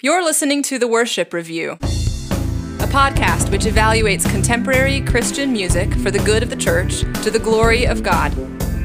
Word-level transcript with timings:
You're 0.00 0.22
listening 0.22 0.62
to 0.62 0.78
The 0.78 0.86
Worship 0.86 1.32
Review, 1.32 1.72
a 1.72 2.86
podcast 2.86 3.50
which 3.50 3.62
evaluates 3.62 4.30
contemporary 4.30 5.00
Christian 5.00 5.52
music 5.52 5.92
for 5.92 6.12
the 6.12 6.20
good 6.20 6.44
of 6.44 6.50
the 6.50 6.56
church 6.56 7.00
to 7.24 7.32
the 7.32 7.40
glory 7.40 7.84
of 7.84 8.04
God. 8.04 8.30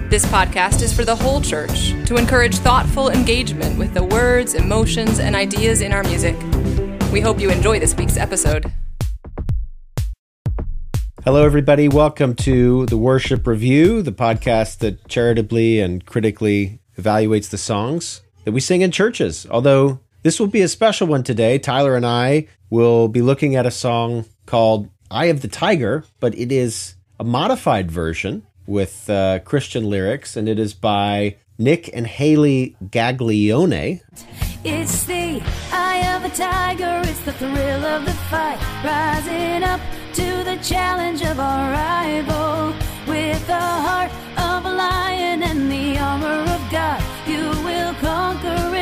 This 0.09 0.25
podcast 0.25 0.81
is 0.81 0.91
for 0.91 1.05
the 1.05 1.15
whole 1.15 1.39
church 1.39 1.91
to 2.07 2.15
encourage 2.15 2.55
thoughtful 2.55 3.11
engagement 3.11 3.77
with 3.77 3.93
the 3.93 4.03
words, 4.03 4.55
emotions, 4.55 5.19
and 5.19 5.35
ideas 5.35 5.81
in 5.81 5.91
our 5.91 6.01
music. 6.01 6.35
We 7.11 7.21
hope 7.21 7.39
you 7.39 7.51
enjoy 7.51 7.79
this 7.79 7.95
week's 7.95 8.17
episode. 8.17 8.73
Hello, 11.23 11.45
everybody. 11.45 11.87
Welcome 11.87 12.33
to 12.37 12.87
the 12.87 12.97
Worship 12.97 13.45
Review, 13.45 14.01
the 14.01 14.11
podcast 14.11 14.79
that 14.79 15.07
charitably 15.07 15.79
and 15.79 16.03
critically 16.07 16.79
evaluates 16.97 17.51
the 17.51 17.59
songs 17.59 18.23
that 18.45 18.51
we 18.51 18.59
sing 18.59 18.81
in 18.81 18.89
churches. 18.89 19.45
Although 19.51 19.99
this 20.23 20.39
will 20.39 20.47
be 20.47 20.61
a 20.61 20.67
special 20.67 21.07
one 21.07 21.23
today. 21.23 21.59
Tyler 21.59 21.95
and 21.95 22.05
I 22.05 22.47
will 22.69 23.07
be 23.07 23.21
looking 23.21 23.55
at 23.55 23.65
a 23.65 23.71
song 23.71 24.25
called 24.45 24.89
Eye 25.11 25.25
of 25.25 25.41
the 25.41 25.47
Tiger, 25.47 26.05
but 26.19 26.35
it 26.37 26.51
is 26.51 26.95
a 27.19 27.23
modified 27.23 27.91
version 27.91 28.47
with 28.65 29.09
uh, 29.09 29.39
Christian 29.39 29.89
lyrics, 29.89 30.35
and 30.35 30.49
it 30.49 30.57
is 30.57 30.73
by 30.73 31.35
Nick 31.59 31.89
and 31.93 32.07
Haley 32.07 32.75
Gaglione. 32.83 34.01
It's 34.63 35.03
the 35.03 35.41
eye 35.71 36.15
of 36.15 36.23
a 36.23 36.33
tiger, 36.35 37.01
it's 37.03 37.19
the 37.21 37.33
thrill 37.33 37.85
of 37.85 38.05
the 38.05 38.13
fight, 38.31 38.57
rising 38.83 39.63
up 39.63 39.81
to 40.13 40.43
the 40.43 40.57
challenge 40.63 41.21
of 41.21 41.39
our 41.39 41.71
rival. 41.71 42.73
With 43.05 43.45
the 43.47 43.59
heart 43.59 44.11
of 44.37 44.65
a 44.65 44.73
lion 44.73 45.43
and 45.43 45.69
the 45.69 45.97
armor 45.97 46.49
of 46.53 46.71
God, 46.71 47.03
you 47.27 47.49
will 47.63 47.93
conquer 47.95 48.72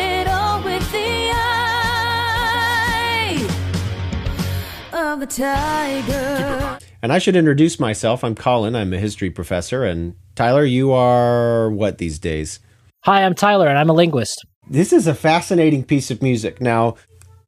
of 5.12 5.20
the 5.20 5.26
tiger. 5.26 6.80
And 7.02 7.12
I 7.12 7.20
should 7.20 7.36
introduce 7.36 7.80
myself. 7.80 8.24
I'm 8.24 8.34
Colin. 8.34 8.76
I'm 8.76 8.94
a 8.94 8.98
history 8.98 9.30
professor. 9.30 9.84
And 9.84 10.16
Tyler, 10.36 10.64
you 10.64 10.94
are 10.94 11.70
what 11.70 11.98
these 11.98 12.18
days? 12.18 12.60
Hi, 13.02 13.26
I'm 13.26 13.36
Tyler, 13.36 13.68
and 13.68 13.78
I'm 13.78 13.90
a 13.90 13.94
linguist. 13.94 14.46
This 14.70 14.94
is 14.94 15.08
a 15.08 15.14
fascinating 15.14 15.84
piece 15.84 16.12
of 16.12 16.22
music. 16.22 16.62
Now, 16.62 16.96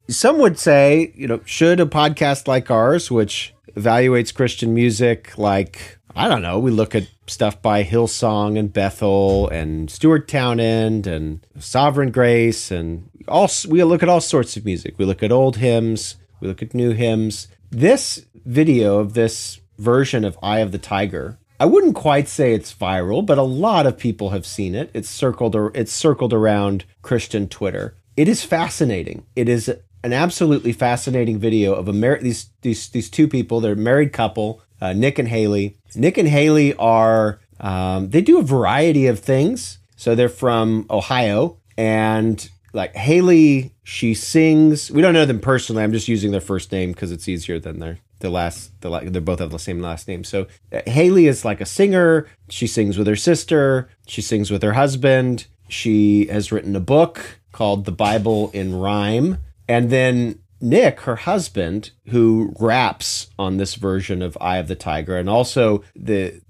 some 0.08 0.38
would 0.38 0.58
say, 0.58 1.14
you 1.16 1.26
know, 1.26 1.40
should 1.46 1.80
a 1.80 1.86
podcast 1.86 2.46
like 2.46 2.70
ours, 2.70 3.10
which 3.10 3.54
evaluates 3.74 4.34
Christian 4.34 4.74
music, 4.74 5.38
like, 5.38 5.98
I 6.14 6.28
don't 6.28 6.42
know, 6.42 6.58
we 6.58 6.70
look 6.70 6.94
at 6.94 7.08
stuff 7.26 7.62
by 7.62 7.82
Hillsong 7.82 8.58
and 8.58 8.72
Bethel 8.72 9.48
and 9.48 9.90
Stuart 9.90 10.28
Townend 10.28 11.06
and 11.06 11.46
Sovereign 11.58 12.10
Grace 12.10 12.70
and 12.70 13.08
all 13.26 13.48
we 13.68 13.82
look 13.84 14.02
at 14.02 14.10
all 14.10 14.20
sorts 14.20 14.58
of 14.58 14.66
music. 14.66 14.98
We 14.98 15.06
look 15.06 15.22
at 15.22 15.32
old 15.32 15.56
hymns, 15.56 16.16
we 16.40 16.48
look 16.48 16.62
at 16.62 16.74
new 16.74 16.90
hymns. 16.90 17.48
This 17.76 18.24
video 18.44 19.00
of 19.00 19.14
this 19.14 19.58
version 19.78 20.24
of 20.24 20.38
Eye 20.40 20.60
of 20.60 20.70
the 20.70 20.78
Tiger, 20.78 21.40
I 21.58 21.66
wouldn't 21.66 21.96
quite 21.96 22.28
say 22.28 22.54
it's 22.54 22.72
viral, 22.72 23.26
but 23.26 23.36
a 23.36 23.42
lot 23.42 23.84
of 23.84 23.98
people 23.98 24.30
have 24.30 24.46
seen 24.46 24.76
it. 24.76 24.92
It's 24.94 25.10
circled 25.10 25.56
or 25.56 25.72
it's 25.74 25.92
circled 25.92 26.32
around 26.32 26.84
Christian 27.02 27.48
Twitter. 27.48 27.96
It 28.16 28.28
is 28.28 28.44
fascinating. 28.44 29.26
It 29.34 29.48
is 29.48 29.68
an 30.04 30.12
absolutely 30.12 30.72
fascinating 30.72 31.40
video 31.40 31.74
of 31.74 31.88
a 31.88 31.92
mar- 31.92 32.20
these 32.20 32.50
these 32.62 32.88
these 32.90 33.10
two 33.10 33.26
people. 33.26 33.58
They're 33.58 33.72
a 33.72 33.76
married 33.76 34.12
couple, 34.12 34.62
uh, 34.80 34.92
Nick 34.92 35.18
and 35.18 35.26
Haley. 35.26 35.76
Nick 35.96 36.16
and 36.16 36.28
Haley 36.28 36.74
are 36.74 37.40
um, 37.58 38.10
they 38.10 38.22
do 38.22 38.38
a 38.38 38.42
variety 38.44 39.08
of 39.08 39.18
things. 39.18 39.78
So 39.96 40.14
they're 40.14 40.28
from 40.28 40.86
Ohio, 40.88 41.58
and 41.76 42.48
like 42.74 42.94
Haley, 42.94 43.72
she 43.84 44.12
sings. 44.12 44.90
We 44.90 45.00
don't 45.00 45.14
know 45.14 45.24
them 45.24 45.40
personally. 45.40 45.82
I'm 45.82 45.92
just 45.92 46.08
using 46.08 46.32
their 46.32 46.40
first 46.40 46.72
name 46.72 46.92
because 46.92 47.12
it's 47.12 47.28
easier 47.28 47.58
than 47.58 47.78
their 47.78 47.98
the 48.18 48.28
last. 48.28 48.78
The 48.80 48.90
they 49.04 49.20
both 49.20 49.38
have 49.38 49.50
the 49.50 49.58
same 49.58 49.80
last 49.80 50.08
name. 50.08 50.24
So 50.24 50.46
uh, 50.72 50.80
Haley 50.86 51.26
is 51.26 51.44
like 51.44 51.60
a 51.60 51.66
singer. 51.66 52.26
She 52.50 52.66
sings 52.66 52.98
with 52.98 53.06
her 53.06 53.16
sister. 53.16 53.88
She 54.06 54.20
sings 54.20 54.50
with 54.50 54.62
her 54.62 54.72
husband. 54.72 55.46
She 55.68 56.26
has 56.26 56.52
written 56.52 56.76
a 56.76 56.80
book 56.80 57.40
called 57.52 57.84
The 57.84 57.92
Bible 57.92 58.50
in 58.52 58.74
Rhyme. 58.74 59.38
And 59.68 59.88
then 59.88 60.40
Nick, 60.60 61.00
her 61.00 61.16
husband, 61.16 61.92
who 62.08 62.54
raps 62.58 63.28
on 63.38 63.56
this 63.56 63.76
version 63.76 64.20
of 64.20 64.36
Eye 64.40 64.58
of 64.58 64.68
the 64.68 64.74
Tiger, 64.74 65.16
and 65.16 65.28
also 65.28 65.82
the 65.94 66.40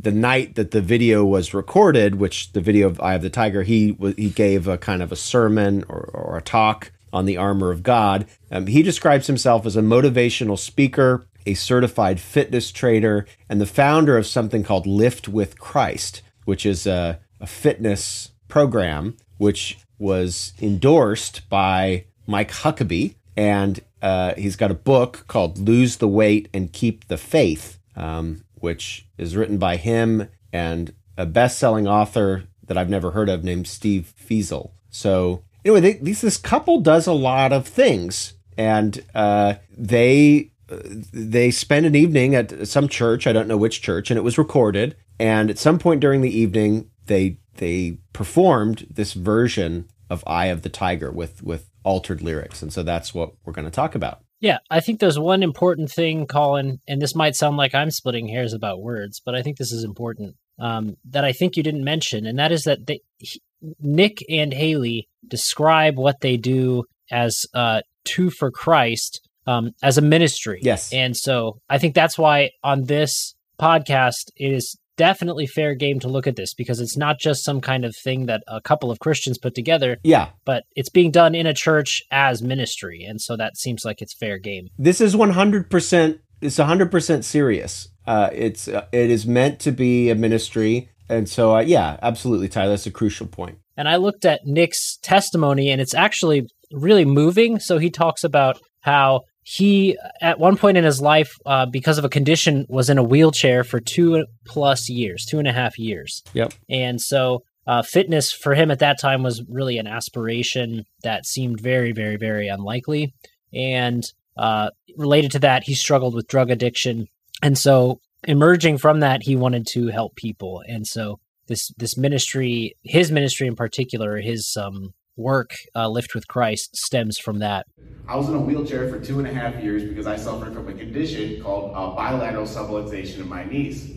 the 0.00 0.12
night 0.12 0.54
that 0.54 0.70
the 0.70 0.80
video 0.80 1.24
was 1.24 1.54
recorded, 1.54 2.16
which 2.16 2.52
the 2.52 2.60
video 2.60 2.86
of 2.86 3.00
Eye 3.00 3.14
of 3.14 3.22
the 3.22 3.30
Tiger, 3.30 3.62
he 3.62 3.96
he 4.16 4.30
gave 4.30 4.68
a 4.68 4.78
kind 4.78 5.02
of 5.02 5.12
a 5.12 5.16
sermon 5.16 5.84
or, 5.88 6.10
or 6.14 6.36
a 6.38 6.42
talk 6.42 6.92
on 7.12 7.24
the 7.24 7.36
armor 7.36 7.70
of 7.70 7.82
God. 7.82 8.26
Um, 8.50 8.66
he 8.66 8.82
describes 8.82 9.26
himself 9.26 9.66
as 9.66 9.76
a 9.76 9.82
motivational 9.82 10.58
speaker, 10.58 11.26
a 11.46 11.54
certified 11.54 12.20
fitness 12.20 12.70
trainer, 12.70 13.26
and 13.48 13.60
the 13.60 13.66
founder 13.66 14.16
of 14.16 14.26
something 14.26 14.62
called 14.62 14.86
Lift 14.86 15.28
with 15.28 15.58
Christ, 15.58 16.22
which 16.44 16.66
is 16.66 16.86
a, 16.86 17.18
a 17.40 17.46
fitness 17.46 18.32
program 18.48 19.16
which 19.38 19.78
was 19.98 20.52
endorsed 20.60 21.48
by 21.48 22.04
Mike 22.26 22.50
Huckabee, 22.50 23.14
and 23.36 23.80
uh, 24.02 24.34
he's 24.34 24.56
got 24.56 24.70
a 24.70 24.74
book 24.74 25.24
called 25.28 25.58
"Lose 25.58 25.96
the 25.96 26.08
Weight 26.08 26.48
and 26.52 26.72
Keep 26.72 27.08
the 27.08 27.16
Faith," 27.16 27.78
um, 27.96 28.44
which 28.60 29.06
is 29.16 29.36
written 29.36 29.58
by 29.58 29.76
him 29.76 30.28
and 30.52 30.92
a 31.16 31.26
best-selling 31.26 31.86
author 31.86 32.44
that 32.66 32.78
I've 32.78 32.90
never 32.90 33.10
heard 33.10 33.28
of 33.28 33.44
named 33.44 33.66
Steve 33.66 34.14
Fiesel. 34.18 34.70
So 34.90 35.42
anyway, 35.64 35.80
they, 35.80 35.92
these, 35.94 36.20
this 36.20 36.36
couple 36.36 36.80
does 36.80 37.06
a 37.06 37.12
lot 37.12 37.52
of 37.52 37.66
things, 37.66 38.34
and 38.56 39.04
uh, 39.14 39.54
they 39.76 40.52
they 40.68 41.50
spend 41.50 41.86
an 41.86 41.94
evening 41.94 42.34
at 42.34 42.68
some 42.68 42.88
church. 42.88 43.26
I 43.26 43.32
don't 43.32 43.48
know 43.48 43.56
which 43.56 43.80
church, 43.80 44.10
and 44.10 44.18
it 44.18 44.22
was 44.22 44.38
recorded. 44.38 44.96
And 45.18 45.50
at 45.50 45.58
some 45.58 45.78
point 45.78 46.00
during 46.00 46.20
the 46.20 46.36
evening, 46.36 46.90
they 47.06 47.38
they 47.56 47.98
performed 48.12 48.86
this 48.90 49.14
version 49.14 49.88
of 50.10 50.22
Eye 50.26 50.46
of 50.46 50.62
the 50.62 50.68
Tiger 50.68 51.10
with 51.10 51.42
with 51.42 51.70
altered 51.84 52.22
lyrics, 52.22 52.62
and 52.62 52.72
so 52.72 52.82
that's 52.82 53.14
what 53.14 53.32
we're 53.44 53.52
going 53.52 53.64
to 53.64 53.70
talk 53.70 53.94
about. 53.94 54.20
Yeah, 54.40 54.58
I 54.70 54.80
think 54.80 55.00
there's 55.00 55.18
one 55.18 55.42
important 55.42 55.90
thing, 55.90 56.26
Colin, 56.26 56.78
and 56.86 57.02
this 57.02 57.14
might 57.14 57.34
sound 57.34 57.56
like 57.56 57.74
I'm 57.74 57.90
splitting 57.90 58.28
hairs 58.28 58.52
about 58.52 58.80
words, 58.80 59.20
but 59.24 59.34
I 59.34 59.42
think 59.42 59.56
this 59.56 59.72
is 59.72 59.82
important 59.82 60.36
um, 60.60 60.96
that 61.10 61.24
I 61.24 61.32
think 61.32 61.56
you 61.56 61.62
didn't 61.62 61.84
mention, 61.84 62.26
and 62.26 62.38
that 62.38 62.52
is 62.52 62.64
that 62.64 62.86
they, 62.86 63.00
he, 63.18 63.40
Nick 63.80 64.24
and 64.28 64.52
Haley 64.52 65.08
describe 65.26 65.96
what 65.98 66.20
they 66.20 66.36
do 66.36 66.84
as 67.10 67.46
uh, 67.54 67.80
two 68.04 68.30
for 68.30 68.50
Christ 68.50 69.20
um, 69.46 69.72
as 69.82 69.98
a 69.98 70.02
ministry. 70.02 70.60
Yes, 70.62 70.92
and 70.92 71.16
so 71.16 71.58
I 71.68 71.78
think 71.78 71.94
that's 71.94 72.16
why 72.16 72.50
on 72.62 72.84
this 72.84 73.34
podcast 73.60 74.30
it 74.36 74.52
is 74.52 74.76
definitely 74.98 75.46
fair 75.46 75.74
game 75.74 75.98
to 76.00 76.08
look 76.08 76.26
at 76.26 76.36
this 76.36 76.52
because 76.52 76.80
it's 76.80 76.96
not 76.96 77.18
just 77.18 77.42
some 77.42 77.62
kind 77.62 77.86
of 77.86 77.96
thing 77.96 78.26
that 78.26 78.42
a 78.46 78.60
couple 78.60 78.90
of 78.90 78.98
Christians 78.98 79.38
put 79.38 79.54
together. 79.54 79.96
Yeah. 80.02 80.30
But 80.44 80.64
it's 80.76 80.90
being 80.90 81.10
done 81.10 81.34
in 81.34 81.46
a 81.46 81.54
church 81.54 82.02
as 82.10 82.42
ministry. 82.42 83.04
And 83.08 83.18
so 83.18 83.36
that 83.36 83.56
seems 83.56 83.84
like 83.84 84.02
it's 84.02 84.12
fair 84.12 84.38
game. 84.38 84.68
This 84.76 85.00
is 85.00 85.14
100%, 85.14 86.18
it's 86.42 86.58
100% 86.58 87.24
serious. 87.24 87.88
Uh, 88.06 88.28
it's, 88.32 88.68
uh, 88.68 88.86
it 88.92 89.10
is 89.10 89.26
meant 89.26 89.60
to 89.60 89.72
be 89.72 90.10
a 90.10 90.14
ministry. 90.14 90.90
And 91.08 91.28
so, 91.28 91.56
uh, 91.56 91.60
yeah, 91.60 91.96
absolutely, 92.02 92.48
Tyler. 92.48 92.70
That's 92.70 92.86
a 92.86 92.90
crucial 92.90 93.26
point. 93.26 93.58
And 93.76 93.88
I 93.88 93.96
looked 93.96 94.24
at 94.24 94.40
Nick's 94.44 94.98
testimony 94.98 95.70
and 95.70 95.80
it's 95.80 95.94
actually 95.94 96.48
really 96.72 97.04
moving. 97.04 97.60
So 97.60 97.78
he 97.78 97.90
talks 97.90 98.24
about 98.24 98.58
how 98.80 99.22
he 99.50 99.96
at 100.20 100.38
one 100.38 100.58
point 100.58 100.76
in 100.76 100.84
his 100.84 101.00
life 101.00 101.38
uh, 101.46 101.64
because 101.64 101.96
of 101.96 102.04
a 102.04 102.08
condition 102.10 102.66
was 102.68 102.90
in 102.90 102.98
a 102.98 103.02
wheelchair 103.02 103.64
for 103.64 103.80
two 103.80 104.26
plus 104.44 104.90
years 104.90 105.24
two 105.24 105.38
and 105.38 105.48
a 105.48 105.52
half 105.54 105.78
years. 105.78 106.22
Yep. 106.34 106.52
And 106.68 107.00
so 107.00 107.44
uh, 107.66 107.80
fitness 107.80 108.30
for 108.30 108.54
him 108.54 108.70
at 108.70 108.80
that 108.80 109.00
time 109.00 109.22
was 109.22 109.42
really 109.48 109.78
an 109.78 109.86
aspiration 109.86 110.84
that 111.02 111.24
seemed 111.24 111.62
very 111.62 111.92
very 111.92 112.16
very 112.16 112.48
unlikely. 112.48 113.14
And 113.54 114.04
uh, 114.36 114.68
related 114.98 115.30
to 115.32 115.38
that 115.38 115.62
he 115.62 115.74
struggled 115.74 116.14
with 116.14 116.28
drug 116.28 116.50
addiction. 116.50 117.06
And 117.42 117.56
so 117.56 118.00
emerging 118.24 118.76
from 118.76 119.00
that 119.00 119.22
he 119.22 119.34
wanted 119.34 119.66
to 119.68 119.86
help 119.86 120.14
people. 120.14 120.62
And 120.68 120.86
so 120.86 121.20
this 121.46 121.72
this 121.78 121.96
ministry 121.96 122.76
his 122.82 123.10
ministry 123.10 123.46
in 123.46 123.56
particular 123.56 124.18
his 124.18 124.58
um, 124.60 124.92
work, 125.18 125.50
uh, 125.74 125.88
Lift 125.88 126.14
with 126.14 126.28
Christ, 126.28 126.76
stems 126.76 127.18
from 127.18 127.40
that. 127.40 127.66
I 128.06 128.16
was 128.16 128.28
in 128.28 128.34
a 128.34 128.40
wheelchair 128.40 128.88
for 128.88 128.98
two 128.98 129.18
and 129.18 129.28
a 129.28 129.34
half 129.34 129.62
years 129.62 129.84
because 129.84 130.06
I 130.06 130.16
suffered 130.16 130.54
from 130.54 130.68
a 130.68 130.72
condition 130.72 131.42
called 131.42 131.72
uh, 131.74 131.94
bilateral 131.94 132.46
subluxation 132.46 133.20
of 133.20 133.26
my 133.26 133.44
knees. 133.44 133.90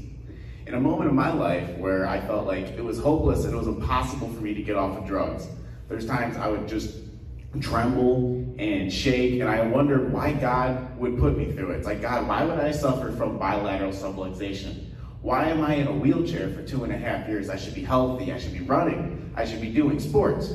In 0.68 0.74
a 0.74 0.80
moment 0.80 1.10
of 1.10 1.16
my 1.16 1.32
life 1.32 1.78
where 1.78 2.06
I 2.06 2.20
felt 2.20 2.46
like 2.46 2.66
it 2.68 2.84
was 2.84 3.00
hopeless 3.00 3.46
and 3.46 3.54
it 3.54 3.58
was 3.58 3.68
impossible 3.68 4.28
for 4.28 4.42
me 4.42 4.54
to 4.54 4.62
get 4.62 4.76
off 4.76 4.98
of 4.98 5.06
drugs, 5.06 5.48
there's 5.88 6.06
times 6.06 6.36
I 6.38 6.48
would 6.50 6.68
just 6.68 6.98
tremble 7.60 8.56
and 8.60 8.92
shake, 8.92 9.42
and 9.42 9.50
I 9.50 9.62
wondered 9.62 10.14
why 10.14 10.34
God 10.34 10.98
would 10.98 11.18
put 11.18 11.38
me 11.38 11.52
through 11.52 11.72
it. 11.72 11.78
It's 11.78 11.88
like, 11.88 12.02
God, 12.02 12.28
why 12.28 12.44
would 12.46 12.60
I 12.60 12.72
suffer 12.72 13.12
from 13.12 13.38
bilateral 13.38 13.92
subluxation? 13.92 14.92
Why 15.22 15.50
am 15.50 15.62
I 15.62 15.76
in 15.76 15.88
a 15.88 15.94
wheelchair 15.94 16.50
for 16.50 16.64
two 16.64 16.84
and 16.84 16.94
a 16.94 16.98
half 16.98 17.28
years? 17.28 17.50
I 17.50 17.58
should 17.58 17.76
be 17.76 17.84
healthy, 17.84 18.32
I 18.32 18.40
should 18.40 18.54
be 18.54 18.62
running, 18.62 19.34
I 19.36 19.46
should 19.46 19.62
be 19.62 19.70
doing 19.70 20.00
sports. 20.00 20.54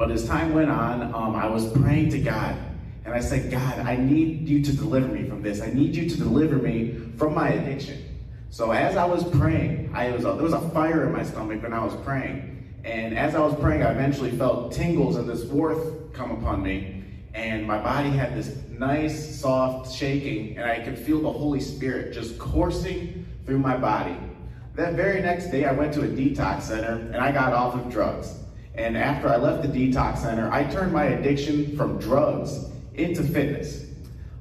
But 0.00 0.10
as 0.10 0.26
time 0.26 0.54
went 0.54 0.70
on, 0.70 1.02
um, 1.14 1.36
I 1.36 1.46
was 1.46 1.70
praying 1.72 2.08
to 2.12 2.18
God. 2.18 2.56
And 3.04 3.12
I 3.12 3.20
said, 3.20 3.50
God, 3.50 3.80
I 3.80 3.96
need 3.96 4.48
you 4.48 4.62
to 4.64 4.74
deliver 4.74 5.06
me 5.06 5.28
from 5.28 5.42
this. 5.42 5.60
I 5.60 5.66
need 5.66 5.94
you 5.94 6.08
to 6.08 6.16
deliver 6.16 6.56
me 6.56 6.98
from 7.18 7.34
my 7.34 7.50
addiction. 7.50 8.02
So 8.48 8.70
as 8.70 8.96
I 8.96 9.04
was 9.04 9.28
praying, 9.28 9.90
I 9.92 10.10
was 10.12 10.24
a, 10.24 10.32
there 10.32 10.42
was 10.42 10.54
a 10.54 10.70
fire 10.70 11.06
in 11.06 11.12
my 11.12 11.22
stomach 11.22 11.62
when 11.62 11.74
I 11.74 11.84
was 11.84 11.94
praying. 11.96 12.66
And 12.82 13.18
as 13.18 13.34
I 13.34 13.40
was 13.40 13.54
praying, 13.56 13.82
I 13.82 13.90
eventually 13.90 14.30
felt 14.30 14.72
tingles 14.72 15.16
and 15.16 15.28
this 15.28 15.44
warmth 15.44 16.14
come 16.14 16.30
upon 16.30 16.62
me. 16.62 17.04
And 17.34 17.66
my 17.66 17.78
body 17.78 18.08
had 18.08 18.34
this 18.34 18.56
nice, 18.70 19.38
soft 19.38 19.94
shaking, 19.94 20.56
and 20.56 20.64
I 20.64 20.80
could 20.80 20.96
feel 20.96 21.20
the 21.20 21.30
Holy 21.30 21.60
Spirit 21.60 22.14
just 22.14 22.38
coursing 22.38 23.26
through 23.44 23.58
my 23.58 23.76
body. 23.76 24.16
That 24.76 24.94
very 24.94 25.20
next 25.20 25.50
day, 25.50 25.66
I 25.66 25.72
went 25.72 25.92
to 25.92 26.00
a 26.00 26.08
detox 26.08 26.62
center 26.62 26.94
and 27.12 27.16
I 27.16 27.32
got 27.32 27.52
off 27.52 27.74
of 27.74 27.92
drugs. 27.92 28.40
And 28.74 28.96
after 28.96 29.28
I 29.28 29.36
left 29.36 29.62
the 29.62 29.68
detox 29.68 30.18
center, 30.18 30.50
I 30.52 30.64
turned 30.64 30.92
my 30.92 31.04
addiction 31.04 31.76
from 31.76 31.98
drugs 31.98 32.66
into 32.94 33.22
fitness. 33.22 33.86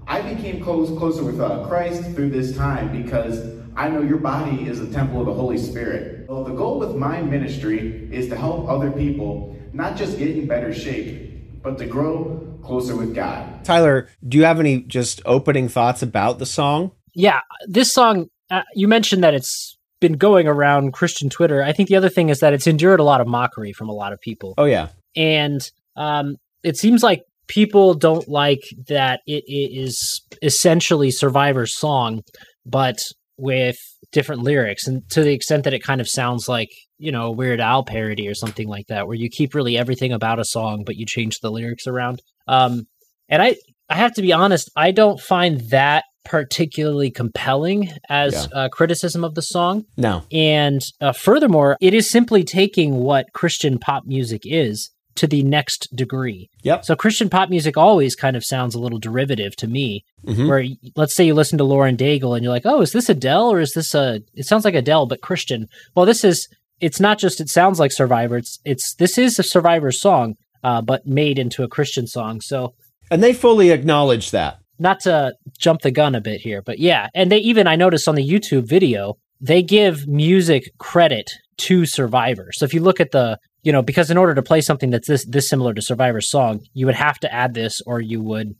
I 0.08 0.22
became 0.22 0.64
close, 0.64 0.90
closer 0.98 1.24
with 1.24 1.40
uh, 1.40 1.66
Christ 1.68 2.04
through 2.16 2.30
this 2.30 2.56
time 2.56 2.92
because 2.92 3.60
I 3.76 3.90
know 3.90 4.02
your 4.02 4.18
body 4.18 4.68
is 4.68 4.80
a 4.81 4.92
temple 4.92 5.22
of 5.22 5.28
the 5.28 5.34
Holy 5.34 5.58
Spirit. 5.58 6.28
Well, 6.28 6.44
the 6.44 6.54
goal 6.54 6.80
with 6.80 6.96
my 6.96 7.22
ministry 7.22 8.10
is 8.12 8.28
to 8.30 8.36
help 8.36 8.68
other 8.68 8.92
people 8.92 9.56
not 9.72 9.96
just 9.96 10.18
get 10.18 10.32
in 10.32 10.48
better 10.48 10.74
shape, 10.74 11.62
but 11.62 11.78
to 11.78 11.86
grow 11.86 12.58
closer 12.64 12.96
with 12.96 13.16
God. 13.16 13.64
Tyler, 13.64 14.10
do 14.28 14.38
you 14.38 14.44
have 14.44 14.60
any 14.60 14.82
just 14.82 15.22
opening 15.25 15.70
thoughts 15.70 16.02
about 16.02 16.40
the 16.40 16.46
song? 16.46 16.92
Yeah, 17.14 17.42
this 17.68 17.94
song, 17.94 18.30
uh, 18.52 18.64
you 18.75 18.88
mentioned 18.88 19.24
that 19.24 19.34
it's 19.34 19.78
been 20.00 20.13
going 20.13 20.48
around 20.48 20.94
Christian 20.94 21.30
Twitter. 21.30 21.63
I 21.63 21.74
think 21.74 21.90
the 21.90 21.96
other 21.96 22.10
thing 22.10 22.30
is 22.30 22.40
that 22.40 22.54
it's 22.54 22.68
endured 22.68 23.00
a 23.00 23.04
lot 23.04 23.22
of 23.22 23.28
mockery 23.28 23.74
from 23.74 23.90
a 23.90 23.94
lot 23.94 24.13
of 24.13 24.22
people. 24.22 24.54
Oh, 24.57 24.66
yeah. 24.66 24.90
And 25.16 25.62
um, 25.96 26.38
it 26.63 26.78
seems 26.78 27.04
like 27.04 27.24
people 27.48 27.96
don't 27.96 28.28
like 28.28 28.62
that 28.88 29.22
it, 29.28 29.44
it 29.48 29.78
is 29.78 30.22
essentially 30.42 31.12
Survivor's 31.12 31.75
song, 31.75 32.22
but 32.66 33.00
with 33.38 33.78
different 34.12 34.42
lyrics 34.42 34.86
and 34.88 35.07
to 35.10 35.24
the 35.24 35.34
extent 35.34 35.63
that 35.63 35.74
it 35.74 35.81
kind 35.84 36.01
of 36.01 36.10
sounds 36.10 36.50
like 36.50 36.69
you 36.98 37.12
know 37.12 37.28
a 37.28 37.31
weird 37.31 37.62
al 37.62 37.84
parody 37.84 38.28
or 38.28 38.34
something 38.34 38.68
like 38.68 38.88
that 38.88 39.07
where 39.07 39.16
you 39.16 39.30
keep 39.30 39.54
really 39.54 39.78
everything 39.78 40.12
about 40.12 40.40
a 40.40 40.46
song 40.46 40.84
but 40.86 40.98
you 40.98 41.06
change 41.06 41.40
the 41.40 41.50
lyrics 41.50 41.88
around 41.88 42.22
um 42.48 42.86
and 43.30 43.42
i 43.42 43.56
i 43.90 43.96
have 43.96 44.13
to 44.13 44.22
be 44.22 44.34
honest 44.34 44.69
i 44.75 44.92
don't 44.92 45.22
find 45.22 45.62
that 45.69 46.04
particularly 46.25 47.10
compelling 47.10 47.89
as 48.10 48.33
yeah. 48.33 48.60
uh, 48.60 48.69
criticism 48.69 49.24
of 49.24 49.36
the 49.36 49.42
song 49.42 49.86
no 49.98 50.24
and 50.31 50.81
uh, 51.01 51.12
furthermore 51.12 51.77
it 51.81 51.94
is 51.94 52.10
simply 52.10 52.44
taking 52.44 52.95
what 52.95 53.25
christian 53.33 53.80
pop 53.80 54.06
music 54.06 54.42
is 54.45 54.92
to 55.19 55.27
the 55.27 55.44
next 55.44 55.94
degree. 55.94 56.50
Yep. 56.63 56.86
So 56.86 56.95
Christian 56.95 57.30
pop 57.30 57.50
music 57.50 57.75
always 57.75 58.16
kind 58.16 58.38
of 58.38 58.45
sounds 58.45 58.74
a 58.74 58.80
little 58.80 59.00
derivative 59.00 59.54
to 59.57 59.68
me. 59.68 60.06
Mm-hmm. 60.25 60.48
Where 60.48 60.66
let's 60.95 61.13
say 61.13 61.25
you 61.25 61.33
listen 61.33 61.57
to 61.57 61.66
Lauren 61.66 61.98
Daigle 61.98 62.36
and 62.36 62.44
you're 62.44 62.54
like, 62.54 62.65
oh, 62.65 62.80
is 62.80 62.94
this 62.94 63.10
Adele 63.10 63.51
or 63.51 63.60
is 63.60 63.74
this 63.74 63.94
a? 63.94 64.22
It 64.33 64.45
sounds 64.45 64.63
like 64.63 64.75
Adele 64.75 65.07
but 65.07 65.22
Christian. 65.22 65.68
Well, 65.94 66.06
this 66.06 66.24
is. 66.24 66.48
It's 66.80 67.01
not 67.01 67.19
just 67.19 67.42
it 67.42 67.50
sounds 67.50 67.77
like 67.77 67.92
Survivor. 67.92 68.38
It's 68.38 68.60
it's 68.63 68.95
this 68.95 69.18
is 69.18 69.38
a 69.38 69.44
Survivor 69.44 69.92
song, 69.92 70.36
uh, 70.63 70.81
but 70.81 71.06
made 71.06 71.38
into 71.38 71.63
a 71.63 71.68
Christian 71.68 72.07
song. 72.07 72.39
So. 72.39 72.74
And 73.12 73.22
they 73.22 73.33
fully 73.33 73.72
acknowledge 73.72 74.31
that. 74.31 74.59
Not 74.80 75.02
to 75.02 75.34
jump 75.58 75.81
the 75.81 75.92
gun 75.92 76.16
a 76.16 76.22
bit 76.22 76.42
here, 76.42 76.62
but 76.62 76.80
yeah, 76.80 77.08
and 77.14 77.31
they 77.31 77.38
even 77.40 77.68
I 77.68 77.76
noticed 77.76 78.08
on 78.08 78.16
the 78.16 78.28
YouTube 78.28 78.68
video 78.68 79.16
they 79.42 79.62
give 79.62 80.08
music 80.08 80.72
credit 80.80 81.31
to 81.58 81.86
Survivor. 81.86 82.50
So 82.54 82.66
if 82.66 82.74
you 82.74 82.81
look 82.81 83.00
at 83.00 83.12
the 83.12 83.38
you 83.62 83.74
know, 83.74 83.81
because 83.81 84.10
in 84.10 84.18
order 84.18 84.34
to 84.36 84.42
play 84.42 84.62
something 84.62 84.90
that's 84.90 85.08
this 85.08 85.26
this 85.26 85.50
similar 85.50 85.74
to 85.74 85.81
Survivor's 85.81 86.30
song, 86.30 86.62
you 86.74 86.86
would 86.86 86.96
have 86.96 87.20
to 87.20 87.34
add 87.34 87.54
this, 87.54 87.81
or 87.86 88.00
you 88.00 88.22
would 88.22 88.56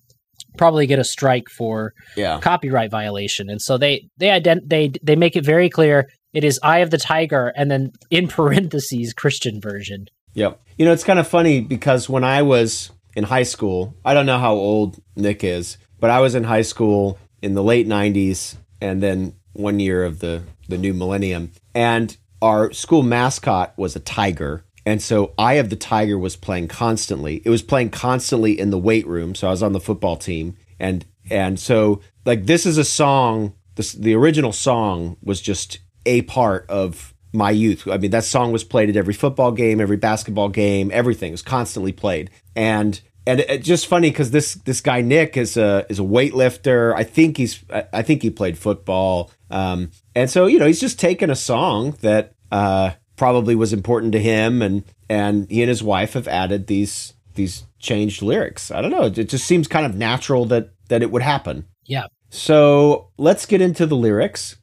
probably 0.57 0.88
get 0.88 1.00
a 1.00 1.04
strike 1.04 1.50
for 1.50 1.94
yeah. 2.16 2.39
copyright 2.42 2.92
violation. 2.92 3.50
And 3.50 3.62
so 3.62 3.77
they 3.77 4.10
they 4.18 4.27
ident- 4.27 4.68
they 4.68 4.92
they 5.01 5.15
make 5.15 5.36
it 5.36 5.45
very 5.45 5.69
clear 5.69 6.10
it 6.33 6.44
is 6.44 6.60
Eye 6.62 6.80
of 6.80 6.92
the 6.92 6.98
Tiger, 6.98 7.54
and 7.56 7.72
then 7.72 7.92
in 8.10 8.27
parentheses 8.39 9.13
Christian 9.13 9.62
version. 9.62 10.07
Yep. 10.33 10.62
You 10.77 10.86
know, 10.86 10.92
it's 10.92 11.04
kind 11.04 11.19
of 11.19 11.27
funny 11.27 11.62
because 11.62 12.07
when 12.07 12.24
I 12.24 12.42
was 12.42 12.92
in 13.15 13.24
high 13.24 13.44
school, 13.44 13.95
I 14.06 14.13
don't 14.13 14.25
know 14.25 14.38
how 14.38 14.54
old 14.54 15.01
Nick 15.15 15.44
is, 15.44 15.77
but 16.00 16.10
I 16.10 16.19
was 16.19 16.36
in 16.36 16.44
high 16.44 16.62
school 16.62 17.18
in 17.42 17.54
the 17.54 17.63
late 17.63 17.88
'90s, 17.88 18.56
and 18.81 19.01
then 19.01 19.34
one 19.54 19.80
year 19.80 20.04
of 20.04 20.19
the 20.19 20.44
the 20.68 20.78
new 20.78 20.94
millennium, 20.94 21.51
and 21.74 22.16
our 22.42 22.72
school 22.72 23.04
mascot 23.04 23.74
was 23.78 23.96
a 23.96 24.00
tiger 24.00 24.63
and 24.90 25.04
so 25.04 25.34
Eye 25.38 25.54
of 25.54 25.69
the 25.69 25.75
Tiger 25.75 26.18
was 26.18 26.36
playing 26.36 26.68
constantly. 26.68 27.44
It 27.46 27.50
was 27.51 27.62
playing 27.62 27.92
constantly 27.92 28.60
in 28.60 28.72
the 28.72 28.78
weight 28.80 29.06
room. 29.06 29.36
So 29.36 29.48
I 29.48 29.51
was 29.51 29.62
on 29.62 29.74
the 29.74 29.80
football 29.80 30.16
team. 30.16 30.56
And 30.80 31.06
and 31.30 31.60
so 31.60 32.01
like 32.25 32.48
this 32.48 32.66
is 32.66 32.80
a 32.80 32.84
song, 32.84 33.54
this 33.75 33.94
the 33.94 34.16
original 34.16 34.51
song 34.51 35.18
was 35.22 35.42
just 35.42 35.78
a 36.07 36.24
part 36.24 36.66
of 36.69 37.13
my 37.31 37.51
youth. 37.51 37.88
I 37.88 37.98
mean, 37.98 38.10
that 38.12 38.24
song 38.24 38.51
was 38.51 38.63
played 38.63 38.90
at 38.90 38.96
every 38.96 39.13
football 39.13 39.51
game, 39.51 39.80
every 39.80 39.98
basketball 39.98 40.50
game, 40.50 40.90
everything 40.92 41.31
was 41.31 41.44
constantly 41.44 41.92
played. 41.92 42.31
And 42.56 43.00
and 43.29 43.41
it's 43.41 43.67
just 43.67 43.85
funny 43.85 44.09
because 44.09 44.31
this 44.31 44.55
this 44.55 44.81
guy 44.81 45.01
Nick 45.01 45.37
is 45.37 45.55
a 45.55 45.85
is 45.87 45.99
a 45.99 46.03
weightlifter. 46.03 46.95
I 46.95 47.03
think 47.03 47.37
he's 47.37 47.63
I 47.69 48.01
think 48.01 48.23
he 48.23 48.31
played 48.31 48.57
football. 48.57 49.29
Um, 49.51 49.91
and 50.15 50.31
so 50.31 50.47
you 50.47 50.57
know 50.57 50.65
he's 50.65 50.79
just 50.79 50.99
taken 50.99 51.29
a 51.29 51.35
song 51.35 51.95
that 52.01 52.33
uh, 52.51 52.91
probably 53.17 53.53
was 53.53 53.71
important 53.71 54.13
to 54.13 54.19
him 54.19 54.63
and 54.63 54.83
and 55.09 55.47
he 55.47 55.61
and 55.61 55.69
his 55.69 55.83
wife 55.83 56.13
have 56.13 56.27
added 56.27 56.65
these 56.65 57.13
these 57.35 57.65
changed 57.77 58.23
lyrics. 58.23 58.71
I 58.71 58.81
don't 58.81 58.89
know. 58.89 59.05
It 59.05 59.29
just 59.29 59.45
seems 59.45 59.67
kind 59.67 59.85
of 59.85 59.95
natural 59.95 60.45
that 60.45 60.71
that 60.87 61.03
it 61.03 61.11
would 61.11 61.21
happen. 61.21 61.67
Yeah. 61.85 62.07
So 62.31 63.11
let's 63.17 63.45
get 63.45 63.61
into 63.61 63.85
the 63.85 63.95
lyrics. 63.95 64.55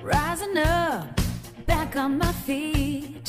Rising 0.00 0.56
up, 0.56 1.20
back 1.66 1.96
on 1.96 2.16
my 2.16 2.32
feet. 2.32 3.28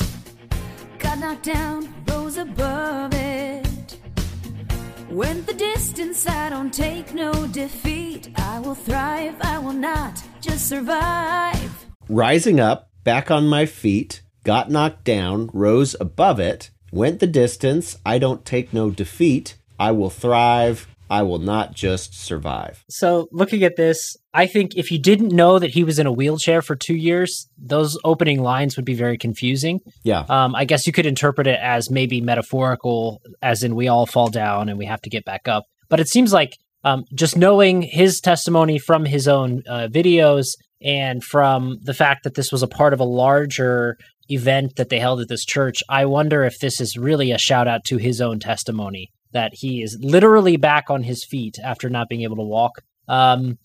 Got 0.98 1.18
knocked 1.18 1.42
down, 1.42 1.94
rose 2.06 2.38
above 2.38 3.12
it. 3.12 3.67
Went 5.10 5.46
the 5.46 5.54
distance, 5.54 6.28
I 6.28 6.50
don't 6.50 6.72
take 6.72 7.14
no 7.14 7.46
defeat. 7.46 8.28
I 8.36 8.60
will 8.60 8.74
thrive, 8.74 9.36
I 9.40 9.58
will 9.58 9.72
not 9.72 10.22
just 10.40 10.68
survive. 10.68 11.86
Rising 12.08 12.60
up, 12.60 12.90
back 13.04 13.30
on 13.30 13.48
my 13.48 13.64
feet 13.64 14.22
got 14.44 14.70
knocked 14.70 15.04
down, 15.04 15.50
rose 15.52 15.94
above 16.00 16.40
it, 16.40 16.70
went 16.92 17.20
the 17.20 17.26
distance. 17.26 17.96
I 18.04 18.18
don't 18.18 18.44
take 18.44 18.72
no 18.72 18.90
defeat. 18.90 19.56
I 19.78 19.92
will 19.92 20.10
thrive. 20.10 20.88
I 21.10 21.22
will 21.22 21.38
not 21.38 21.74
just 21.74 22.14
survive. 22.14 22.84
So, 22.88 23.28
looking 23.32 23.62
at 23.62 23.76
this, 23.76 24.16
I 24.34 24.46
think 24.46 24.76
if 24.76 24.90
you 24.90 24.98
didn't 24.98 25.32
know 25.32 25.58
that 25.58 25.70
he 25.70 25.84
was 25.84 25.98
in 25.98 26.06
a 26.06 26.12
wheelchair 26.12 26.62
for 26.62 26.76
two 26.76 26.94
years, 26.94 27.48
those 27.56 27.98
opening 28.04 28.42
lines 28.42 28.76
would 28.76 28.84
be 28.84 28.94
very 28.94 29.16
confusing. 29.16 29.80
Yeah. 30.04 30.24
Um, 30.28 30.54
I 30.54 30.64
guess 30.64 30.86
you 30.86 30.92
could 30.92 31.06
interpret 31.06 31.46
it 31.46 31.58
as 31.60 31.90
maybe 31.90 32.20
metaphorical, 32.20 33.20
as 33.42 33.62
in 33.62 33.74
we 33.74 33.88
all 33.88 34.06
fall 34.06 34.28
down 34.28 34.68
and 34.68 34.78
we 34.78 34.86
have 34.86 35.00
to 35.02 35.10
get 35.10 35.24
back 35.24 35.48
up. 35.48 35.64
But 35.88 36.00
it 36.00 36.08
seems 36.08 36.32
like 36.32 36.56
um, 36.84 37.04
just 37.14 37.36
knowing 37.36 37.82
his 37.82 38.20
testimony 38.20 38.78
from 38.78 39.04
his 39.04 39.26
own 39.26 39.62
uh, 39.68 39.88
videos 39.90 40.48
and 40.80 41.24
from 41.24 41.78
the 41.82 41.94
fact 41.94 42.24
that 42.24 42.34
this 42.34 42.52
was 42.52 42.62
a 42.62 42.68
part 42.68 42.92
of 42.92 43.00
a 43.00 43.04
larger 43.04 43.96
event 44.30 44.76
that 44.76 44.90
they 44.90 44.98
held 44.98 45.20
at 45.20 45.28
this 45.28 45.44
church, 45.44 45.82
I 45.88 46.04
wonder 46.04 46.44
if 46.44 46.58
this 46.60 46.80
is 46.80 46.96
really 46.96 47.32
a 47.32 47.38
shout 47.38 47.66
out 47.66 47.84
to 47.86 47.96
his 47.96 48.20
own 48.20 48.38
testimony 48.38 49.10
that 49.32 49.54
he 49.54 49.82
is 49.82 49.98
literally 50.00 50.56
back 50.56 50.90
on 50.90 51.02
his 51.02 51.24
feet 51.24 51.58
after 51.62 51.88
not 51.88 52.08
being 52.08 52.22
able 52.22 52.36
to 52.36 52.42
walk. 52.42 52.82
Um, 53.08 53.58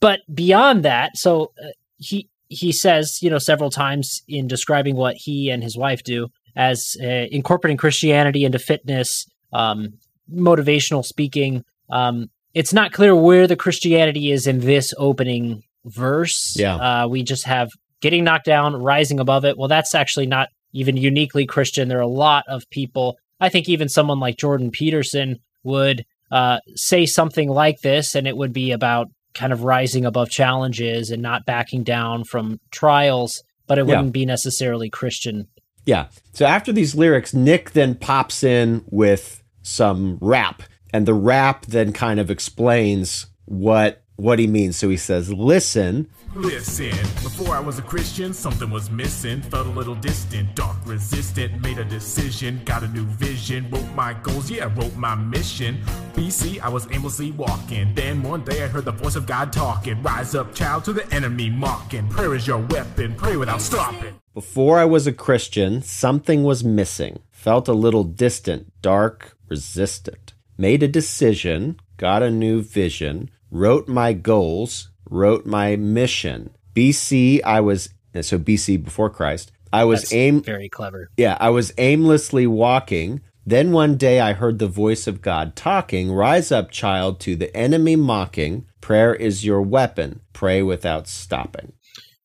but 0.00 0.20
beyond 0.32 0.84
that, 0.84 1.16
so 1.16 1.52
uh, 1.62 1.68
he 1.96 2.28
he 2.48 2.72
says, 2.72 3.22
you 3.22 3.30
know, 3.30 3.38
several 3.38 3.70
times 3.70 4.22
in 4.26 4.46
describing 4.46 4.96
what 4.96 5.16
he 5.16 5.50
and 5.50 5.62
his 5.62 5.76
wife 5.76 6.02
do 6.02 6.28
as 6.56 6.96
uh, 7.02 7.06
incorporating 7.30 7.76
Christianity 7.76 8.44
into 8.44 8.58
fitness, 8.58 9.26
um, 9.52 9.94
motivational 10.34 11.04
speaking. 11.04 11.64
Um, 11.90 12.30
it's 12.54 12.72
not 12.72 12.92
clear 12.92 13.14
where 13.14 13.46
the 13.46 13.56
Christianity 13.56 14.32
is 14.32 14.46
in 14.46 14.60
this 14.60 14.94
opening 14.96 15.62
verse. 15.84 16.56
Yeah, 16.58 16.76
uh, 16.76 17.08
we 17.08 17.22
just 17.22 17.44
have 17.44 17.70
getting 18.00 18.24
knocked 18.24 18.46
down, 18.46 18.74
rising 18.82 19.20
above 19.20 19.44
it. 19.44 19.58
Well, 19.58 19.68
that's 19.68 19.94
actually 19.94 20.26
not 20.26 20.48
even 20.72 20.96
uniquely 20.96 21.46
Christian. 21.46 21.88
There 21.88 21.98
are 21.98 22.02
a 22.02 22.06
lot 22.06 22.44
of 22.48 22.68
people. 22.70 23.18
I 23.40 23.48
think 23.48 23.68
even 23.68 23.88
someone 23.88 24.20
like 24.20 24.36
Jordan 24.36 24.70
Peterson 24.70 25.38
would 25.62 26.04
uh, 26.30 26.58
say 26.74 27.06
something 27.06 27.48
like 27.48 27.80
this, 27.80 28.14
and 28.14 28.26
it 28.26 28.36
would 28.36 28.52
be 28.52 28.72
about 28.72 29.08
kind 29.34 29.52
of 29.52 29.62
rising 29.62 30.04
above 30.04 30.30
challenges 30.30 31.10
and 31.10 31.22
not 31.22 31.46
backing 31.46 31.84
down 31.84 32.24
from 32.24 32.60
trials, 32.70 33.42
but 33.66 33.78
it 33.78 33.86
wouldn't 33.86 34.12
be 34.12 34.26
necessarily 34.26 34.90
Christian. 34.90 35.46
Yeah. 35.84 36.08
So 36.32 36.44
after 36.44 36.72
these 36.72 36.94
lyrics, 36.94 37.32
Nick 37.32 37.70
then 37.70 37.94
pops 37.94 38.42
in 38.42 38.84
with 38.90 39.42
some 39.62 40.18
rap, 40.20 40.62
and 40.92 41.06
the 41.06 41.14
rap 41.14 41.66
then 41.66 41.92
kind 41.92 42.18
of 42.20 42.30
explains 42.30 43.26
what 43.44 44.02
what 44.16 44.38
he 44.38 44.46
means. 44.46 44.76
So 44.76 44.88
he 44.88 44.96
says, 44.96 45.32
Listen, 45.32 46.10
Listen, 46.38 46.96
before 47.24 47.56
I 47.56 47.58
was 47.58 47.80
a 47.80 47.82
Christian, 47.82 48.32
something 48.32 48.70
was 48.70 48.92
missing. 48.92 49.42
Felt 49.42 49.66
a 49.66 49.70
little 49.70 49.96
distant, 49.96 50.54
dark, 50.54 50.76
resistant. 50.86 51.60
Made 51.60 51.78
a 51.78 51.84
decision, 51.84 52.60
got 52.64 52.84
a 52.84 52.88
new 52.88 53.06
vision. 53.06 53.68
Wrote 53.70 53.92
my 53.96 54.14
goals, 54.14 54.48
yeah, 54.48 54.72
wrote 54.76 54.94
my 54.94 55.16
mission. 55.16 55.82
BC, 56.14 56.60
I 56.60 56.68
was 56.68 56.86
aimlessly 56.92 57.32
walking. 57.32 57.92
Then 57.92 58.22
one 58.22 58.44
day 58.44 58.62
I 58.62 58.68
heard 58.68 58.84
the 58.84 58.92
voice 58.92 59.16
of 59.16 59.26
God 59.26 59.52
talking. 59.52 60.00
Rise 60.00 60.36
up, 60.36 60.54
child, 60.54 60.84
to 60.84 60.92
the 60.92 61.12
enemy 61.12 61.50
mocking. 61.50 62.08
Prayer 62.08 62.36
is 62.36 62.46
your 62.46 62.58
weapon, 62.58 63.16
pray 63.16 63.36
without 63.36 63.60
stopping. 63.60 64.14
before 64.32 64.78
I 64.78 64.84
was 64.84 65.08
a 65.08 65.12
Christian, 65.12 65.82
something 65.82 66.44
was 66.44 66.62
missing. 66.62 67.18
Felt 67.32 67.66
a 67.66 67.72
little 67.72 68.04
distant, 68.04 68.70
dark, 68.80 69.36
resistant. 69.48 70.34
Made 70.56 70.84
a 70.84 70.88
decision, 70.88 71.80
got 71.96 72.22
a 72.22 72.30
new 72.30 72.62
vision, 72.62 73.28
wrote 73.50 73.88
my 73.88 74.12
goals, 74.12 74.90
wrote 75.10 75.46
my 75.46 75.76
mission. 75.76 76.50
BC, 76.74 77.42
I 77.44 77.60
was, 77.60 77.90
so 78.20 78.38
BC 78.38 78.84
before 78.84 79.10
Christ, 79.10 79.52
I 79.72 79.84
was 79.84 80.02
That's 80.02 80.12
aim, 80.14 80.42
very 80.42 80.68
clever. 80.68 81.10
yeah, 81.16 81.36
I 81.40 81.50
was 81.50 81.72
aimlessly 81.78 82.46
walking. 82.46 83.20
Then 83.44 83.72
one 83.72 83.96
day 83.96 84.20
I 84.20 84.32
heard 84.34 84.58
the 84.58 84.68
voice 84.68 85.06
of 85.06 85.22
God 85.22 85.56
talking, 85.56 86.12
Rise 86.12 86.52
up, 86.52 86.70
child, 86.70 87.20
to 87.20 87.36
the 87.36 87.54
enemy 87.56 87.96
mocking. 87.96 88.66
Prayer 88.80 89.14
is 89.14 89.44
your 89.44 89.60
weapon. 89.62 90.20
Pray 90.32 90.62
without 90.62 91.08
stopping. 91.08 91.72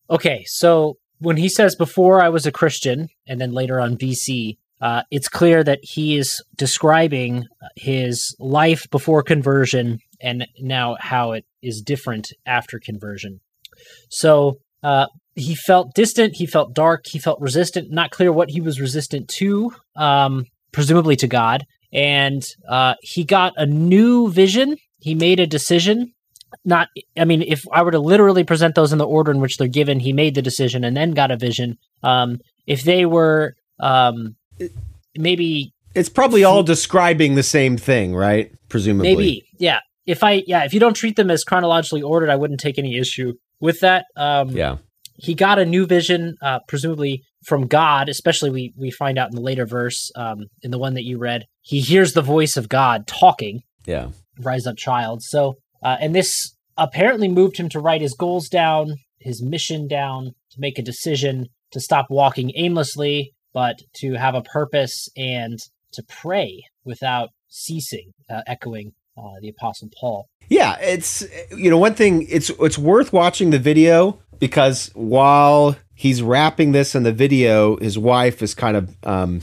Okay, 0.09 0.43
so 0.45 0.97
when 1.19 1.37
he 1.37 1.49
says 1.49 1.75
before 1.75 2.21
I 2.21 2.29
was 2.29 2.45
a 2.45 2.51
Christian, 2.51 3.07
and 3.27 3.39
then 3.39 3.51
later 3.53 3.79
on 3.79 3.97
BC, 3.97 4.57
uh, 4.81 5.03
it's 5.11 5.29
clear 5.29 5.63
that 5.63 5.79
he 5.81 6.17
is 6.17 6.41
describing 6.57 7.45
his 7.77 8.35
life 8.39 8.85
before 8.91 9.23
conversion 9.23 9.99
and 10.23 10.47
now 10.59 10.95
how 10.99 11.33
it 11.33 11.45
is 11.61 11.81
different 11.81 12.29
after 12.45 12.79
conversion. 12.79 13.41
So 14.09 14.57
uh, 14.81 15.07
he 15.35 15.53
felt 15.53 15.93
distant, 15.93 16.35
he 16.37 16.47
felt 16.47 16.73
dark, 16.73 17.05
he 17.05 17.19
felt 17.19 17.39
resistant, 17.39 17.91
not 17.91 18.11
clear 18.11 18.31
what 18.31 18.49
he 18.49 18.61
was 18.61 18.81
resistant 18.81 19.27
to, 19.39 19.73
um, 19.95 20.45
presumably 20.71 21.15
to 21.17 21.27
God. 21.27 21.65
And 21.91 22.43
uh, 22.67 22.95
he 23.01 23.23
got 23.23 23.53
a 23.57 23.67
new 23.67 24.31
vision, 24.31 24.77
he 24.99 25.13
made 25.13 25.39
a 25.39 25.45
decision 25.45 26.13
not 26.65 26.87
i 27.17 27.25
mean 27.25 27.41
if 27.41 27.65
i 27.71 27.81
were 27.81 27.89
to 27.89 27.99
literally 27.99 28.43
present 28.43 28.75
those 28.75 28.91
in 28.91 28.99
the 28.99 29.07
order 29.07 29.31
in 29.31 29.39
which 29.39 29.57
they're 29.57 29.67
given 29.67 29.99
he 29.99 30.13
made 30.13 30.35
the 30.35 30.41
decision 30.41 30.83
and 30.83 30.95
then 30.95 31.09
got 31.11 31.31
a 31.31 31.35
vision 31.35 31.79
um 32.03 32.39
if 32.67 32.83
they 32.83 33.07
were 33.07 33.55
um 33.79 34.35
maybe 35.17 35.73
It's 35.95 36.09
probably 36.09 36.43
all 36.43 36.63
describing 36.63 37.35
the 37.35 37.43
same 37.43 37.77
thing, 37.77 38.15
right? 38.15 38.51
Presumably. 38.69 39.15
maybe 39.15 39.43
yeah 39.59 39.79
if 40.05 40.23
i 40.23 40.43
yeah 40.47 40.63
if 40.65 40.73
you 40.73 40.79
don't 40.79 40.95
treat 40.95 41.15
them 41.15 41.31
as 41.31 41.43
chronologically 41.43 42.01
ordered 42.01 42.29
i 42.29 42.35
wouldn't 42.35 42.59
take 42.59 42.77
any 42.77 42.97
issue 42.97 43.33
with 43.59 43.79
that 43.81 44.05
um 44.15 44.49
Yeah. 44.49 44.77
he 45.15 45.33
got 45.35 45.59
a 45.59 45.65
new 45.65 45.85
vision 45.85 46.35
uh 46.41 46.59
presumably 46.67 47.23
from 47.45 47.67
god 47.67 48.09
especially 48.09 48.49
we 48.49 48.73
we 48.77 48.91
find 48.91 49.17
out 49.17 49.29
in 49.29 49.35
the 49.35 49.41
later 49.41 49.65
verse 49.65 50.11
um 50.15 50.45
in 50.61 50.71
the 50.71 50.79
one 50.79 50.93
that 50.95 51.03
you 51.05 51.17
read 51.17 51.45
he 51.61 51.79
hears 51.81 52.13
the 52.13 52.21
voice 52.21 52.57
of 52.57 52.69
god 52.69 53.07
talking 53.07 53.61
Yeah. 53.85 54.09
rise 54.39 54.65
up 54.67 54.77
child 54.77 55.21
so 55.23 55.55
uh, 55.83 55.97
and 55.99 56.15
this 56.15 56.55
apparently 56.77 57.27
moved 57.27 57.57
him 57.57 57.69
to 57.69 57.79
write 57.79 58.01
his 58.01 58.13
goals 58.13 58.47
down 58.49 58.95
his 59.19 59.41
mission 59.43 59.87
down 59.87 60.31
to 60.51 60.59
make 60.59 60.77
a 60.79 60.81
decision 60.83 61.47
to 61.71 61.79
stop 61.79 62.07
walking 62.09 62.51
aimlessly 62.55 63.33
but 63.53 63.79
to 63.95 64.13
have 64.13 64.33
a 64.35 64.41
purpose 64.41 65.07
and 65.15 65.59
to 65.91 66.01
pray 66.09 66.63
without 66.83 67.29
ceasing 67.49 68.11
uh, 68.29 68.41
echoing 68.47 68.91
uh, 69.17 69.39
the 69.41 69.49
apostle 69.49 69.89
paul 69.99 70.29
Yeah, 70.49 70.77
it's 70.79 71.25
you 71.55 71.69
know 71.69 71.77
one 71.77 71.93
thing 71.95 72.25
it's 72.29 72.49
it's 72.59 72.77
worth 72.77 73.13
watching 73.13 73.49
the 73.51 73.59
video 73.59 74.19
because 74.39 74.91
while 74.93 75.75
he's 75.93 76.21
rapping 76.21 76.73
this 76.73 76.95
in 76.95 77.03
the 77.03 77.13
video, 77.13 77.77
his 77.77 77.97
wife 77.97 78.41
is 78.41 78.53
kind 78.53 78.75
of 78.77 78.95
um 79.05 79.41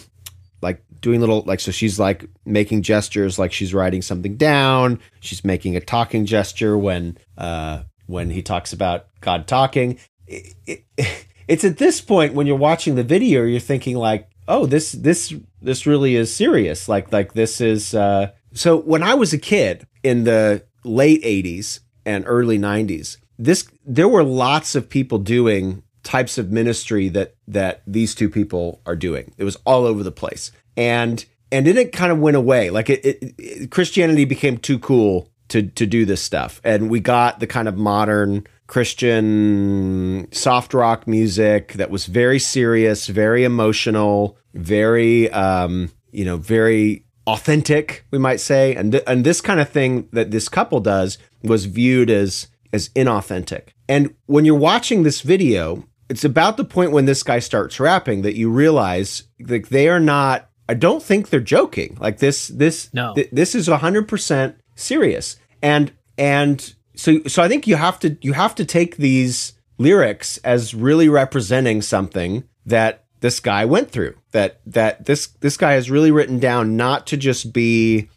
like 0.62 0.83
doing 1.00 1.21
little 1.21 1.43
like 1.47 1.61
so 1.61 1.71
she's 1.71 1.99
like 1.99 2.27
making 2.45 2.83
gestures 2.83 3.39
like 3.39 3.53
she's 3.53 3.73
writing 3.73 4.03
something 4.03 4.37
down. 4.37 5.00
She's 5.21 5.45
making 5.45 5.77
a 5.77 5.81
talking 5.81 6.27
gesture 6.27 6.77
when 6.77 7.17
uh 7.39 7.85
when 8.07 8.31
he 8.31 8.43
talks 8.43 8.73
about 8.73 9.07
God 9.21 9.47
talking. 9.47 9.99
It, 10.27 10.55
it, 10.67 10.85
it's 11.49 11.65
at 11.65 11.79
this 11.79 12.00
point 12.00 12.35
when 12.35 12.47
you're 12.47 12.57
watching 12.57 12.95
the 12.95 13.05
video 13.05 13.45
you're 13.45 13.61
thinking 13.61 13.97
like, 13.97 14.29
"Oh, 14.47 14.67
this 14.67 14.93
this 14.93 15.35
this 15.62 15.87
really 15.87 16.15
is 16.15 16.33
serious." 16.33 16.89
Like 16.89 17.11
like 17.11 17.33
this 17.33 17.61
is 17.61 17.95
uh 17.95 18.33
so 18.52 18.76
when 18.78 19.02
I 19.02 19.14
was 19.14 19.33
a 19.33 19.38
kid 19.38 19.87
in 20.02 20.25
the 20.25 20.64
late 20.85 21.23
80s 21.23 21.80
and 22.04 22.25
early 22.26 22.59
90s, 22.59 23.16
this 23.38 23.66
there 23.85 24.09
were 24.09 24.23
lots 24.23 24.75
of 24.75 24.88
people 24.88 25.19
doing 25.19 25.83
types 26.02 26.38
of 26.38 26.50
ministry 26.50 27.09
that 27.09 27.35
that 27.49 27.83
these 27.87 28.14
two 28.14 28.28
people 28.28 28.80
are 28.87 28.97
doing. 28.97 29.33
It 29.38 29.45
was 29.45 29.57
all 29.64 29.85
over 29.85 30.02
the 30.02 30.12
place. 30.12 30.52
And 30.76 31.25
and 31.52 31.66
then 31.66 31.76
it 31.76 31.92
kind 31.92 32.12
of 32.12 32.19
went 32.19 32.37
away. 32.37 32.71
Like 32.71 32.90
it, 32.90 33.04
it, 33.04 33.35
it 33.38 33.71
Christianity 33.71 34.25
became 34.25 34.59
too 34.59 34.78
cool 34.78 35.28
to 35.49 35.62
to 35.62 35.87
do 35.87 36.04
this 36.04 36.23
stuff. 36.23 36.61
And 36.64 36.90
we 36.90 37.00
got 37.00 37.40
the 37.40 37.47
kind 37.47 37.69
of 37.69 37.76
modern 37.76 38.47
Christian 38.66 40.28
soft 40.33 40.75
rock 40.75 41.07
music 41.07 41.73
that 41.75 41.90
was 41.90 42.07
very 42.07 42.38
serious, 42.38 43.07
very 43.07 43.45
emotional, 43.45 44.38
very 44.54 45.30
um, 45.33 45.90
you 46.12 46.25
know, 46.25 46.37
very 46.37 47.04
authentic, 47.27 48.05
we 48.11 48.19
might 48.19 48.41
say. 48.41 48.75
And 48.75 48.93
th- 48.93 49.05
and 49.07 49.25
this 49.25 49.41
kind 49.41 49.61
of 49.61 49.69
thing 49.69 50.09
that 50.12 50.31
this 50.31 50.49
couple 50.49 50.81
does 50.81 51.19
was 51.43 51.65
viewed 51.67 52.11
as 52.11 52.49
as 52.73 52.89
inauthentic. 52.91 53.69
And 53.89 54.15
when 54.27 54.45
you're 54.45 54.55
watching 54.55 55.03
this 55.03 55.21
video, 55.23 55.85
it's 56.09 56.25
about 56.25 56.57
the 56.57 56.65
point 56.65 56.93
when 56.93 57.05
this 57.07 57.23
guy 57.23 57.39
starts 57.39 57.81
rapping 57.81 58.23
that 58.23 58.37
you 58.37 58.50
realize 58.50 59.25
like 59.41 59.69
they 59.69 59.89
are 59.89 60.00
not 60.00 60.49
I 60.69 60.75
don't 60.75 61.03
think 61.03 61.31
they're 61.31 61.41
joking. 61.41 61.97
Like 62.00 62.19
this 62.19 62.49
this 62.49 62.93
No. 62.95 63.15
th- 63.15 63.31
this 63.33 63.55
is 63.55 63.69
100% 63.69 64.55
serious. 64.77 65.37
And 65.62 65.93
and 66.17 66.75
so 66.95 67.21
so 67.27 67.43
I 67.43 67.49
think 67.49 67.67
you 67.67 67.77
have 67.77 67.99
to 68.00 68.17
you 68.23 68.33
have 68.35 68.55
to 68.57 68.65
take 68.65 68.97
these 68.97 69.55
lyrics 69.79 70.39
as 70.39 70.75
really 70.75 71.09
representing 71.09 71.83
something 71.83 72.45
that 72.67 73.05
this 73.21 73.41
guy 73.41 73.65
went 73.65 73.91
through. 73.91 74.17
That 74.33 74.61
that 74.67 75.07
this 75.07 75.29
this 75.41 75.57
guy 75.57 75.73
has 75.73 75.91
really 75.91 76.11
written 76.11 76.39
down 76.39 76.77
not 76.77 77.07
to 77.09 77.17
just 77.17 77.53
be 77.53 78.09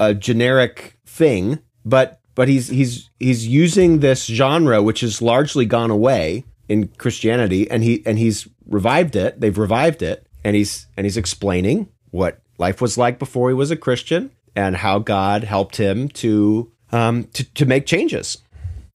a 0.00 0.14
generic 0.14 0.98
thing, 1.06 1.60
but 1.84 2.20
but 2.34 2.48
he's 2.48 2.68
he's 2.68 3.10
he's 3.18 3.46
using 3.46 4.00
this 4.00 4.26
genre 4.26 4.82
which 4.82 5.00
has 5.00 5.22
largely 5.22 5.66
gone 5.66 5.90
away 5.90 6.44
in 6.68 6.88
Christianity 6.88 7.70
and 7.70 7.82
he 7.82 8.02
and 8.06 8.18
he's 8.18 8.48
revived 8.66 9.16
it. 9.16 9.40
They've 9.40 9.56
revived 9.56 10.02
it 10.02 10.26
and 10.44 10.54
he's 10.54 10.86
and 10.96 11.04
he's 11.04 11.16
explaining 11.16 11.88
what 12.10 12.40
life 12.58 12.80
was 12.80 12.96
like 12.96 13.18
before 13.18 13.48
he 13.48 13.54
was 13.54 13.70
a 13.70 13.76
Christian 13.76 14.30
and 14.54 14.76
how 14.76 14.98
God 14.98 15.44
helped 15.44 15.76
him 15.76 16.08
to 16.10 16.70
um 16.92 17.24
to, 17.34 17.44
to 17.54 17.66
make 17.66 17.86
changes. 17.86 18.38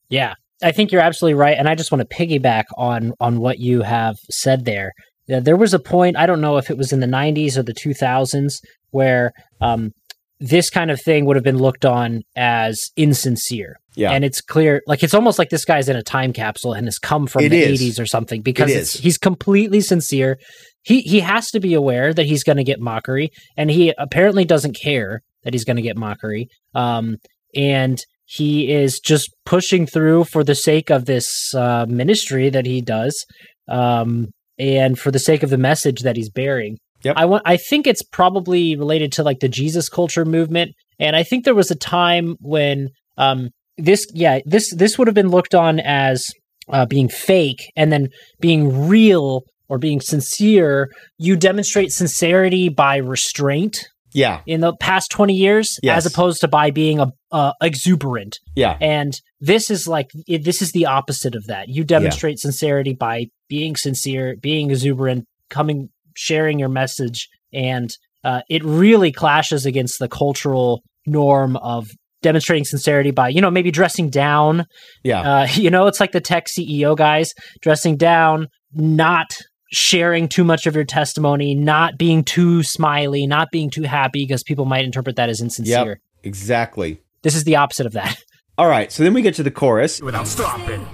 Yeah, 0.10 0.36
I 0.62 0.72
think 0.72 0.92
you're 0.92 1.02
absolutely 1.02 1.36
right, 1.36 1.58
and 1.58 1.68
I 1.68 1.76
just 1.76 1.92
want 1.92 2.08
to 2.08 2.16
piggyback 2.16 2.66
on 2.78 3.14
on 3.20 3.40
what 3.40 3.60
you 3.60 3.82
have 3.82 4.16
said 4.30 4.66
there. 4.66 4.94
There 5.40 5.58
was 5.58 5.74
a 5.74 5.80
point 5.80 6.18
I 6.18 6.26
don't 6.26 6.42
know 6.42 6.58
if 6.58 6.70
it 6.70 6.78
was 6.78 6.92
in 6.92 7.00
the 7.00 7.08
90s 7.08 7.58
or 7.58 7.64
the 7.64 7.74
2000s 7.74 8.60
where 8.92 9.32
um, 9.62 9.92
this 10.40 10.70
kind 10.70 10.92
of 10.92 11.02
thing 11.02 11.26
would 11.26 11.36
have 11.36 11.44
been 11.44 11.58
looked 11.58 11.86
on 11.86 12.22
as 12.36 12.90
insincere. 12.96 13.78
Yeah. 13.96 14.10
and 14.12 14.26
it's 14.26 14.42
clear, 14.42 14.82
like 14.88 15.04
it's 15.04 15.14
almost 15.14 15.38
like 15.38 15.50
this 15.52 15.66
guy's 15.66 15.88
in 15.88 15.96
a 15.96 16.02
time 16.02 16.34
capsule 16.34 16.74
and 16.74 16.88
has 16.88 16.98
come 16.98 17.28
from 17.28 17.44
It 17.44 17.50
the 17.50 17.62
is. 17.62 17.80
80s 17.80 18.02
or 18.02 18.08
something 18.08 18.42
because 18.42 18.72
It 18.72 19.02
he's 19.02 19.20
completely 19.20 19.82
sincere. 19.82 20.40
He 20.82 21.02
he 21.02 21.20
has 21.20 21.52
to 21.52 21.60
be 21.60 21.76
aware 21.76 22.12
that 22.12 22.26
he's 22.26 22.44
going 22.44 22.58
to 22.58 22.64
get 22.64 22.80
mockery, 22.80 23.30
and 23.56 23.70
he 23.70 23.94
apparently 24.00 24.46
doesn't 24.46 24.76
care 24.76 25.22
that 25.44 25.54
he's 25.54 25.64
going 25.64 25.76
to 25.76 25.84
get 25.84 25.96
mockery. 25.96 26.48
Um, 26.74 27.18
and 27.56 28.00
he 28.26 28.72
is 28.72 29.00
just 29.00 29.30
pushing 29.46 29.86
through 29.86 30.24
for 30.24 30.44
the 30.44 30.56
sake 30.56 30.90
of 30.90 31.06
this 31.06 31.54
uh, 31.54 31.86
ministry 31.88 32.50
that 32.50 32.66
he 32.66 32.82
does, 32.82 33.26
um, 33.70 34.30
and 34.60 34.98
for 35.00 35.12
the 35.12 35.20
sake 35.20 35.44
of 35.44 35.50
the 35.50 35.58
message 35.58 36.02
that 36.02 36.16
he's 36.16 36.30
bearing. 36.30 36.78
Yep. 37.04 37.16
I 37.18 37.26
want. 37.26 37.44
I 37.46 37.58
think 37.58 37.86
it's 37.88 38.02
probably 38.04 38.76
related 38.76 39.12
to 39.14 39.24
like 39.24 39.40
the 39.40 39.50
Jesus 39.50 39.90
culture 39.90 40.24
movement, 40.26 40.72
and 41.00 41.16
I 41.16 41.24
think 41.24 41.44
there 41.46 41.56
was 41.56 41.70
a 41.72 41.76
time 41.76 42.36
when 42.40 42.90
um, 43.18 43.50
this, 43.78 44.06
yeah, 44.14 44.40
this 44.46 44.74
this 44.74 44.98
would 44.98 45.08
have 45.08 45.16
been 45.16 45.30
looked 45.30 45.54
on 45.54 45.80
as 45.82 46.26
uh, 46.70 46.86
being 46.86 47.10
fake, 47.10 47.72
and 47.76 47.92
then 47.92 48.08
being 48.40 48.88
real 48.88 49.42
or 49.68 49.78
being 49.78 50.00
sincere. 50.00 50.90
You 51.18 51.36
demonstrate 51.36 51.92
sincerity 51.92 52.70
by 52.70 52.98
restraint 52.98 53.86
Yeah. 54.14 54.42
in 54.46 54.62
the 54.62 54.74
past 54.80 55.10
20 55.12 55.34
years 55.34 55.78
Yes. 55.84 55.98
as 56.06 56.14
opposed 56.14 56.42
to 56.42 56.48
by 56.48 56.72
being 56.72 57.00
a 57.00 57.08
uh, 57.32 57.52
exuberant 57.62 58.40
Yeah. 58.56 58.78
and 58.80 59.14
this 59.42 59.72
is 59.72 59.88
like 59.88 60.10
it, 60.28 60.44
this 60.46 60.62
is 60.62 60.72
the 60.72 60.86
opposite 60.86 61.34
of 61.36 61.46
that 61.48 61.68
you 61.70 61.84
demonstrate 61.84 62.38
sincerity 62.40 62.94
by 62.94 63.26
being 63.54 63.76
sincere 63.76 64.36
being 64.42 64.72
exuberant 64.72 65.26
coming 65.50 65.90
sharing 66.16 66.58
your 66.58 66.70
message 66.70 67.28
and 67.54 67.92
uh, 68.24 68.42
it 68.50 68.64
really 68.64 69.12
clashes 69.12 69.66
against 69.66 70.00
the 70.00 70.08
cultural 70.08 70.82
norm 71.06 71.56
of 71.58 71.88
demonstrating 72.24 72.66
sincerity 72.66 73.12
by, 73.12 73.30
you 73.30 73.42
know, 73.42 73.52
maybe 73.52 73.70
dressing 73.70 74.10
down. 74.10 74.66
Yeah. 75.04 75.22
Uh, 75.22 75.48
you 75.54 75.70
know, 75.70 75.86
it's 75.86 76.00
like 76.00 76.14
the 76.14 76.22
tech 76.22 76.48
CEO 76.48 76.98
guys 76.98 77.34
dressing 77.62 77.98
down, 77.98 78.48
not 78.74 79.36
sharing 79.72 80.28
too 80.28 80.44
much 80.44 80.66
of 80.66 80.74
your 80.74 80.86
testimony, 80.86 81.54
not 81.54 81.98
being 81.98 82.24
too 82.24 82.64
smiley, 82.64 83.28
not 83.28 83.50
being 83.52 83.70
too 83.70 83.84
happy 83.84 84.24
because 84.26 84.42
people 84.44 84.66
might 84.66 84.86
interpret 84.86 85.18
that 85.18 85.30
as 85.30 85.42
insincere. 85.42 85.86
Yep. 85.86 85.98
Exactly. 86.24 87.02
This 87.22 87.36
is 87.36 87.44
the 87.44 87.58
opposite 87.58 87.86
of 87.86 87.94
that. 87.94 88.18
All 88.58 88.68
right. 88.68 88.92
So 88.92 89.04
then 89.04 89.14
we 89.14 89.22
get 89.22 89.36
to 89.36 89.44
the 89.44 89.52
chorus. 89.52 90.02
Without 90.02 90.28
stopping. 90.28 90.88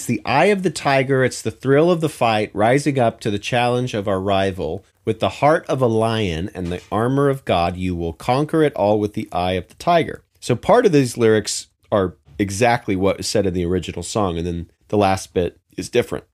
It's 0.00 0.06
the 0.06 0.22
eye 0.24 0.46
of 0.46 0.62
the 0.62 0.70
tiger. 0.70 1.22
It's 1.22 1.42
the 1.42 1.50
thrill 1.50 1.90
of 1.90 2.00
the 2.00 2.08
fight, 2.08 2.50
rising 2.54 2.98
up 2.98 3.20
to 3.20 3.30
the 3.30 3.38
challenge 3.38 3.92
of 3.92 4.08
our 4.08 4.18
rival. 4.18 4.82
With 5.04 5.20
the 5.20 5.28
heart 5.28 5.66
of 5.66 5.82
a 5.82 5.86
lion 5.86 6.48
and 6.54 6.68
the 6.68 6.80
armor 6.90 7.28
of 7.28 7.44
God, 7.44 7.76
you 7.76 7.94
will 7.94 8.14
conquer 8.14 8.62
it 8.62 8.72
all 8.72 8.98
with 8.98 9.12
the 9.12 9.28
eye 9.30 9.52
of 9.52 9.68
the 9.68 9.74
tiger. 9.74 10.22
So 10.40 10.56
part 10.56 10.86
of 10.86 10.92
these 10.92 11.18
lyrics 11.18 11.66
are 11.92 12.16
exactly 12.38 12.96
what 12.96 13.18
was 13.18 13.28
said 13.28 13.44
in 13.44 13.52
the 13.52 13.66
original 13.66 14.02
song, 14.02 14.38
and 14.38 14.46
then 14.46 14.70
the 14.88 14.96
last 14.96 15.34
bit 15.34 15.60
is 15.76 15.90
different. 15.90 16.24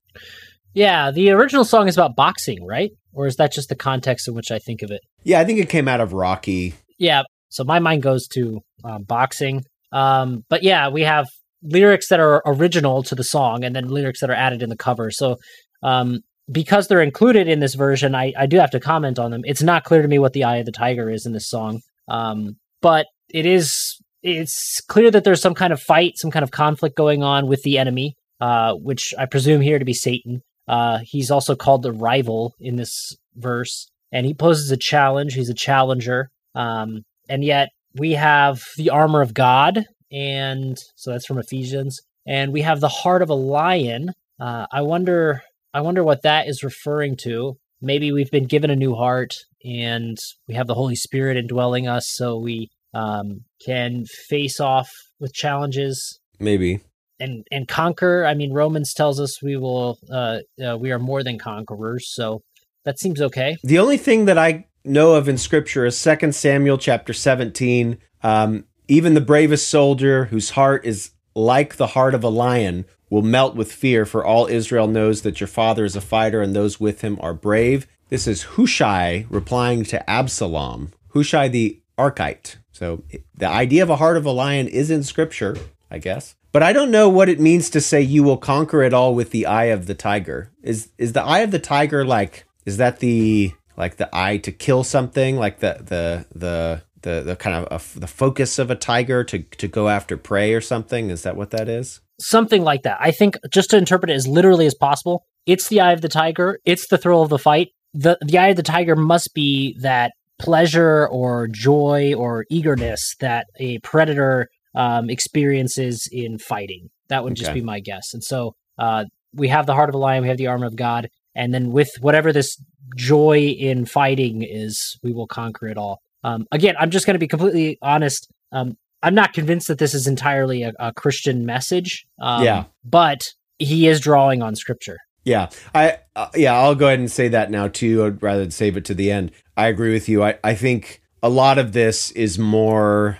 Yeah, 0.73 1.11
the 1.11 1.31
original 1.31 1.65
song 1.65 1.89
is 1.89 1.97
about 1.97 2.15
boxing, 2.15 2.65
right? 2.65 2.91
Or 3.11 3.27
is 3.27 3.35
that 3.35 3.51
just 3.51 3.67
the 3.67 3.75
context 3.75 4.29
in 4.29 4.33
which 4.33 4.49
I 4.49 4.59
think 4.59 4.81
of 4.81 4.91
it? 4.91 5.01
Yeah, 5.23 5.41
I 5.41 5.43
think 5.43 5.59
it 5.59 5.67
came 5.67 5.89
out 5.89 5.99
of 5.99 6.13
Rocky. 6.13 6.75
Yeah, 6.97 7.23
so 7.49 7.65
my 7.65 7.79
mind 7.79 8.01
goes 8.01 8.29
to 8.29 8.61
um, 8.85 9.03
boxing. 9.03 9.65
Um, 9.91 10.45
but 10.47 10.63
yeah, 10.63 10.87
we 10.87 11.01
have 11.01 11.25
lyrics 11.63 12.09
that 12.09 12.19
are 12.19 12.41
original 12.45 13.03
to 13.03 13.15
the 13.15 13.23
song 13.23 13.63
and 13.63 13.75
then 13.75 13.87
lyrics 13.87 14.21
that 14.21 14.29
are 14.29 14.35
added 14.35 14.61
in 14.61 14.69
the 14.69 14.77
cover. 14.77 15.11
So 15.11 15.37
um, 15.83 16.21
because 16.51 16.87
they're 16.87 17.01
included 17.01 17.47
in 17.47 17.59
this 17.59 17.75
version, 17.75 18.15
I, 18.15 18.33
I 18.37 18.45
do 18.45 18.57
have 18.57 18.71
to 18.71 18.79
comment 18.79 19.19
on 19.19 19.31
them. 19.31 19.41
It's 19.45 19.63
not 19.63 19.83
clear 19.83 20.01
to 20.01 20.07
me 20.07 20.19
what 20.19 20.33
the 20.33 20.43
Eye 20.43 20.57
of 20.57 20.65
the 20.65 20.71
Tiger 20.71 21.09
is 21.09 21.25
in 21.25 21.33
this 21.33 21.49
song. 21.49 21.81
Um, 22.07 22.57
but 22.81 23.07
it 23.29 23.45
is 23.45 23.99
it's 24.23 24.81
clear 24.81 25.11
that 25.11 25.23
there's 25.23 25.41
some 25.41 25.53
kind 25.53 25.71
of 25.71 25.81
fight, 25.81 26.17
some 26.17 26.31
kind 26.31 26.43
of 26.43 26.51
conflict 26.51 26.97
going 26.97 27.23
on 27.23 27.47
with 27.47 27.61
the 27.63 27.77
enemy, 27.77 28.15
uh, 28.41 28.73
which 28.73 29.13
I 29.17 29.25
presume 29.25 29.61
here 29.61 29.79
to 29.79 29.85
be 29.85 29.93
Satan. 29.93 30.41
Uh, 30.67 30.99
he's 31.03 31.31
also 31.31 31.55
called 31.55 31.83
the 31.83 31.93
rival 31.93 32.53
in 32.59 32.75
this 32.75 33.15
verse, 33.35 33.89
and 34.11 34.25
he 34.25 34.33
poses 34.33 34.71
a 34.71 34.77
challenge. 34.77 35.33
He's 35.33 35.49
a 35.49 35.53
challenger, 35.53 36.29
um, 36.55 37.03
and 37.29 37.43
yet 37.43 37.69
we 37.95 38.13
have 38.13 38.63
the 38.75 38.89
armor 38.89 39.21
of 39.21 39.33
God, 39.33 39.85
and 40.11 40.77
so 40.95 41.11
that's 41.11 41.25
from 41.25 41.37
Ephesians, 41.39 42.01
and 42.25 42.53
we 42.53 42.61
have 42.61 42.79
the 42.79 42.87
heart 42.89 43.21
of 43.21 43.29
a 43.29 43.35
lion. 43.35 44.11
Uh, 44.39 44.67
I 44.71 44.81
wonder, 44.81 45.41
I 45.73 45.81
wonder 45.81 46.03
what 46.03 46.23
that 46.23 46.47
is 46.47 46.63
referring 46.63 47.17
to. 47.17 47.57
Maybe 47.81 48.11
we've 48.11 48.31
been 48.31 48.47
given 48.47 48.69
a 48.69 48.75
new 48.75 48.95
heart, 48.95 49.35
and 49.63 50.17
we 50.47 50.55
have 50.55 50.67
the 50.67 50.73
Holy 50.73 50.95
Spirit 50.95 51.37
indwelling 51.37 51.87
us, 51.87 52.07
so 52.09 52.37
we 52.37 52.69
um, 52.93 53.41
can 53.65 54.05
face 54.05 54.59
off 54.59 54.91
with 55.19 55.33
challenges 55.33 56.19
Maybe. 56.39 56.79
and 57.19 57.45
and 57.51 57.67
conquer. 57.67 58.25
I 58.25 58.33
mean, 58.33 58.53
Romans 58.53 58.93
tells 58.93 59.19
us 59.19 59.41
we 59.41 59.57
will 59.57 59.99
uh, 60.11 60.39
uh, 60.65 60.77
we 60.77 60.91
are 60.91 60.99
more 60.99 61.23
than 61.23 61.37
conquerors, 61.37 62.09
so 62.09 62.41
that 62.85 62.99
seems 62.99 63.21
okay. 63.21 63.57
The 63.63 63.79
only 63.79 63.97
thing 63.97 64.25
that 64.25 64.37
I 64.37 64.65
know 64.83 65.15
of 65.15 65.27
in 65.27 65.37
scripture 65.37 65.85
is 65.85 65.97
Second 65.97 66.33
Samuel 66.33 66.77
chapter 66.77 67.13
17. 67.13 67.97
Um, 68.23 68.65
even 68.87 69.13
the 69.13 69.21
bravest 69.21 69.67
soldier 69.69 70.25
whose 70.25 70.51
heart 70.51 70.85
is 70.85 71.11
like 71.35 71.75
the 71.75 71.87
heart 71.87 72.15
of 72.15 72.23
a 72.23 72.29
lion 72.29 72.85
will 73.09 73.21
melt 73.21 73.55
with 73.55 73.71
fear, 73.71 74.05
for 74.05 74.25
all 74.25 74.47
Israel 74.47 74.87
knows 74.87 75.21
that 75.21 75.39
your 75.39 75.47
father 75.47 75.85
is 75.85 75.95
a 75.95 76.01
fighter 76.01 76.41
and 76.41 76.55
those 76.55 76.79
with 76.79 77.01
him 77.01 77.17
are 77.21 77.33
brave. 77.33 77.87
This 78.09 78.27
is 78.27 78.43
Hushai 78.43 79.25
replying 79.29 79.83
to 79.85 80.09
Absalom. 80.09 80.91
Hushai 81.09 81.47
the 81.47 81.79
Archite. 81.97 82.57
So 82.71 83.03
the 83.35 83.47
idea 83.47 83.83
of 83.83 83.89
a 83.89 83.95
heart 83.95 84.17
of 84.17 84.25
a 84.25 84.31
lion 84.31 84.67
is 84.67 84.91
in 84.91 85.03
scripture, 85.03 85.57
I 85.89 85.97
guess. 85.97 86.35
But 86.51 86.63
I 86.63 86.73
don't 86.73 86.91
know 86.91 87.09
what 87.09 87.29
it 87.29 87.39
means 87.39 87.69
to 87.71 87.81
say 87.81 88.01
you 88.01 88.23
will 88.23 88.37
conquer 88.37 88.81
it 88.81 88.93
all 88.93 89.13
with 89.13 89.31
the 89.31 89.45
eye 89.45 89.65
of 89.65 89.85
the 89.85 89.95
tiger. 89.95 90.51
Is 90.63 90.89
is 90.97 91.13
the 91.13 91.23
eye 91.23 91.39
of 91.39 91.51
the 91.51 91.59
tiger 91.59 92.05
like 92.05 92.45
is 92.65 92.77
that 92.77 92.99
the 92.99 93.53
like 93.75 93.97
the 93.97 94.09
eye 94.11 94.37
to 94.37 94.51
kill 94.51 94.83
something 94.83 95.37
like 95.37 95.59
the 95.59 95.77
the 95.81 96.25
the 96.37 96.81
the, 97.07 97.21
the 97.21 97.35
kind 97.35 97.55
of 97.55 97.65
a, 97.71 97.99
the 97.99 98.07
focus 98.07 98.59
of 98.59 98.69
a 98.69 98.75
tiger 98.75 99.23
to 99.23 99.39
to 99.39 99.67
go 99.67 99.87
after 99.87 100.17
prey 100.17 100.53
or 100.53 100.61
something 100.61 101.09
is 101.09 101.23
that 101.23 101.35
what 101.37 101.51
that 101.51 101.69
is 101.69 102.01
Something 102.19 102.63
like 102.63 102.81
that. 102.81 102.97
I 102.99 103.11
think 103.11 103.37
just 103.51 103.69
to 103.69 103.77
interpret 103.77 104.09
it 104.09 104.15
as 104.15 104.27
literally 104.27 104.65
as 104.65 104.73
possible, 104.73 105.23
it's 105.45 105.67
the 105.67 105.81
eye 105.81 105.93
of 105.93 106.01
the 106.01 106.09
tiger. 106.09 106.57
It's 106.65 106.87
the 106.87 106.97
thrill 106.97 107.21
of 107.21 107.29
the 107.29 107.37
fight. 107.37 107.67
the 107.93 108.17
The 108.21 108.39
eye 108.39 108.47
of 108.47 108.55
the 108.55 108.63
tiger 108.63 108.95
must 108.95 109.35
be 109.35 109.77
that 109.81 110.13
pleasure 110.39 111.07
or 111.09 111.47
joy 111.47 112.15
or 112.17 112.45
eagerness 112.49 113.15
that 113.19 113.45
a 113.59 113.77
predator 113.79 114.47
um, 114.73 115.11
experiences 115.11 116.09
in 116.11 116.39
fighting. 116.39 116.89
That 117.09 117.23
would 117.23 117.35
just 117.35 117.51
Okay. 117.51 117.59
be 117.59 117.65
my 117.65 117.79
guess. 117.81 118.13
And 118.15 118.23
so 118.23 118.55
uh, 118.79 119.05
we 119.33 119.47
have 119.49 119.67
the 119.67 119.75
heart 119.75 119.89
of 119.89 119.95
a 119.95 119.99
lion, 119.99 120.23
we 120.23 120.29
have 120.29 120.37
the 120.37 120.47
armor 120.47 120.65
of 120.65 120.75
God, 120.75 121.09
and 121.35 121.53
then 121.53 121.71
with 121.71 121.91
whatever 122.01 122.33
this 122.33 122.57
joy 122.95 123.39
in 123.69 123.85
fighting 123.85 124.41
is, 124.43 124.97
we 125.03 125.13
will 125.13 125.27
conquer 125.27 125.67
it 125.67 125.77
all. 125.77 125.99
Um, 126.23 126.45
again, 126.51 126.75
I'm 126.79 126.89
just 126.89 127.05
going 127.05 127.15
to 127.15 127.19
be 127.19 127.27
completely 127.27 127.77
honest. 127.81 128.27
Um, 128.51 128.77
I'm 129.03 129.13
not 129.15 129.33
convinced 129.33 129.67
that 129.67 129.77
this 129.77 129.93
is 129.93 130.07
entirely 130.07 130.63
a, 130.63 130.73
a 130.79 130.93
Christian 130.93 131.45
message. 131.45 132.05
Um, 132.19 132.43
Yeah. 132.43 132.63
but 132.83 133.33
he 133.59 133.87
is 133.87 133.99
drawing 133.99 134.41
on 134.41 134.55
scripture. 134.55 134.97
Yeah, 135.23 135.49
I 135.75 135.97
uh, 136.15 136.29
yeah, 136.35 136.53
I'll 136.57 136.73
go 136.73 136.87
ahead 136.87 136.99
and 136.99 137.11
say 137.11 137.27
that 137.27 137.51
now 137.51 137.67
too. 137.67 138.05
I'd 138.05 138.23
rather 138.23 138.49
save 138.49 138.77
it 138.77 138.85
to 138.85 138.93
the 138.93 139.11
end. 139.11 139.31
I 139.57 139.67
agree 139.67 139.91
with 139.91 140.07
you. 140.07 140.23
I 140.23 140.37
I 140.41 140.55
think 140.55 141.01
a 141.21 141.27
lot 141.27 141.57
of 141.57 141.73
this 141.73 142.11
is 142.11 142.39
more. 142.39 143.17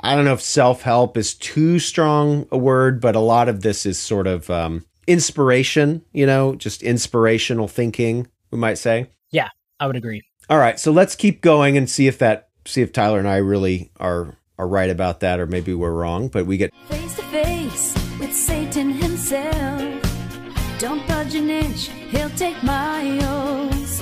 I 0.00 0.16
don't 0.16 0.24
know 0.24 0.32
if 0.32 0.40
self 0.42 0.82
help 0.82 1.16
is 1.16 1.34
too 1.34 1.78
strong 1.78 2.48
a 2.50 2.58
word, 2.58 3.00
but 3.00 3.14
a 3.14 3.20
lot 3.20 3.48
of 3.48 3.62
this 3.62 3.86
is 3.86 3.96
sort 3.96 4.26
of 4.26 4.50
um, 4.50 4.84
inspiration. 5.06 6.02
You 6.12 6.26
know, 6.26 6.56
just 6.56 6.82
inspirational 6.82 7.68
thinking. 7.68 8.26
We 8.50 8.58
might 8.58 8.78
say. 8.78 9.06
Yeah, 9.30 9.50
I 9.78 9.86
would 9.86 9.96
agree. 9.96 10.22
All 10.48 10.58
right, 10.58 10.78
so 10.78 10.92
let's 10.92 11.16
keep 11.16 11.40
going 11.40 11.76
and 11.76 11.90
see 11.90 12.06
if 12.06 12.18
that 12.18 12.48
see 12.64 12.80
if 12.80 12.92
Tyler 12.92 13.18
and 13.18 13.26
I 13.28 13.38
really 13.38 13.90
are 13.98 14.36
are 14.58 14.68
right 14.68 14.90
about 14.90 15.18
that, 15.20 15.40
or 15.40 15.46
maybe 15.46 15.74
we're 15.74 15.90
wrong. 15.90 16.28
But 16.28 16.46
we 16.46 16.56
get 16.56 16.72
Face 16.88 17.16
to 17.16 17.22
face 17.22 17.94
with 18.20 18.32
Satan 18.32 18.92
himself. 18.92 19.82
Don't 20.78 21.04
budge 21.08 21.34
an 21.34 21.50
inch, 21.50 21.88
he'll 21.88 22.30
take 22.30 22.62
miles. 22.62 24.00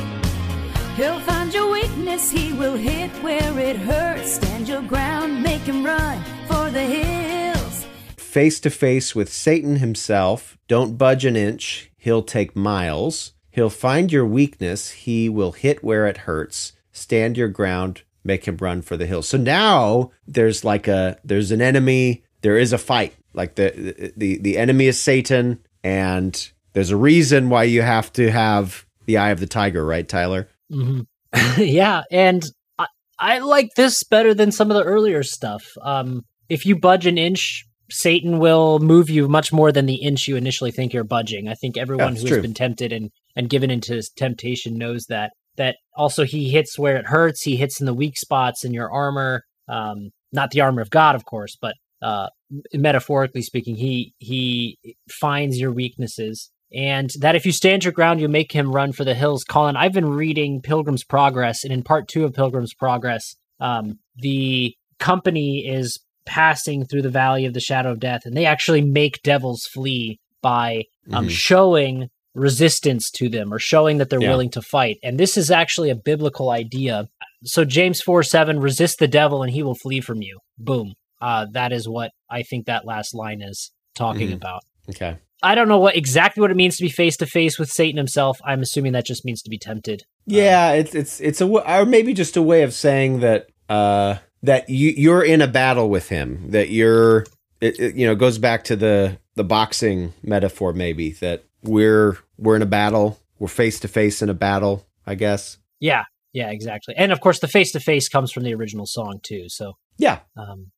He'll 0.96 1.20
find 1.20 1.52
your 1.52 1.70
weakness, 1.72 2.30
he 2.30 2.52
will 2.52 2.76
hit 2.76 3.10
where 3.22 3.58
it 3.58 3.76
hurts. 3.76 4.34
Stand 4.34 4.68
your 4.68 4.82
ground, 4.82 5.42
make 5.42 5.62
him 5.62 5.84
run 5.84 6.22
for 6.46 6.68
the 6.70 6.82
hills. 6.82 7.86
face 8.16 8.60
to 8.60 8.70
face 8.70 9.14
with 9.14 9.32
Satan 9.32 9.76
himself. 9.76 10.58
Don't 10.68 10.98
budge 10.98 11.24
an 11.24 11.36
inch, 11.36 11.90
he'll 11.96 12.22
take 12.22 12.54
miles. 12.54 13.33
He'll 13.54 13.70
find 13.70 14.10
your 14.10 14.26
weakness, 14.26 14.90
he 14.90 15.28
will 15.28 15.52
hit 15.52 15.84
where 15.84 16.08
it 16.08 16.16
hurts. 16.18 16.72
Stand 16.90 17.38
your 17.38 17.46
ground, 17.46 18.02
make 18.24 18.46
him 18.46 18.56
run 18.56 18.82
for 18.82 18.96
the 18.96 19.06
hills. 19.06 19.28
So 19.28 19.38
now 19.38 20.10
there's 20.26 20.64
like 20.64 20.88
a 20.88 21.18
there's 21.24 21.52
an 21.52 21.62
enemy, 21.62 22.24
there 22.40 22.58
is 22.58 22.72
a 22.72 22.78
fight. 22.78 23.14
Like 23.32 23.54
the 23.54 24.12
the 24.16 24.38
the 24.38 24.58
enemy 24.58 24.88
is 24.88 25.00
Satan 25.00 25.60
and 25.84 26.50
there's 26.72 26.90
a 26.90 26.96
reason 26.96 27.48
why 27.48 27.62
you 27.62 27.82
have 27.82 28.12
to 28.14 28.28
have 28.28 28.86
the 29.06 29.18
eye 29.18 29.30
of 29.30 29.38
the 29.38 29.46
tiger, 29.46 29.86
right, 29.86 30.08
Tyler? 30.08 30.48
hmm 30.68 31.02
yeah, 31.56 32.02
and 32.10 32.44
I, 32.76 32.86
I 33.20 33.38
like 33.38 33.74
this 33.76 34.02
better 34.02 34.34
than 34.34 34.50
some 34.50 34.72
of 34.72 34.76
the 34.76 34.82
earlier 34.82 35.22
stuff. 35.22 35.64
Um, 35.80 36.24
if 36.48 36.66
you 36.66 36.76
budge 36.76 37.06
an 37.06 37.18
inch, 37.18 37.66
Satan 37.88 38.40
will 38.40 38.80
move 38.80 39.10
you 39.10 39.28
much 39.28 39.52
more 39.52 39.70
than 39.70 39.86
the 39.86 40.02
inch 40.02 40.26
you 40.26 40.34
initially 40.34 40.72
think 40.72 40.92
you're 40.92 41.04
budging. 41.04 41.48
I 41.48 41.54
think 41.54 41.76
everyone 41.76 42.14
That's 42.14 42.22
who 42.22 42.28
true. 42.30 42.42
been 42.42 42.54
tempted 42.54 42.92
and 42.92 43.10
and 43.36 43.50
given 43.50 43.70
into 43.70 44.02
temptation 44.16 44.76
knows 44.78 45.06
that. 45.06 45.32
That 45.56 45.76
also 45.96 46.24
he 46.24 46.50
hits 46.50 46.78
where 46.78 46.96
it 46.96 47.06
hurts. 47.06 47.42
He 47.42 47.56
hits 47.56 47.78
in 47.78 47.86
the 47.86 47.94
weak 47.94 48.16
spots 48.16 48.64
in 48.64 48.74
your 48.74 48.90
armor. 48.92 49.44
Um, 49.68 50.10
not 50.32 50.50
the 50.50 50.60
armor 50.62 50.82
of 50.82 50.90
God, 50.90 51.14
of 51.14 51.24
course, 51.24 51.56
but 51.60 51.74
uh, 52.02 52.28
metaphorically 52.72 53.42
speaking, 53.42 53.76
he 53.76 54.12
he 54.18 54.76
finds 55.08 55.58
your 55.58 55.72
weaknesses, 55.72 56.50
and 56.74 57.10
that 57.20 57.36
if 57.36 57.46
you 57.46 57.52
stand 57.52 57.84
your 57.84 57.92
ground, 57.92 58.20
you 58.20 58.28
make 58.28 58.52
him 58.52 58.72
run 58.72 58.92
for 58.92 59.04
the 59.04 59.14
hills. 59.14 59.44
Colin, 59.44 59.76
I've 59.76 59.92
been 59.92 60.08
reading 60.10 60.60
Pilgrim's 60.60 61.04
Progress, 61.04 61.62
and 61.64 61.72
in 61.72 61.82
part 61.82 62.08
two 62.08 62.24
of 62.24 62.34
Pilgrim's 62.34 62.74
Progress, 62.74 63.36
um, 63.60 64.00
the 64.16 64.74
company 64.98 65.66
is 65.66 66.00
passing 66.26 66.84
through 66.84 67.02
the 67.02 67.10
valley 67.10 67.46
of 67.46 67.54
the 67.54 67.60
shadow 67.60 67.92
of 67.92 68.00
death, 68.00 68.22
and 68.26 68.36
they 68.36 68.44
actually 68.46 68.82
make 68.82 69.22
devils 69.22 69.64
flee 69.72 70.18
by 70.42 70.82
um, 71.12 71.26
Mhm. 71.26 71.30
showing 71.30 72.08
resistance 72.34 73.10
to 73.12 73.28
them 73.28 73.52
or 73.52 73.58
showing 73.58 73.98
that 73.98 74.10
they're 74.10 74.20
Yeah. 74.20 74.30
willing 74.30 74.50
to 74.50 74.62
fight. 74.62 74.98
And 75.02 75.18
this 75.18 75.36
is 75.36 75.50
actually 75.50 75.90
a 75.90 75.94
biblical 75.96 76.50
idea. 76.50 77.08
so 77.46 77.62
James 77.62 78.00
4 78.00 78.22
7, 78.22 78.58
resist 78.58 78.98
the 78.98 79.06
devil 79.06 79.42
and 79.42 79.52
he 79.52 79.62
will 79.62 79.74
flee 79.74 80.00
from 80.00 80.22
you. 80.22 80.38
Boom. 80.56 80.94
Uh, 81.20 81.44
that 81.52 81.72
is 81.72 81.86
what 81.86 82.10
I 82.30 82.42
think 82.42 82.64
that 82.66 82.86
last 82.86 83.14
line 83.14 83.42
is 83.42 83.70
talking 83.94 84.30
Mhm. 84.30 84.36
about. 84.36 84.62
Okay. 84.88 85.18
I 85.42 85.54
don't 85.54 85.68
know 85.68 85.78
what 85.78 85.94
exactly 85.94 86.40
what 86.40 86.50
it 86.50 86.56
means 86.56 86.78
to 86.78 86.82
be 86.82 86.88
face 86.88 87.18
to 87.18 87.26
face 87.26 87.58
with 87.58 87.70
Satan 87.70 87.98
himself. 87.98 88.38
I'm 88.46 88.62
assuming 88.62 88.92
that 88.92 89.04
just 89.04 89.26
means 89.26 89.42
to 89.42 89.50
be 89.50 89.58
tempted. 89.58 90.04
Yeah, 90.26 90.72
it's 90.72 90.94
it's 90.94 91.20
it's 91.20 91.42
a 91.42 91.46
or 91.46 91.84
maybe 91.84 92.14
just 92.14 92.38
a 92.38 92.42
way 92.42 92.62
of 92.62 92.72
saying 92.72 93.20
that 93.20 93.48
uh 93.68 94.16
that 94.42 94.70
you 94.70 94.94
you're 94.96 95.22
in 95.22 95.42
a 95.42 95.46
battle 95.46 95.90
with 95.90 96.08
him. 96.08 96.46
That 96.50 96.70
you're 96.70 97.26
it, 97.60 97.78
it, 97.78 97.94
you 97.94 98.06
know 98.06 98.14
goes 98.14 98.38
back 98.38 98.64
to 98.64 98.76
the 98.76 99.18
the 99.34 99.44
boxing 99.44 100.14
metaphor 100.22 100.72
maybe 100.72 101.10
that 101.20 101.44
we're 101.62 102.16
we're 102.38 102.56
in 102.56 102.62
a 102.62 102.66
battle. 102.66 103.18
We're 103.38 103.48
face 103.48 103.80
to 103.80 103.88
face 103.88 104.22
in 104.22 104.28
a 104.28 104.34
battle. 104.34 104.86
I 105.06 105.14
guess. 105.16 105.58
Yeah, 105.80 106.04
yeah, 106.32 106.50
exactly. 106.50 106.94
And 106.96 107.12
of 107.12 107.20
course, 107.20 107.38
the 107.40 107.48
face 107.48 107.72
to 107.72 107.80
face 107.80 108.08
comes 108.08 108.32
from 108.32 108.42
the 108.44 108.54
original 108.54 108.86
song 108.86 109.20
too. 109.22 109.48
So, 109.48 109.74
Yeah. 109.98 110.20
um, 110.36 110.70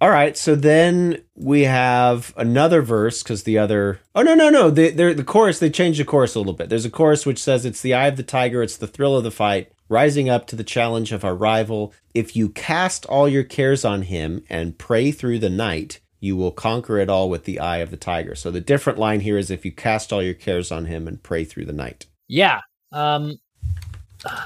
All 0.00 0.10
right. 0.10 0.36
So 0.36 0.54
then 0.54 1.22
we 1.34 1.62
have 1.62 2.34
another 2.36 2.82
verse 2.82 3.22
because 3.22 3.44
the 3.44 3.58
other. 3.58 4.00
Oh 4.14 4.22
no 4.22 4.34
no 4.34 4.50
no! 4.50 4.70
The 4.70 4.90
the 4.90 5.14
the 5.14 5.24
chorus 5.24 5.58
they 5.60 5.70
changed 5.70 5.98
the 6.00 6.04
chorus 6.04 6.34
a 6.34 6.38
little 6.38 6.52
bit. 6.52 6.68
There's 6.68 6.84
a 6.84 6.90
chorus 6.90 7.24
which 7.24 7.38
says 7.42 7.64
it's 7.64 7.80
the 7.80 7.94
eye 7.94 8.08
of 8.08 8.16
the 8.16 8.22
tiger. 8.22 8.62
It's 8.62 8.76
the 8.76 8.86
thrill 8.88 9.16
of 9.16 9.24
the 9.24 9.30
fight. 9.30 9.70
Rising 9.88 10.28
up 10.28 10.46
to 10.48 10.56
the 10.56 10.64
challenge 10.64 11.12
of 11.12 11.24
our 11.24 11.34
rival. 11.34 11.92
If 12.14 12.34
you 12.36 12.48
cast 12.48 13.06
all 13.06 13.28
your 13.28 13.44
cares 13.44 13.84
on 13.84 14.02
him 14.02 14.42
and 14.50 14.78
pray 14.78 15.10
through 15.12 15.38
the 15.40 15.50
night, 15.50 16.00
you 16.24 16.36
will 16.36 16.52
conquer 16.52 16.98
it 16.98 17.10
all 17.10 17.28
with 17.28 17.44
the 17.44 17.60
eye 17.60 17.78
of 17.78 17.90
the 17.90 17.96
tiger. 17.96 18.34
So 18.34 18.50
the 18.50 18.60
different 18.60 18.98
line 18.98 19.20
here 19.20 19.36
is 19.36 19.50
if 19.50 19.64
you 19.64 19.72
cast 19.72 20.12
all 20.12 20.22
your 20.22 20.34
cares 20.34 20.72
on 20.72 20.86
him 20.86 21.06
and 21.06 21.22
pray 21.22 21.44
through 21.44 21.66
the 21.66 21.72
night. 21.72 22.06
yeah, 22.28 22.60
um, 22.92 23.34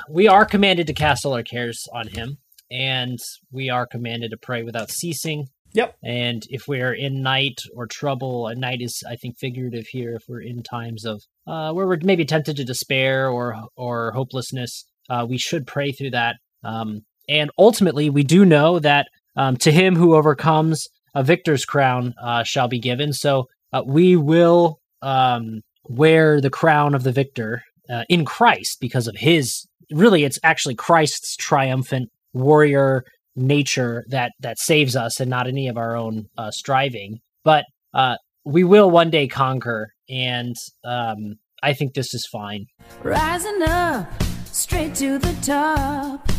we 0.09 0.29
are 0.29 0.45
commanded 0.45 0.87
to 0.89 0.95
cast 0.95 1.25
all 1.25 1.35
our 1.35 1.43
cares 1.43 1.87
on 1.93 2.09
Him, 2.09 2.39
and 2.71 3.19
we 3.53 3.71
are 3.71 3.87
commanded 3.87 4.31
to 4.31 4.37
pray 4.37 4.63
without 4.63 4.91
ceasing. 4.91 5.47
Yep. 5.75 5.97
And 6.03 6.43
if 6.49 6.67
we're 6.67 6.95
in 6.95 7.23
night 7.23 7.61
or 7.77 7.87
trouble, 7.87 8.49
and 8.49 8.61
night 8.61 8.81
is, 8.81 9.03
I 9.09 9.17
think, 9.17 9.39
figurative 9.39 9.87
here. 9.87 10.17
If 10.17 10.25
we're 10.29 10.41
in 10.41 10.63
times 10.63 11.05
of 11.05 11.23
uh, 11.47 11.73
where 11.73 11.87
we're 11.87 11.99
maybe 12.03 12.25
tempted 12.25 12.57
to 12.57 12.65
despair 12.65 13.29
or 13.29 13.55
or 13.77 14.13
hopelessness, 14.13 14.87
uh, 15.11 15.27
we 15.29 15.39
should 15.39 15.67
pray 15.67 15.93
through 15.93 16.11
that. 16.11 16.37
Um, 16.65 17.03
and 17.29 17.51
ultimately, 17.59 18.09
we 18.09 18.25
do 18.25 18.45
know 18.45 18.79
that 18.79 19.09
um, 19.37 19.57
to 19.59 19.71
him 19.71 19.95
who 19.95 20.15
overcomes, 20.15 20.89
a 21.19 21.23
victor's 21.25 21.65
crown 21.65 22.15
uh, 22.23 22.45
shall 22.45 22.69
be 22.69 22.79
given. 22.79 23.13
So 23.13 23.49
uh, 23.73 23.83
we 23.85 24.15
will 24.15 24.79
um, 25.03 25.63
wear 25.89 26.41
the 26.41 26.49
crown 26.49 26.95
of 26.95 27.03
the 27.03 27.11
victor 27.11 27.65
uh, 27.91 28.05
in 28.09 28.25
Christ 28.25 28.79
because 28.81 29.09
of 29.09 29.17
his. 29.17 29.67
Really, 29.91 30.23
it's 30.23 30.39
actually 30.45 30.77
Christ's 30.77 31.37
triumphant 31.37 32.11
warrior 32.35 33.05
nature 33.35 34.05
that 34.11 34.31
that 34.41 34.61
saves 34.61 34.95
us, 34.95 35.19
and 35.19 35.29
not 35.29 35.49
any 35.49 35.67
of 35.67 35.77
our 35.77 35.97
own 35.97 36.29
uh, 36.39 36.53
striving. 36.53 37.19
But 37.43 37.65
uh, 37.93 38.17
we 38.45 38.63
will 38.63 38.89
one 38.89 39.11
day 39.11 39.27
conquer, 39.27 39.93
and 40.09 40.55
um, 40.85 41.37
I 41.65 41.73
think 41.73 41.95
this 41.95 42.15
is 42.15 42.27
fine. 42.27 42.67
Rising 43.03 43.63
up, 43.63 44.07
straight 44.53 44.95
to 44.97 45.19
the 45.19 45.35
top. 45.43 46.31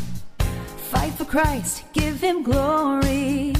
Fight 0.91 1.13
for 1.13 1.25
Christ, 1.25 1.83
give 1.93 2.21
him 2.21 2.43
glory. 2.43 3.58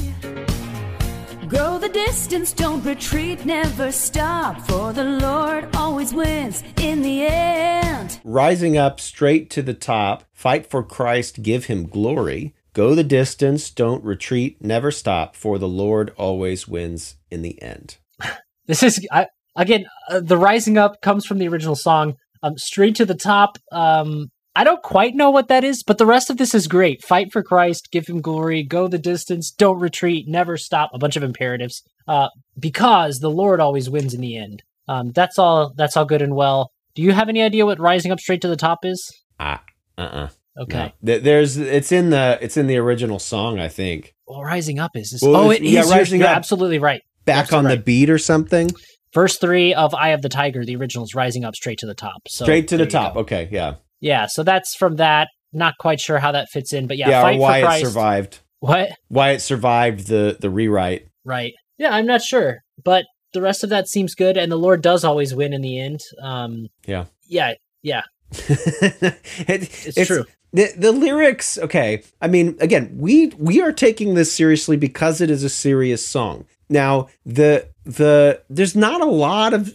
Go 1.50 1.78
the 1.78 1.88
distance, 1.88 2.52
don't 2.52 2.84
retreat, 2.84 3.44
never 3.44 3.90
stop. 3.90 4.60
For 4.68 4.92
the 4.92 5.02
Lord 5.02 5.74
always 5.74 6.14
wins 6.14 6.62
in 6.76 7.02
the 7.02 7.26
end. 7.26 8.20
Rising 8.22 8.78
up 8.78 9.00
straight 9.00 9.50
to 9.50 9.62
the 9.62 9.74
top, 9.74 10.22
fight 10.32 10.70
for 10.70 10.84
Christ, 10.84 11.42
give 11.42 11.64
him 11.64 11.88
glory. 11.88 12.54
Go 12.72 12.94
the 12.94 13.02
distance, 13.02 13.68
don't 13.68 14.04
retreat, 14.04 14.62
never 14.62 14.92
stop, 14.92 15.34
for 15.34 15.58
the 15.58 15.66
Lord 15.66 16.12
always 16.16 16.68
wins 16.68 17.16
in 17.32 17.42
the 17.42 17.60
end. 17.60 17.98
This 18.66 18.84
is 18.84 19.04
I, 19.10 19.26
again 19.56 19.86
uh, 20.08 20.20
the 20.20 20.36
rising 20.36 20.78
up 20.78 21.02
comes 21.02 21.26
from 21.26 21.38
the 21.38 21.48
original 21.48 21.74
song. 21.74 22.14
Um, 22.44 22.56
straight 22.56 22.94
to 22.96 23.04
the 23.04 23.16
top. 23.16 23.58
Um, 23.72 24.28
I 24.56 24.64
don't 24.64 24.82
quite 24.82 25.14
know 25.14 25.30
what 25.30 25.48
that 25.48 25.62
is, 25.64 25.82
but 25.84 25.98
the 25.98 26.06
rest 26.06 26.28
of 26.30 26.36
this 26.36 26.54
is 26.54 26.66
great. 26.66 27.04
Fight 27.04 27.32
for 27.32 27.42
Christ, 27.42 27.88
give 27.92 28.06
him 28.08 28.20
glory, 28.20 28.62
go 28.64 28.88
the 28.88 28.98
distance, 28.98 29.50
don't 29.50 29.78
retreat, 29.78 30.26
never 30.28 30.56
stop. 30.56 30.90
A 30.92 30.98
bunch 30.98 31.16
of 31.16 31.22
imperatives. 31.22 31.82
Uh, 32.08 32.28
because 32.58 33.20
the 33.20 33.30
Lord 33.30 33.60
always 33.60 33.88
wins 33.88 34.12
in 34.14 34.20
the 34.20 34.36
end. 34.36 34.62
Um, 34.88 35.12
that's 35.12 35.38
all. 35.38 35.72
That's 35.76 35.96
all 35.96 36.04
good 36.04 36.22
and 36.22 36.34
well. 36.34 36.72
Do 36.96 37.02
you 37.02 37.12
have 37.12 37.28
any 37.28 37.42
idea 37.42 37.64
what 37.64 37.78
rising 37.78 38.10
up 38.10 38.18
straight 38.18 38.42
to 38.42 38.48
the 38.48 38.56
top 38.56 38.80
is? 38.84 39.08
Ah, 39.38 39.62
uh-uh. 39.96 40.28
Okay. 40.58 40.92
No. 41.00 41.12
Th- 41.12 41.22
There's 41.22 41.56
it's 41.56 41.92
in 41.92 42.10
the 42.10 42.36
it's 42.42 42.56
in 42.56 42.66
the 42.66 42.76
original 42.78 43.20
song, 43.20 43.60
I 43.60 43.68
think. 43.68 44.14
Well, 44.26 44.42
rising 44.42 44.80
up 44.80 44.90
is 44.96 45.10
this. 45.10 45.22
Well, 45.22 45.36
oh, 45.36 45.50
it 45.50 45.62
is. 45.62 45.70
yeah, 45.72 45.82
You're- 45.84 45.96
Rising 45.98 46.20
you're 46.20 46.28
Up. 46.28 46.36
absolutely 46.36 46.78
right. 46.80 47.02
Back 47.24 47.52
You're 47.52 47.58
on 47.58 47.64
the 47.66 47.76
beat 47.76 48.10
or 48.10 48.18
something. 48.18 48.70
Verse 49.14 49.36
three 49.38 49.72
of 49.74 49.94
"Eye 49.94 50.08
of 50.08 50.22
the 50.22 50.28
Tiger," 50.28 50.64
the 50.64 50.74
original 50.74 51.04
is 51.04 51.14
rising 51.14 51.44
up 51.44 51.54
straight 51.54 51.78
to 51.78 51.86
the 51.86 51.94
top. 51.94 52.22
So 52.26 52.44
Straight 52.44 52.66
to 52.68 52.76
the 52.76 52.86
top. 52.86 53.14
go. 53.14 53.20
Okay, 53.20 53.48
yeah. 53.52 53.74
Yeah, 54.00 54.26
so 54.26 54.42
that's 54.42 54.74
from 54.74 54.96
that. 54.96 55.28
Not 55.52 55.74
quite 55.78 56.00
sure 56.00 56.18
how 56.18 56.32
that 56.32 56.48
fits 56.50 56.72
in, 56.72 56.86
but 56.86 56.96
yeah, 56.96 57.08
Yeah, 57.10 57.22
fight 57.22 57.36
or 57.36 57.40
why 57.40 57.52
for 57.52 57.58
it 57.58 57.64
Christ. 57.66 57.84
survived. 57.86 58.38
What? 58.60 58.90
Why 59.08 59.30
it 59.30 59.40
survived 59.40 60.06
the 60.06 60.36
the 60.38 60.50
rewrite. 60.50 61.08
Right. 61.24 61.52
Yeah, 61.78 61.90
I'm 61.94 62.06
not 62.06 62.22
sure, 62.22 62.62
but 62.84 63.04
the 63.32 63.40
rest 63.42 63.64
of 63.64 63.70
that 63.70 63.88
seems 63.88 64.14
good, 64.14 64.36
and 64.36 64.50
the 64.52 64.56
Lord 64.56 64.82
does 64.82 65.04
always 65.04 65.34
win 65.34 65.52
in 65.52 65.60
the 65.62 65.78
end. 65.80 66.00
Um, 66.22 66.66
Yeah. 66.86 67.06
yeah, 67.26 67.54
yeah, 67.82 68.02
It- 68.32 69.96
it's, 69.96 70.06
true. 70.06 70.24
The 70.52 70.72
the 70.76 70.90
lyrics, 70.92 71.58
okay. 71.58 72.02
I 72.20 72.26
mean, 72.26 72.56
again, 72.60 72.90
we 72.98 73.28
we 73.38 73.60
are 73.62 73.70
taking 73.72 74.14
this 74.14 74.32
seriously 74.32 74.76
because 74.76 75.20
it 75.20 75.30
is 75.30 75.44
a 75.44 75.48
serious 75.48 76.04
song. 76.04 76.44
Now, 76.68 77.08
the 77.24 77.68
the 77.84 78.42
there's 78.50 78.74
not 78.74 79.00
a 79.00 79.04
lot 79.06 79.54
of 79.54 79.72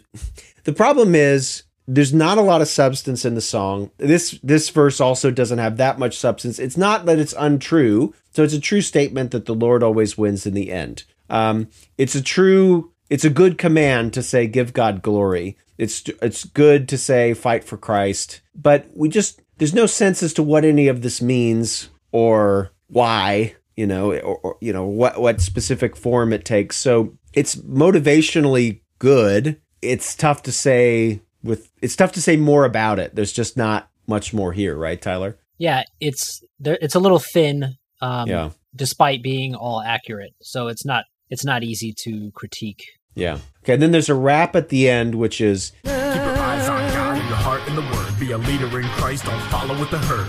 the 0.65 0.73
problem 0.73 1.15
is 1.15 1.63
there's 1.87 2.13
not 2.13 2.37
a 2.37 2.41
lot 2.41 2.61
of 2.61 2.67
substance 2.67 3.25
in 3.25 3.35
the 3.35 3.41
song. 3.41 3.91
This 3.97 4.39
this 4.41 4.69
verse 4.69 4.99
also 4.99 5.31
doesn't 5.31 5.59
have 5.59 5.77
that 5.77 5.99
much 5.99 6.17
substance. 6.17 6.59
It's 6.59 6.77
not 6.77 7.05
that 7.05 7.19
it's 7.19 7.35
untrue. 7.37 8.13
So 8.31 8.43
it's 8.43 8.53
a 8.53 8.59
true 8.59 8.81
statement 8.81 9.31
that 9.31 9.45
the 9.45 9.53
Lord 9.53 9.83
always 9.83 10.17
wins 10.17 10.45
in 10.45 10.53
the 10.53 10.71
end. 10.71 11.03
Um, 11.29 11.69
it's 11.97 12.15
a 12.15 12.21
true 12.21 12.91
it's 13.09 13.25
a 13.25 13.29
good 13.29 13.57
command 13.57 14.13
to 14.13 14.23
say 14.23 14.47
give 14.47 14.73
God 14.73 15.01
glory. 15.01 15.57
It's 15.77 16.03
it's 16.21 16.43
good 16.43 16.89
to 16.89 16.97
say 16.97 17.33
fight 17.33 17.63
for 17.63 17.77
Christ, 17.77 18.41
but 18.55 18.87
we 18.95 19.09
just 19.09 19.41
there's 19.57 19.73
no 19.73 19.85
sense 19.85 20.23
as 20.23 20.33
to 20.33 20.43
what 20.43 20.65
any 20.65 20.87
of 20.87 21.01
this 21.01 21.21
means 21.21 21.89
or 22.11 22.71
why, 22.87 23.55
you 23.75 23.85
know, 23.85 24.11
or, 24.13 24.37
or 24.37 24.57
you 24.59 24.73
know 24.73 24.85
what 24.85 25.21
what 25.21 25.41
specific 25.41 25.95
form 25.95 26.33
it 26.33 26.45
takes. 26.45 26.77
So 26.77 27.17
it's 27.33 27.55
motivationally 27.55 28.81
good. 28.97 29.61
It's 29.81 30.15
tough 30.15 30.41
to 30.43 30.51
say 30.51 31.21
with 31.45 31.69
it's 31.81 31.95
tough 31.95 32.11
to 32.13 32.21
say 32.21 32.35
more 32.35 32.65
about 32.65 32.99
it. 32.99 33.15
There's 33.15 33.31
just 33.31 33.55
not 33.55 33.89
much 34.07 34.33
more 34.33 34.51
here, 34.51 34.75
right, 34.75 35.01
Tyler? 35.01 35.37
Yeah, 35.57 35.83
it's 36.01 36.43
there. 36.59 36.77
It's 36.81 36.95
a 36.95 36.99
little 36.99 37.19
thin, 37.19 37.75
um, 38.01 38.27
Yeah. 38.27 38.49
despite 38.75 39.23
being 39.23 39.55
all 39.55 39.81
accurate. 39.81 40.33
So 40.41 40.67
it's 40.67 40.85
not 40.85 41.05
it's 41.29 41.45
not 41.45 41.63
easy 41.63 41.93
to 42.03 42.31
critique. 42.35 42.83
Yeah. 43.15 43.39
Okay, 43.63 43.73
And 43.73 43.81
then 43.81 43.91
there's 43.91 44.09
a 44.09 44.13
rap 44.15 44.55
at 44.55 44.69
the 44.69 44.89
end 44.89 45.15
which 45.15 45.39
is 45.39 45.71
Keep 45.83 45.93
your 45.93 46.37
eyes 46.37 46.67
on 46.67 46.81
God 46.91 47.17
and 47.17 47.27
your 47.29 47.37
heart 47.37 47.65
in 47.67 47.75
the 47.75 47.81
Word. 47.81 48.19
Be 48.19 48.31
a 48.31 48.37
leader 48.37 48.79
in 48.79 48.85
Christ, 48.99 49.25
don't 49.25 49.41
follow 49.43 49.79
with 49.79 49.89
the 49.91 49.97
herd. 49.99 50.27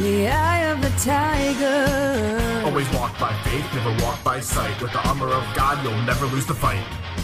The 0.00 0.28
eye 0.28 0.60
of 0.60 0.80
the 0.80 0.88
tiger. 0.98 2.64
Always 2.64 2.90
walk 2.94 3.18
by 3.20 3.34
faith, 3.42 3.74
never 3.74 4.02
walk 4.02 4.24
by 4.24 4.40
sight. 4.40 4.80
With 4.80 4.92
the 4.92 5.06
armor 5.06 5.28
of 5.28 5.44
God, 5.54 5.84
you'll 5.84 6.00
never 6.04 6.24
lose 6.24 6.46
the 6.46 6.54
fight. 6.54 6.82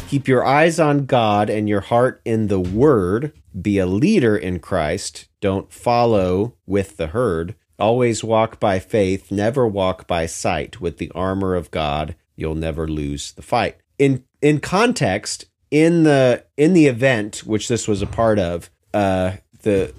Keep 0.08 0.28
your 0.28 0.44
eyes 0.44 0.78
on 0.78 1.06
God 1.06 1.48
and 1.48 1.70
your 1.70 1.80
heart 1.80 2.20
in 2.26 2.48
the 2.48 2.60
Word. 2.60 3.32
Be 3.58 3.78
a 3.78 3.86
leader 3.86 4.36
in 4.36 4.58
Christ. 4.58 5.26
Don't 5.40 5.72
follow 5.72 6.58
with 6.66 6.98
the 6.98 7.06
herd. 7.06 7.54
Always 7.78 8.22
walk 8.22 8.60
by 8.60 8.78
faith, 8.78 9.32
never 9.32 9.66
walk 9.66 10.06
by 10.06 10.26
sight. 10.26 10.78
With 10.78 10.98
the 10.98 11.10
armor 11.14 11.54
of 11.54 11.70
God, 11.70 12.14
you'll 12.36 12.56
never 12.56 12.86
lose 12.86 13.32
the 13.32 13.40
fight. 13.40 13.78
In 13.98 14.24
in 14.42 14.60
context, 14.60 15.46
in 15.70 16.02
the 16.02 16.44
in 16.58 16.74
the 16.74 16.88
event 16.88 17.38
which 17.46 17.68
this 17.68 17.88
was 17.88 18.02
a 18.02 18.06
part 18.06 18.38
of, 18.38 18.70
uh, 18.92 19.36
the 19.62 19.94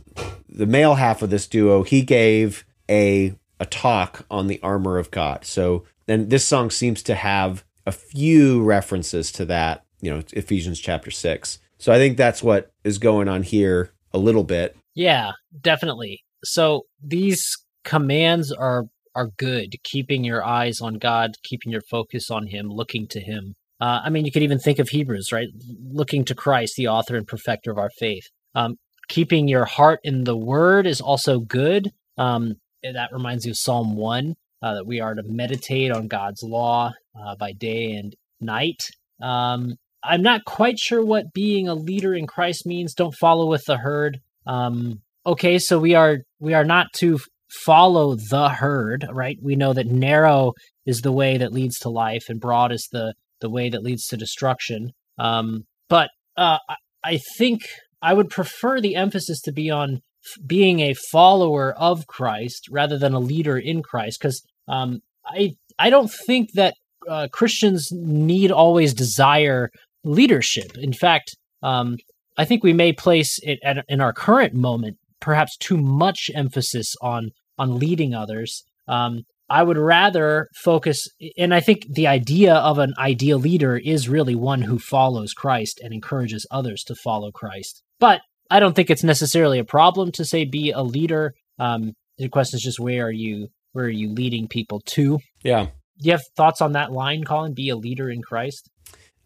the 0.47 0.67
male 0.67 0.93
half 0.93 1.23
of 1.23 1.31
this 1.31 1.47
duo, 1.47 1.81
he 1.81 2.03
gave 2.03 2.65
a 2.89 3.35
a 3.59 3.65
talk 3.65 4.25
on 4.29 4.47
the 4.47 4.59
armor 4.61 4.97
of 4.97 5.09
God. 5.11 5.43
So 5.43 5.83
then 6.05 6.29
this 6.29 6.45
song 6.45 6.69
seems 6.69 7.01
to 7.03 7.15
have 7.15 7.63
a 7.85 7.91
few 7.91 8.63
references 8.63 9.31
to 9.33 9.45
that, 9.45 9.83
you 10.01 10.11
know, 10.11 10.21
Ephesians 10.33 10.79
chapter 10.79 11.09
6. 11.09 11.59
So 11.79 11.91
I 11.91 11.97
think 11.97 12.17
that's 12.17 12.43
what 12.43 12.71
is 12.83 12.97
going 12.97 13.27
on 13.27 13.43
here 13.43 13.93
a 14.13 14.17
little 14.17 14.43
bit. 14.43 14.75
Yeah, 14.93 15.31
definitely. 15.59 16.23
So 16.43 16.83
these 17.03 17.57
commands 17.83 18.51
are 18.51 18.85
are 19.15 19.31
good. 19.37 19.75
Keeping 19.83 20.23
your 20.23 20.45
eyes 20.45 20.79
on 20.79 20.95
God, 20.95 21.31
keeping 21.43 21.71
your 21.71 21.81
focus 21.81 22.29
on 22.29 22.47
Him, 22.47 22.67
looking 22.69 23.07
to 23.07 23.19
Him. 23.19 23.55
Uh, 23.79 24.01
I 24.03 24.09
mean, 24.09 24.25
you 24.25 24.31
could 24.31 24.43
even 24.43 24.59
think 24.59 24.79
of 24.79 24.89
Hebrews, 24.89 25.31
right? 25.31 25.47
Looking 25.91 26.23
to 26.25 26.35
Christ, 26.35 26.75
the 26.75 26.87
author 26.87 27.15
and 27.15 27.27
perfecter 27.27 27.71
of 27.71 27.79
our 27.79 27.89
faith. 27.89 28.25
Um, 28.53 28.75
keeping 29.07 29.47
your 29.47 29.65
heart 29.65 29.99
in 30.03 30.23
the 30.23 30.37
Word 30.37 30.85
is 30.85 31.01
also 31.01 31.39
good. 31.39 31.89
Um, 32.17 32.55
that 32.93 33.11
reminds 33.11 33.45
you 33.45 33.51
of 33.51 33.57
Psalm 33.57 33.95
1 33.95 34.35
uh, 34.61 34.73
that 34.75 34.87
we 34.87 34.99
are 34.99 35.15
to 35.15 35.23
meditate 35.23 35.91
on 35.91 36.07
God's 36.07 36.43
law 36.43 36.91
uh, 37.19 37.35
by 37.35 37.53
day 37.53 37.93
and 37.93 38.15
night. 38.39 38.83
Um, 39.21 39.75
I'm 40.03 40.21
not 40.21 40.45
quite 40.45 40.79
sure 40.79 41.03
what 41.03 41.33
being 41.33 41.67
a 41.67 41.75
leader 41.75 42.13
in 42.13 42.27
Christ 42.27 42.65
means. 42.65 42.93
Don't 42.93 43.15
follow 43.15 43.47
with 43.47 43.65
the 43.65 43.77
herd. 43.77 44.19
Um, 44.45 45.01
okay, 45.25 45.59
so 45.59 45.79
we 45.79 45.95
are 45.95 46.19
we 46.39 46.53
are 46.53 46.63
not 46.63 46.87
to 46.97 47.19
follow 47.49 48.15
the 48.15 48.49
herd, 48.49 49.05
right? 49.11 49.37
We 49.41 49.55
know 49.55 49.73
that 49.73 49.87
narrow 49.87 50.53
is 50.85 51.01
the 51.01 51.11
way 51.11 51.37
that 51.37 51.51
leads 51.51 51.79
to 51.79 51.89
life, 51.89 52.25
and 52.29 52.39
broad 52.39 52.71
is 52.71 52.87
the 52.91 53.13
the 53.41 53.49
way 53.49 53.69
that 53.69 53.83
leads 53.83 54.07
to 54.07 54.17
destruction. 54.17 54.91
Um, 55.17 55.65
but 55.89 56.09
uh, 56.37 56.59
I 57.03 57.19
think 57.37 57.61
I 58.01 58.13
would 58.13 58.29
prefer 58.29 58.79
the 58.79 58.95
emphasis 58.95 59.41
to 59.41 59.51
be 59.51 59.69
on 59.69 60.01
being 60.45 60.79
a 60.79 60.93
follower 61.11 61.73
of 61.73 62.07
Christ 62.07 62.67
rather 62.71 62.97
than 62.97 63.13
a 63.13 63.19
leader 63.19 63.57
in 63.57 63.81
Christ, 63.83 64.19
because 64.19 64.41
um, 64.67 64.99
I 65.25 65.55
I 65.79 65.89
don't 65.89 66.11
think 66.11 66.53
that 66.53 66.73
uh, 67.09 67.27
Christians 67.31 67.89
need 67.91 68.51
always 68.51 68.93
desire 68.93 69.69
leadership. 70.03 70.77
In 70.77 70.93
fact, 70.93 71.35
um, 71.63 71.97
I 72.37 72.45
think 72.45 72.63
we 72.63 72.73
may 72.73 72.93
place 72.93 73.39
it 73.43 73.59
at, 73.63 73.83
in 73.87 74.01
our 74.01 74.13
current 74.13 74.53
moment 74.53 74.97
perhaps 75.19 75.57
too 75.57 75.77
much 75.77 76.29
emphasis 76.33 76.95
on 77.01 77.31
on 77.57 77.79
leading 77.79 78.13
others. 78.13 78.63
Um, 78.87 79.23
I 79.49 79.63
would 79.63 79.77
rather 79.77 80.47
focus, 80.55 81.07
and 81.37 81.53
I 81.53 81.61
think 81.61 81.87
the 81.89 82.05
idea 82.05 82.53
of 82.53 82.79
an 82.79 82.93
ideal 82.99 83.39
leader 83.39 83.77
is 83.77 84.09
really 84.09 84.35
one 84.35 84.61
who 84.61 84.77
follows 84.77 85.33
Christ 85.33 85.79
and 85.81 85.93
encourages 85.93 86.45
others 86.51 86.83
to 86.83 86.95
follow 86.95 87.31
Christ. 87.31 87.81
But 87.99 88.21
I 88.49 88.59
don't 88.59 88.75
think 88.75 88.89
it's 88.89 89.03
necessarily 89.03 89.59
a 89.59 89.63
problem 89.63 90.11
to 90.13 90.25
say 90.25 90.45
be 90.45 90.71
a 90.71 90.81
leader. 90.81 91.33
Um, 91.59 91.93
the 92.17 92.29
question 92.29 92.57
is 92.57 92.63
just 92.63 92.79
where 92.79 93.05
are 93.05 93.11
you 93.11 93.49
where 93.73 93.85
are 93.85 93.89
you 93.89 94.09
leading 94.09 94.47
people 94.47 94.81
to? 94.81 95.19
Yeah. 95.43 95.65
Do 95.99 96.05
you 96.05 96.11
have 96.11 96.23
thoughts 96.35 96.61
on 96.61 96.73
that 96.73 96.91
line, 96.91 97.23
Colin? 97.23 97.53
Be 97.53 97.69
a 97.69 97.75
leader 97.75 98.09
in 98.09 98.21
Christ. 98.21 98.69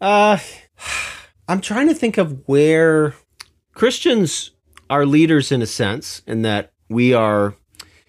Uh, 0.00 0.38
I'm 1.48 1.60
trying 1.60 1.88
to 1.88 1.94
think 1.94 2.18
of 2.18 2.46
where 2.46 3.14
Christians 3.74 4.50
are 4.90 5.06
leaders 5.06 5.52
in 5.52 5.62
a 5.62 5.66
sense, 5.66 6.22
in 6.26 6.42
that 6.42 6.72
we 6.88 7.14
are, 7.14 7.54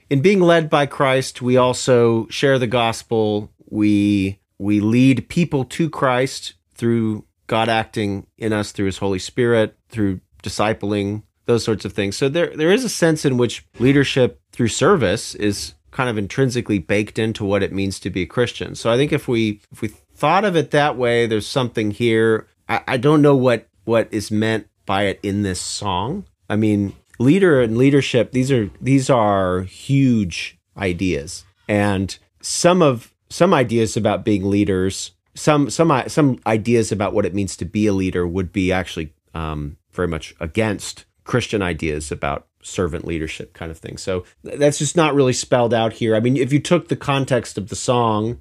in 0.10 0.22
being 0.22 0.42
led 0.42 0.70
by 0.70 0.86
Christ, 0.86 1.42
we 1.42 1.56
also 1.56 2.28
share 2.28 2.60
the 2.60 2.68
gospel. 2.68 3.52
We 3.70 4.40
we 4.58 4.80
lead 4.80 5.30
people 5.30 5.66
to 5.66 5.90
Christ 5.90 6.54
through 6.74 7.26
God 7.48 7.70
acting 7.70 8.28
in 8.38 8.54
us 8.54 8.72
through 8.72 8.88
His 8.88 8.98
Holy 8.98 9.20
Spirit, 9.20 9.78
through 9.90 10.22
discipling, 10.44 11.24
those 11.46 11.64
sorts 11.64 11.86
of 11.86 11.94
things. 11.94 12.16
So 12.16 12.30
there 12.30 12.56
there 12.56 12.72
is 12.72 12.84
a 12.84 12.90
sense 12.90 13.26
in 13.26 13.38
which 13.38 13.66
leadership 13.80 14.40
through 14.52 14.70
service 14.70 15.36
is 15.36 15.74
kind 15.92 16.10
of 16.10 16.18
intrinsically 16.18 16.80
baked 16.80 17.20
into 17.20 17.46
what 17.46 17.64
it 17.64 17.72
means 17.72 18.00
to 18.00 18.10
be 18.10 18.24
a 18.24 18.28
Christian. 18.28 18.76
So 18.76 18.92
I 18.92 18.98
think 18.98 19.12
if 19.12 19.28
we 19.28 19.62
if 19.72 19.82
we 19.82 19.88
thought 19.88 20.46
of 20.46 20.56
it 20.56 20.72
that 20.72 20.98
way, 20.98 21.26
there's 21.26 21.48
something 21.48 21.92
here. 21.92 22.48
I, 22.70 22.82
I 22.88 22.98
don't 22.98 23.22
know 23.22 23.36
what 23.36 23.68
what 23.86 24.08
is 24.12 24.32
meant 24.32 24.68
by 24.86 25.04
it 25.04 25.20
in 25.24 25.44
this 25.44 25.62
song. 25.62 26.26
I 26.50 26.56
mean, 26.56 26.96
leader 27.20 27.62
and 27.62 27.78
leadership, 27.78 28.32
these 28.32 28.52
are 28.52 28.70
these 28.82 29.10
are 29.10 29.62
huge 29.62 30.58
ideas. 30.78 31.46
And 31.68 32.18
some 32.42 32.82
of 32.82 33.14
some 33.30 33.54
ideas 33.54 33.98
about 33.98 34.26
being 34.26 34.50
leaders, 34.50 35.12
some 35.36 35.70
some 35.70 36.04
some 36.08 36.40
ideas 36.46 36.92
about 36.92 37.14
what 37.14 37.26
it 37.26 37.34
means 37.34 37.56
to 37.58 37.66
be 37.66 37.88
a 37.88 37.94
leader 37.94 38.28
would 38.28 38.52
be 38.52 38.72
actually 38.72 39.14
um, 39.34 39.78
very 39.92 40.08
much 40.08 40.36
against 40.40 41.06
Christian 41.24 41.62
ideas 41.62 42.12
about 42.12 42.48
servant 42.62 43.06
leadership 43.06 43.54
kind 43.54 43.72
of 43.72 43.78
thing. 43.78 43.98
So 43.98 44.24
that's 44.44 44.80
just 44.80 44.96
not 44.96 45.14
really 45.14 45.34
spelled 45.34 45.74
out 45.74 45.94
here. 45.94 46.16
I 46.16 46.20
mean, 46.20 46.38
if 46.38 46.54
you 46.54 46.60
took 46.60 46.88
the 46.88 46.96
context 46.96 47.58
of 47.58 47.70
the 47.70 47.76
song, 47.76 48.40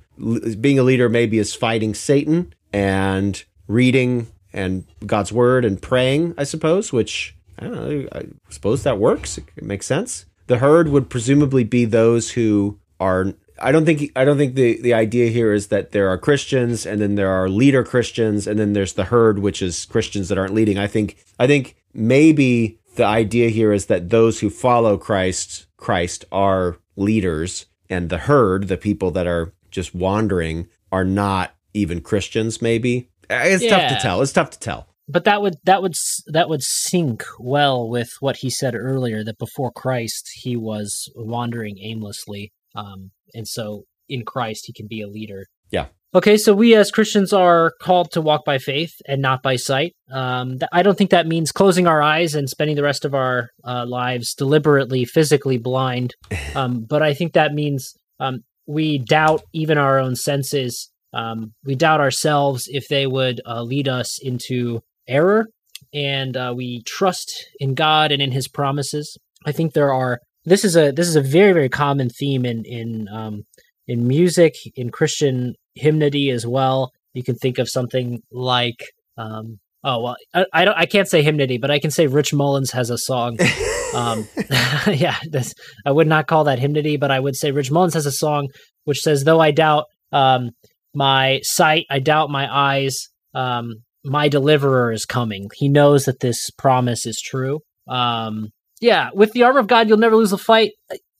being 0.60 0.78
a 0.78 0.82
leader 0.82 1.08
maybe 1.08 1.38
is 1.38 1.54
fighting 1.54 1.94
Satan 1.94 2.54
and 2.72 3.42
reading 3.66 4.28
and 4.52 4.84
God's 5.06 5.32
word 5.32 5.64
and 5.64 5.80
praying, 5.80 6.34
I 6.38 6.44
suppose, 6.44 6.92
which 6.92 7.36
I 7.58 7.64
don't 7.64 7.74
know, 7.74 8.08
I 8.12 8.22
suppose 8.50 8.82
that 8.82 8.98
works. 8.98 9.38
It 9.38 9.62
makes 9.62 9.86
sense. 9.86 10.26
The 10.46 10.58
herd 10.58 10.88
would 10.88 11.08
presumably 11.08 11.64
be 11.64 11.84
those 11.84 12.32
who 12.32 12.78
are 13.00 13.34
I 13.62 13.72
don't 13.72 13.84
think 13.84 14.10
I 14.16 14.24
don't 14.24 14.36
think 14.36 14.54
the 14.54 14.80
the 14.80 14.94
idea 14.94 15.30
here 15.30 15.52
is 15.52 15.68
that 15.68 15.92
there 15.92 16.08
are 16.08 16.18
Christians 16.18 16.84
and 16.84 17.00
then 17.00 17.14
there 17.14 17.30
are 17.30 17.48
leader 17.48 17.84
Christians 17.84 18.46
and 18.46 18.58
then 18.58 18.72
there's 18.72 18.94
the 18.94 19.04
herd 19.04 19.38
which 19.38 19.62
is 19.62 19.86
Christians 19.86 20.28
that 20.28 20.38
aren't 20.38 20.54
leading. 20.54 20.78
I 20.78 20.86
think 20.86 21.16
I 21.38 21.46
think 21.46 21.76
maybe 21.94 22.78
the 22.96 23.04
idea 23.04 23.48
here 23.48 23.72
is 23.72 23.86
that 23.86 24.10
those 24.10 24.40
who 24.40 24.50
follow 24.50 24.98
Christ 24.98 25.66
Christ 25.76 26.24
are 26.32 26.78
leaders 26.96 27.66
and 27.88 28.10
the 28.10 28.18
herd, 28.18 28.68
the 28.68 28.76
people 28.76 29.10
that 29.12 29.26
are 29.26 29.52
just 29.70 29.94
wandering 29.94 30.68
are 30.90 31.04
not 31.04 31.54
even 31.72 32.00
Christians 32.00 32.60
maybe. 32.60 33.08
It's 33.30 33.62
yeah. 33.62 33.70
tough 33.70 33.96
to 33.96 34.02
tell. 34.02 34.22
It's 34.22 34.32
tough 34.32 34.50
to 34.50 34.58
tell. 34.58 34.88
But 35.08 35.24
that 35.24 35.42
would 35.42 35.56
that 35.64 35.82
would 35.82 35.94
that 36.26 36.48
would 36.48 36.62
sync 36.62 37.24
well 37.38 37.88
with 37.88 38.10
what 38.20 38.36
he 38.36 38.50
said 38.50 38.74
earlier 38.74 39.24
that 39.24 39.38
before 39.38 39.70
Christ 39.72 40.30
he 40.34 40.56
was 40.56 41.10
wandering 41.14 41.78
aimlessly, 41.78 42.52
um, 42.74 43.10
and 43.34 43.46
so 43.46 43.84
in 44.08 44.24
Christ 44.24 44.64
he 44.66 44.72
can 44.72 44.86
be 44.88 45.00
a 45.00 45.08
leader. 45.08 45.46
Yeah. 45.70 45.86
Okay, 46.14 46.36
so 46.36 46.52
we 46.52 46.74
as 46.74 46.90
Christians 46.90 47.32
are 47.32 47.72
called 47.80 48.10
to 48.12 48.20
walk 48.20 48.44
by 48.44 48.58
faith 48.58 48.92
and 49.08 49.22
not 49.22 49.42
by 49.42 49.56
sight. 49.56 49.94
Um, 50.12 50.58
th- 50.58 50.68
I 50.70 50.82
don't 50.82 50.98
think 50.98 51.08
that 51.08 51.26
means 51.26 51.52
closing 51.52 51.86
our 51.86 52.02
eyes 52.02 52.34
and 52.34 52.50
spending 52.50 52.76
the 52.76 52.82
rest 52.82 53.06
of 53.06 53.14
our 53.14 53.48
uh, 53.64 53.86
lives 53.86 54.34
deliberately, 54.34 55.04
physically 55.04 55.58
blind. 55.58 56.14
Um, 56.54 56.84
but 56.86 57.02
I 57.02 57.14
think 57.14 57.32
that 57.32 57.54
means 57.54 57.94
um, 58.20 58.40
we 58.66 58.98
doubt 58.98 59.40
even 59.54 59.78
our 59.78 59.98
own 59.98 60.14
senses. 60.16 60.90
Um, 61.14 61.54
we 61.64 61.74
doubt 61.74 62.00
ourselves 62.00 62.68
if 62.68 62.88
they 62.88 63.06
would 63.06 63.40
uh, 63.46 63.62
lead 63.62 63.88
us 63.88 64.18
into 64.22 64.82
error, 65.08 65.46
and 65.94 66.36
uh, 66.36 66.52
we 66.54 66.82
trust 66.82 67.46
in 67.58 67.74
God 67.74 68.12
and 68.12 68.20
in 68.20 68.32
His 68.32 68.48
promises. 68.48 69.16
I 69.46 69.52
think 69.52 69.72
there 69.72 69.94
are. 69.94 70.20
This 70.44 70.64
is 70.64 70.76
a 70.76 70.90
this 70.92 71.08
is 71.08 71.16
a 71.16 71.22
very 71.22 71.52
very 71.52 71.68
common 71.68 72.08
theme 72.08 72.44
in 72.44 72.64
in 72.64 73.08
um, 73.08 73.42
in 73.86 74.06
music 74.06 74.54
in 74.74 74.90
Christian 74.90 75.54
hymnody 75.74 76.30
as 76.30 76.46
well. 76.46 76.90
You 77.14 77.22
can 77.22 77.36
think 77.36 77.58
of 77.58 77.68
something 77.68 78.22
like, 78.30 78.92
um, 79.16 79.58
oh 79.84 80.02
well, 80.02 80.16
I, 80.34 80.46
I, 80.52 80.64
don't, 80.64 80.78
I 80.78 80.86
can't 80.86 81.08
say 81.08 81.22
hymnody, 81.22 81.58
but 81.58 81.70
I 81.70 81.78
can 81.78 81.90
say 81.90 82.06
Rich 82.06 82.32
Mullins 82.32 82.72
has 82.72 82.90
a 82.90 82.98
song. 82.98 83.38
um, 83.94 84.26
yeah, 84.86 85.16
this, 85.30 85.54
I 85.84 85.90
would 85.90 86.06
not 86.06 86.26
call 86.26 86.44
that 86.44 86.58
hymnody, 86.58 86.96
but 86.96 87.10
I 87.10 87.20
would 87.20 87.36
say 87.36 87.50
Rich 87.50 87.70
Mullins 87.70 87.94
has 87.94 88.06
a 88.06 88.12
song 88.12 88.48
which 88.84 89.00
says, 89.00 89.24
"Though 89.24 89.40
I 89.40 89.50
doubt 89.50 89.84
um, 90.10 90.50
my 90.94 91.40
sight, 91.42 91.86
I 91.90 91.98
doubt 91.98 92.30
my 92.30 92.48
eyes. 92.52 93.08
Um, 93.34 93.74
my 94.04 94.28
deliverer 94.28 94.90
is 94.92 95.04
coming. 95.04 95.48
He 95.54 95.68
knows 95.68 96.06
that 96.06 96.20
this 96.20 96.50
promise 96.50 97.06
is 97.06 97.20
true." 97.20 97.60
Um, 97.88 98.48
yeah, 98.82 99.10
with 99.14 99.32
the 99.32 99.44
armor 99.44 99.60
of 99.60 99.68
God, 99.68 99.88
you'll 99.88 99.96
never 99.96 100.16
lose 100.16 100.32
a 100.32 100.38
fight. 100.38 100.72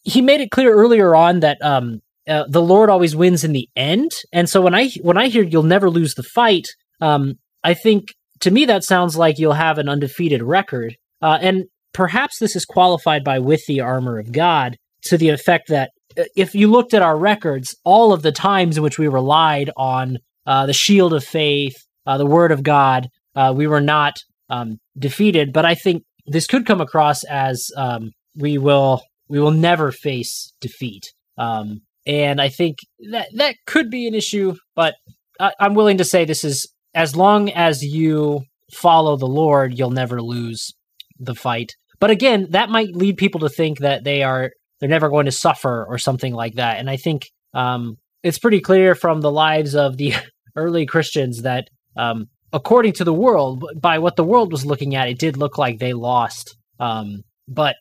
He 0.02 0.20
made 0.20 0.40
it 0.40 0.50
clear 0.50 0.74
earlier 0.74 1.14
on 1.14 1.40
that 1.40 1.62
um, 1.62 2.02
uh, 2.28 2.44
the 2.48 2.60
Lord 2.60 2.90
always 2.90 3.14
wins 3.14 3.44
in 3.44 3.52
the 3.52 3.68
end. 3.76 4.10
And 4.32 4.50
so 4.50 4.60
when 4.60 4.74
I 4.74 4.88
when 5.00 5.16
I 5.16 5.28
hear 5.28 5.44
you'll 5.44 5.62
never 5.62 5.88
lose 5.88 6.14
the 6.14 6.24
fight, 6.24 6.66
um, 7.00 7.34
I 7.62 7.74
think 7.74 8.14
to 8.40 8.50
me 8.50 8.64
that 8.64 8.82
sounds 8.82 9.16
like 9.16 9.38
you'll 9.38 9.52
have 9.52 9.78
an 9.78 9.88
undefeated 9.88 10.42
record. 10.42 10.96
Uh, 11.22 11.38
and 11.40 11.64
perhaps 11.94 12.40
this 12.40 12.56
is 12.56 12.64
qualified 12.64 13.22
by 13.22 13.38
with 13.38 13.64
the 13.66 13.80
armor 13.80 14.18
of 14.18 14.32
God 14.32 14.76
to 15.02 15.16
the 15.16 15.28
effect 15.28 15.68
that 15.68 15.92
uh, 16.18 16.24
if 16.36 16.56
you 16.56 16.68
looked 16.68 16.94
at 16.94 17.02
our 17.02 17.16
records, 17.16 17.76
all 17.84 18.12
of 18.12 18.22
the 18.22 18.32
times 18.32 18.76
in 18.76 18.82
which 18.82 18.98
we 18.98 19.06
relied 19.06 19.70
on 19.76 20.18
uh, 20.46 20.66
the 20.66 20.72
shield 20.72 21.14
of 21.14 21.22
faith, 21.22 21.76
uh, 22.06 22.18
the 22.18 22.26
word 22.26 22.50
of 22.50 22.64
God, 22.64 23.08
uh, 23.36 23.52
we 23.56 23.68
were 23.68 23.80
not 23.80 24.16
um, 24.50 24.78
defeated. 24.98 25.52
But 25.52 25.64
I 25.64 25.76
think 25.76 26.02
this 26.26 26.46
could 26.46 26.66
come 26.66 26.80
across 26.80 27.24
as 27.24 27.70
um, 27.76 28.12
we 28.36 28.58
will 28.58 29.02
we 29.28 29.40
will 29.40 29.50
never 29.50 29.92
face 29.92 30.52
defeat. 30.60 31.12
Um, 31.38 31.80
and 32.06 32.40
I 32.40 32.48
think 32.48 32.78
that 33.10 33.28
that 33.34 33.56
could 33.66 33.90
be 33.90 34.06
an 34.06 34.14
issue, 34.14 34.54
but 34.74 34.94
I, 35.40 35.52
I'm 35.58 35.74
willing 35.74 35.98
to 35.98 36.04
say 36.04 36.24
this 36.24 36.44
is 36.44 36.70
as 36.94 37.16
long 37.16 37.50
as 37.50 37.82
you 37.82 38.42
follow 38.72 39.16
the 39.16 39.26
Lord, 39.26 39.78
you'll 39.78 39.90
never 39.90 40.20
lose 40.20 40.74
the 41.18 41.34
fight. 41.34 41.72
But 42.00 42.10
again, 42.10 42.48
that 42.50 42.68
might 42.68 42.96
lead 42.96 43.16
people 43.16 43.40
to 43.40 43.48
think 43.48 43.78
that 43.78 44.04
they 44.04 44.22
are 44.22 44.50
they're 44.80 44.88
never 44.88 45.08
going 45.08 45.26
to 45.26 45.32
suffer 45.32 45.86
or 45.88 45.96
something 45.96 46.34
like 46.34 46.54
that. 46.54 46.80
And 46.80 46.90
I 46.90 46.96
think 46.96 47.30
um, 47.54 47.98
it's 48.24 48.40
pretty 48.40 48.60
clear 48.60 48.96
from 48.96 49.20
the 49.20 49.30
lives 49.30 49.76
of 49.76 49.96
the 49.96 50.14
early 50.56 50.86
Christians 50.86 51.42
that, 51.42 51.68
um, 51.96 52.26
according 52.52 52.92
to 52.94 53.04
the 53.04 53.12
world, 53.12 53.64
by 53.76 53.98
what 53.98 54.16
the 54.16 54.24
world 54.24 54.52
was 54.52 54.66
looking 54.66 54.94
at, 54.94 55.08
it 55.08 55.18
did 55.18 55.36
look 55.36 55.58
like 55.58 55.78
they 55.78 55.92
lost. 55.92 56.56
Um, 56.78 57.22
but 57.48 57.76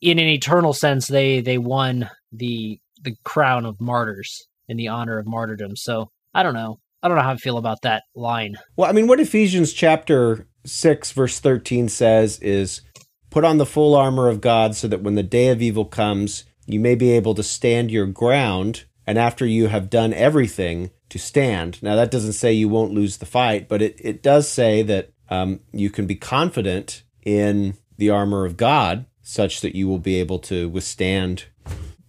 in 0.00 0.18
an 0.18 0.26
eternal 0.26 0.72
sense, 0.72 1.06
they 1.06 1.40
they 1.40 1.58
won 1.58 2.10
the 2.32 2.78
the 3.02 3.14
crown 3.24 3.64
of 3.64 3.80
martyrs 3.80 4.46
in 4.68 4.76
the 4.76 4.88
honor 4.88 5.18
of 5.18 5.26
martyrdom. 5.26 5.76
So 5.76 6.10
I 6.34 6.42
don't 6.42 6.54
know. 6.54 6.78
I 7.02 7.08
don't 7.08 7.16
know 7.16 7.22
how 7.22 7.32
I 7.32 7.36
feel 7.36 7.56
about 7.56 7.82
that 7.82 8.02
line. 8.14 8.56
Well, 8.76 8.88
I 8.88 8.92
mean, 8.92 9.06
what 9.06 9.20
Ephesians 9.20 9.72
chapter 9.72 10.46
6, 10.66 11.12
verse 11.12 11.40
13 11.40 11.88
says 11.88 12.38
is 12.40 12.82
put 13.30 13.44
on 13.44 13.56
the 13.56 13.66
full 13.66 13.94
armor 13.94 14.28
of 14.28 14.42
God 14.42 14.74
so 14.76 14.86
that 14.88 15.02
when 15.02 15.14
the 15.14 15.22
day 15.22 15.48
of 15.48 15.62
evil 15.62 15.86
comes, 15.86 16.44
you 16.66 16.78
may 16.78 16.94
be 16.94 17.10
able 17.12 17.34
to 17.34 17.42
stand 17.42 17.90
your 17.90 18.06
ground, 18.06 18.84
and 19.10 19.18
after 19.18 19.44
you 19.44 19.66
have 19.66 19.90
done 19.90 20.12
everything, 20.14 20.90
to 21.08 21.18
stand. 21.18 21.82
Now, 21.82 21.96
that 21.96 22.12
doesn't 22.12 22.34
say 22.34 22.52
you 22.52 22.68
won't 22.68 22.94
lose 22.94 23.16
the 23.16 23.26
fight, 23.26 23.68
but 23.68 23.82
it, 23.82 23.96
it 23.98 24.22
does 24.22 24.48
say 24.48 24.82
that 24.82 25.10
um, 25.28 25.58
you 25.72 25.90
can 25.90 26.06
be 26.06 26.14
confident 26.14 27.02
in 27.24 27.74
the 27.98 28.10
armor 28.10 28.44
of 28.46 28.56
God 28.56 29.06
such 29.20 29.62
that 29.62 29.74
you 29.74 29.88
will 29.88 29.98
be 29.98 30.20
able 30.20 30.38
to 30.38 30.68
withstand 30.68 31.46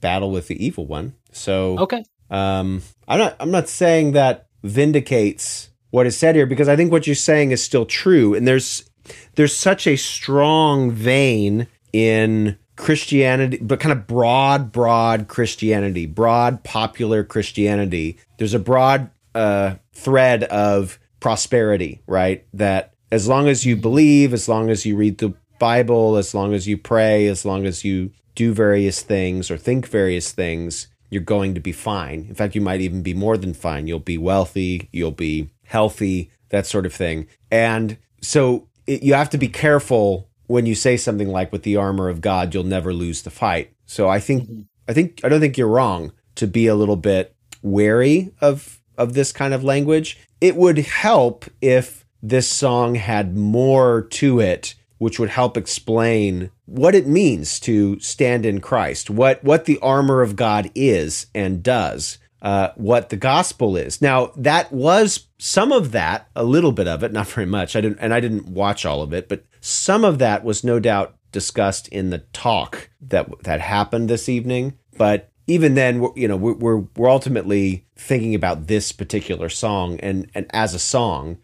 battle 0.02 0.30
with 0.30 0.48
the 0.48 0.64
evil 0.64 0.86
one. 0.86 1.16
So, 1.32 1.80
Okay. 1.80 2.04
um, 2.30 2.84
I'm 3.08 3.18
not. 3.18 3.36
I'm 3.40 3.50
not 3.52 3.68
saying 3.68 4.12
that 4.12 4.46
vindicates 4.64 5.70
what 5.90 6.06
is 6.06 6.16
said 6.16 6.36
here 6.36 6.46
because 6.46 6.70
I 6.70 6.76
think 6.76 6.92
what 6.92 7.08
you're 7.08 7.16
saying 7.16 7.50
is 7.50 7.64
still 7.64 7.86
true, 7.88 8.36
and 8.36 8.48
there's 8.48 8.88
there's 9.36 9.56
such 9.56 9.88
a 9.88 9.96
strong 9.96 10.92
vein 10.92 11.66
in 11.92 12.58
Christianity, 12.82 13.60
but 13.62 13.80
kind 13.80 13.92
of 13.92 14.08
broad, 14.08 14.72
broad 14.72 15.28
Christianity, 15.28 16.08
broad 16.08 16.64
popular 16.64 17.24
Christianity. 17.24 18.18
There's 18.40 18.56
a 18.56 18.60
broad 18.60 19.12
uh, 19.36 19.76
thread 19.94 20.46
of 20.46 20.98
prosperity, 21.20 22.02
right? 22.08 22.44
That 22.56 22.96
as 23.12 23.28
long 23.28 23.48
as 23.48 23.68
you 23.68 23.76
believe, 23.76 24.34
as 24.34 24.50
long 24.50 24.72
as 24.72 24.84
you 24.84 24.96
read 24.96 25.20
the 25.20 25.36
Bible, 25.60 26.18
as 26.18 26.34
long 26.34 26.56
as 26.56 26.68
you 26.68 26.76
pray, 26.76 27.28
as 27.28 27.46
long 27.46 27.68
as 27.68 27.86
you 27.86 28.14
do 28.34 28.52
various 28.52 29.04
things 29.04 29.52
or 29.52 29.58
think 29.58 29.88
various 29.88 30.32
things, 30.32 30.88
you're 31.12 31.22
going 31.22 31.54
to 31.54 31.62
be 31.62 31.72
fine. 31.72 32.26
In 32.30 32.34
fact, 32.34 32.56
you 32.56 32.62
might 32.62 32.82
even 32.82 33.04
be 33.04 33.14
more 33.14 33.38
than 33.38 33.54
fine. 33.54 33.86
You'll 33.86 34.00
be 34.00 34.18
wealthy, 34.18 34.90
you'll 34.92 35.12
be 35.12 35.52
healthy, 35.66 36.32
that 36.50 36.66
sort 36.66 36.88
of 36.88 36.96
thing. 36.96 37.28
And 37.52 37.98
so 38.22 38.70
it, 38.88 39.04
you 39.04 39.14
have 39.14 39.30
to 39.30 39.38
be 39.38 39.50
careful 39.50 40.31
when 40.52 40.66
you 40.66 40.76
say 40.76 40.98
something 40.98 41.30
like 41.30 41.52
with 41.52 41.64
the 41.64 41.78
armor 41.78 42.10
of 42.10 42.22
God, 42.22 42.54
you'll 42.54 42.64
never 42.64 42.94
lose 42.94 43.22
the 43.22 43.30
fight. 43.30 43.74
So 43.86 44.10
I 44.10 44.20
think 44.20 44.68
I 44.88 44.94
think 44.94 45.22
I 45.24 45.30
don't 45.30 45.40
think 45.40 45.58
you're 45.58 45.68
wrong 45.68 46.12
to 46.36 46.48
be 46.48 46.68
a 46.68 46.76
little 46.76 46.96
bit 46.96 47.36
wary 47.62 48.32
of 48.42 48.82
of 48.98 49.14
this 49.14 49.32
kind 49.32 49.54
of 49.54 49.64
language. 49.64 50.20
It 50.40 50.56
would 50.56 50.78
help 50.78 51.46
if 51.62 52.06
this 52.22 52.48
song 52.48 52.96
had 52.96 53.36
more 53.36 54.04
to 54.12 54.40
it 54.40 54.76
which 55.02 55.18
would 55.18 55.30
help 55.30 55.58
explain 55.58 56.52
what 56.68 56.94
it 56.94 57.08
means 57.08 57.60
to 57.60 58.00
stand 58.00 58.46
in 58.46 58.62
Christ, 58.62 59.10
what 59.10 59.44
what 59.44 59.66
the 59.66 59.80
armor 59.80 60.22
of 60.22 60.36
God 60.36 60.70
is 60.76 61.26
and 61.34 61.64
does, 61.64 62.20
uh, 62.44 62.70
what 62.76 63.10
the 63.10 63.18
gospel 63.18 63.76
is. 63.76 64.00
Now 64.00 64.32
that 64.38 64.72
was 64.72 65.26
some 65.40 65.72
of 65.72 65.92
that, 65.94 66.30
a 66.36 66.44
little 66.44 66.72
bit 66.72 66.88
of 66.88 67.04
it, 67.04 67.12
not 67.12 67.28
very 67.30 67.48
much. 67.48 67.76
I 67.76 67.82
didn't, 67.82 67.98
and 67.98 68.14
I 68.14 68.20
didn't 68.20 68.50
watch 68.50 68.86
all 68.86 69.02
of 69.02 69.12
it, 69.12 69.28
but 69.28 69.44
some 69.62 70.04
of 70.04 70.20
that 70.20 70.44
was 70.44 70.64
no 70.64 70.80
doubt 70.80 71.16
discussed 71.32 71.88
in 71.88 72.10
the 72.10 72.20
talk 72.34 72.90
that 73.00 73.30
that 73.44 73.62
happened 73.62 74.10
this 74.10 74.28
evening. 74.28 74.78
But 74.98 75.32
even 75.48 75.76
then, 75.76 76.06
you 76.16 76.28
know, 76.28 76.36
we're, 76.36 76.78
we're 76.96 77.10
ultimately 77.10 77.86
thinking 77.96 78.36
about 78.36 78.68
this 78.68 78.92
particular 78.92 79.48
song, 79.50 80.00
and 80.02 80.30
and 80.36 80.48
as 80.52 80.74
a 80.74 80.80
song, 80.80 81.38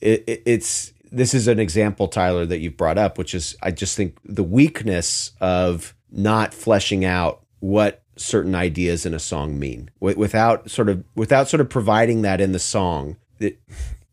it, 0.00 0.24
it's 0.26 0.92
this 1.12 1.34
is 1.34 1.48
an 1.48 1.58
example, 1.58 2.08
Tyler, 2.08 2.46
that 2.46 2.58
you've 2.58 2.76
brought 2.76 2.98
up, 2.98 3.18
which 3.18 3.34
is 3.34 3.56
I 3.62 3.70
just 3.70 3.96
think 3.96 4.18
the 4.24 4.44
weakness 4.44 5.32
of 5.40 5.94
not 6.10 6.54
fleshing 6.54 7.04
out 7.04 7.44
what 7.60 8.02
certain 8.16 8.54
ideas 8.54 9.06
in 9.06 9.14
a 9.14 9.18
song 9.18 9.58
mean 9.58 9.90
without 10.00 10.70
sort 10.70 10.88
of 10.88 11.04
without 11.14 11.48
sort 11.48 11.60
of 11.60 11.68
providing 11.68 12.22
that 12.22 12.40
in 12.40 12.52
the 12.52 12.58
song. 12.58 13.16
That 13.38 13.58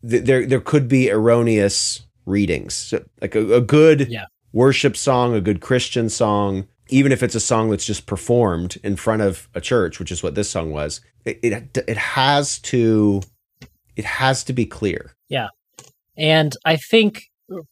there 0.02 0.46
there 0.46 0.60
could 0.60 0.88
be 0.88 1.10
erroneous 1.10 2.07
readings, 2.28 2.74
so, 2.74 3.04
like 3.20 3.34
a, 3.34 3.54
a 3.54 3.60
good 3.60 4.08
Yeah. 4.08 4.26
worship 4.52 4.96
song, 4.96 5.34
a 5.34 5.40
good 5.40 5.60
Christian 5.60 6.08
song. 6.08 6.66
Even 6.90 7.12
if 7.12 7.22
it's 7.22 7.34
a 7.34 7.40
song 7.40 7.68
that's 7.70 7.84
just 7.84 8.06
performed 8.06 8.78
in 8.82 8.96
front 8.96 9.20
of 9.22 9.48
a 9.54 9.60
church, 9.60 9.98
which 9.98 10.10
is 10.10 10.22
what 10.22 10.34
this 10.34 10.48
song 10.50 10.70
was, 10.70 11.00
it 11.24 11.38
it, 11.42 11.78
it 11.86 11.96
has 11.98 12.58
to 12.60 13.20
it 13.96 14.04
has 14.04 14.44
to 14.44 14.52
be 14.52 14.64
clear. 14.64 15.12
Yeah. 15.28 15.48
And 16.16 16.54
I 16.64 16.76
think 16.76 17.24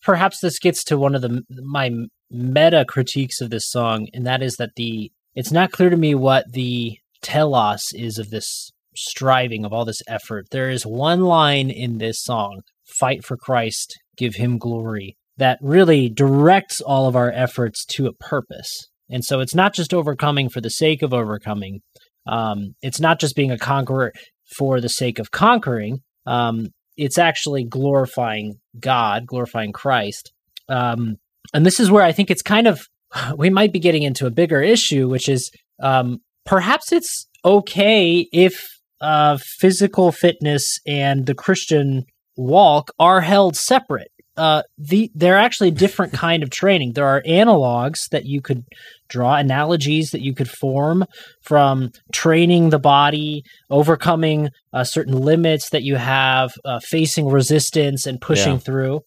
perhaps 0.03 0.41
this 0.41 0.59
gets 0.59 0.85
to 0.85 0.99
one 0.99 1.15
of 1.15 1.23
the 1.23 1.43
my 1.63 1.91
meta 2.31 2.85
critiques 2.87 3.41
of 3.41 3.51
this 3.51 3.71
song, 3.71 4.09
and 4.13 4.27
that 4.27 4.43
is 4.43 4.57
that 4.57 4.71
the 4.77 5.11
it's 5.35 5.53
not 5.53 5.73
clear 5.73 5.91
to 5.91 5.97
me 5.97 6.15
what 6.15 6.53
the 6.53 6.99
telos 7.23 7.93
is 7.95 8.19
of 8.19 8.31
this 8.31 8.71
striving 8.95 9.65
of 9.65 9.73
all 9.73 9.85
this 9.85 10.03
effort. 10.09 10.47
There 10.51 10.71
is 10.71 10.85
one 10.87 11.23
line 11.23 11.71
in 11.71 11.99
this 11.99 12.23
song, 12.23 12.63
"Fight 12.87 13.25
for 13.25 13.37
Christ, 13.37 13.95
give 14.17 14.37
Him 14.37 14.59
glory," 14.59 15.17
that 15.37 15.59
really 15.61 16.09
directs 16.09 16.81
all 16.81 17.07
of 17.07 17.17
our 17.17 17.31
efforts 17.31 17.85
to 17.87 18.07
a 18.07 18.13
purpose. 18.13 18.89
And 19.11 19.25
so 19.25 19.41
it's 19.41 19.55
not 19.55 19.75
just 19.75 19.95
overcoming 19.95 20.49
for 20.49 20.61
the 20.61 20.71
sake 20.71 21.03
of 21.03 21.15
overcoming. 21.15 21.81
Um, 22.27 22.75
it's 22.83 23.01
not 23.01 23.21
just 23.21 23.37
being 23.37 23.53
a 23.53 23.59
conqueror 23.59 24.13
for 24.57 24.81
the 24.81 24.89
sake 24.89 25.19
of 25.19 25.31
conquering. 25.31 25.99
Um, 26.27 26.69
it's 26.97 27.19
actually 27.19 27.65
glorifying 27.65 28.55
God, 28.81 29.27
glorifying 29.27 29.73
Christ. 29.73 30.33
Um, 30.69 31.17
and 31.55 31.65
this 31.65 31.79
is 31.79 31.91
where 31.91 32.03
I 32.03 32.13
think 32.13 32.31
it's 32.31 32.43
kind 32.43 32.67
of, 32.67 32.81
we 33.37 33.51
might 33.51 33.73
be 33.73 33.79
getting 33.79 34.03
into 34.03 34.27
a 34.27 34.31
bigger 34.31 34.63
issue, 34.63 35.09
which 35.09 35.29
is 35.29 35.51
um, 35.83 36.19
perhaps 36.45 36.93
it's 36.93 37.29
okay 37.45 38.27
if 38.33 38.67
uh, 39.01 39.39
physical 39.41 40.11
fitness 40.11 40.79
and 40.87 41.27
the 41.27 41.35
Christian 41.35 42.05
walk 42.37 42.91
are 42.99 43.21
held 43.21 43.57
separate. 43.57 44.09
Uh, 44.37 44.63
the 44.77 45.11
they're 45.15 45.39
actually 45.39 45.69
a 45.69 45.73
different 45.73 46.13
kind 46.27 46.43
of 46.43 46.51
training. 46.51 46.93
There 46.93 47.07
are 47.07 47.23
analogs 47.23 48.09
that 48.11 48.27
you 48.27 48.43
could 48.43 48.65
draw, 49.09 49.37
analogies 49.37 50.11
that 50.11 50.21
you 50.21 50.35
could 50.35 50.51
form 50.51 51.05
from 51.43 51.91
training 52.13 52.71
the 52.71 52.79
body, 52.79 53.43
overcoming 53.71 54.51
uh, 54.73 54.85
certain 54.85 55.15
limits 55.15 55.71
that 55.71 55.85
you 55.85 55.97
have, 55.97 56.53
uh, 56.65 56.81
facing 56.81 57.29
resistance 57.29 58.07
and 58.07 58.21
pushing 58.21 58.55
Yeah. 58.55 58.59
through. 58.59 59.01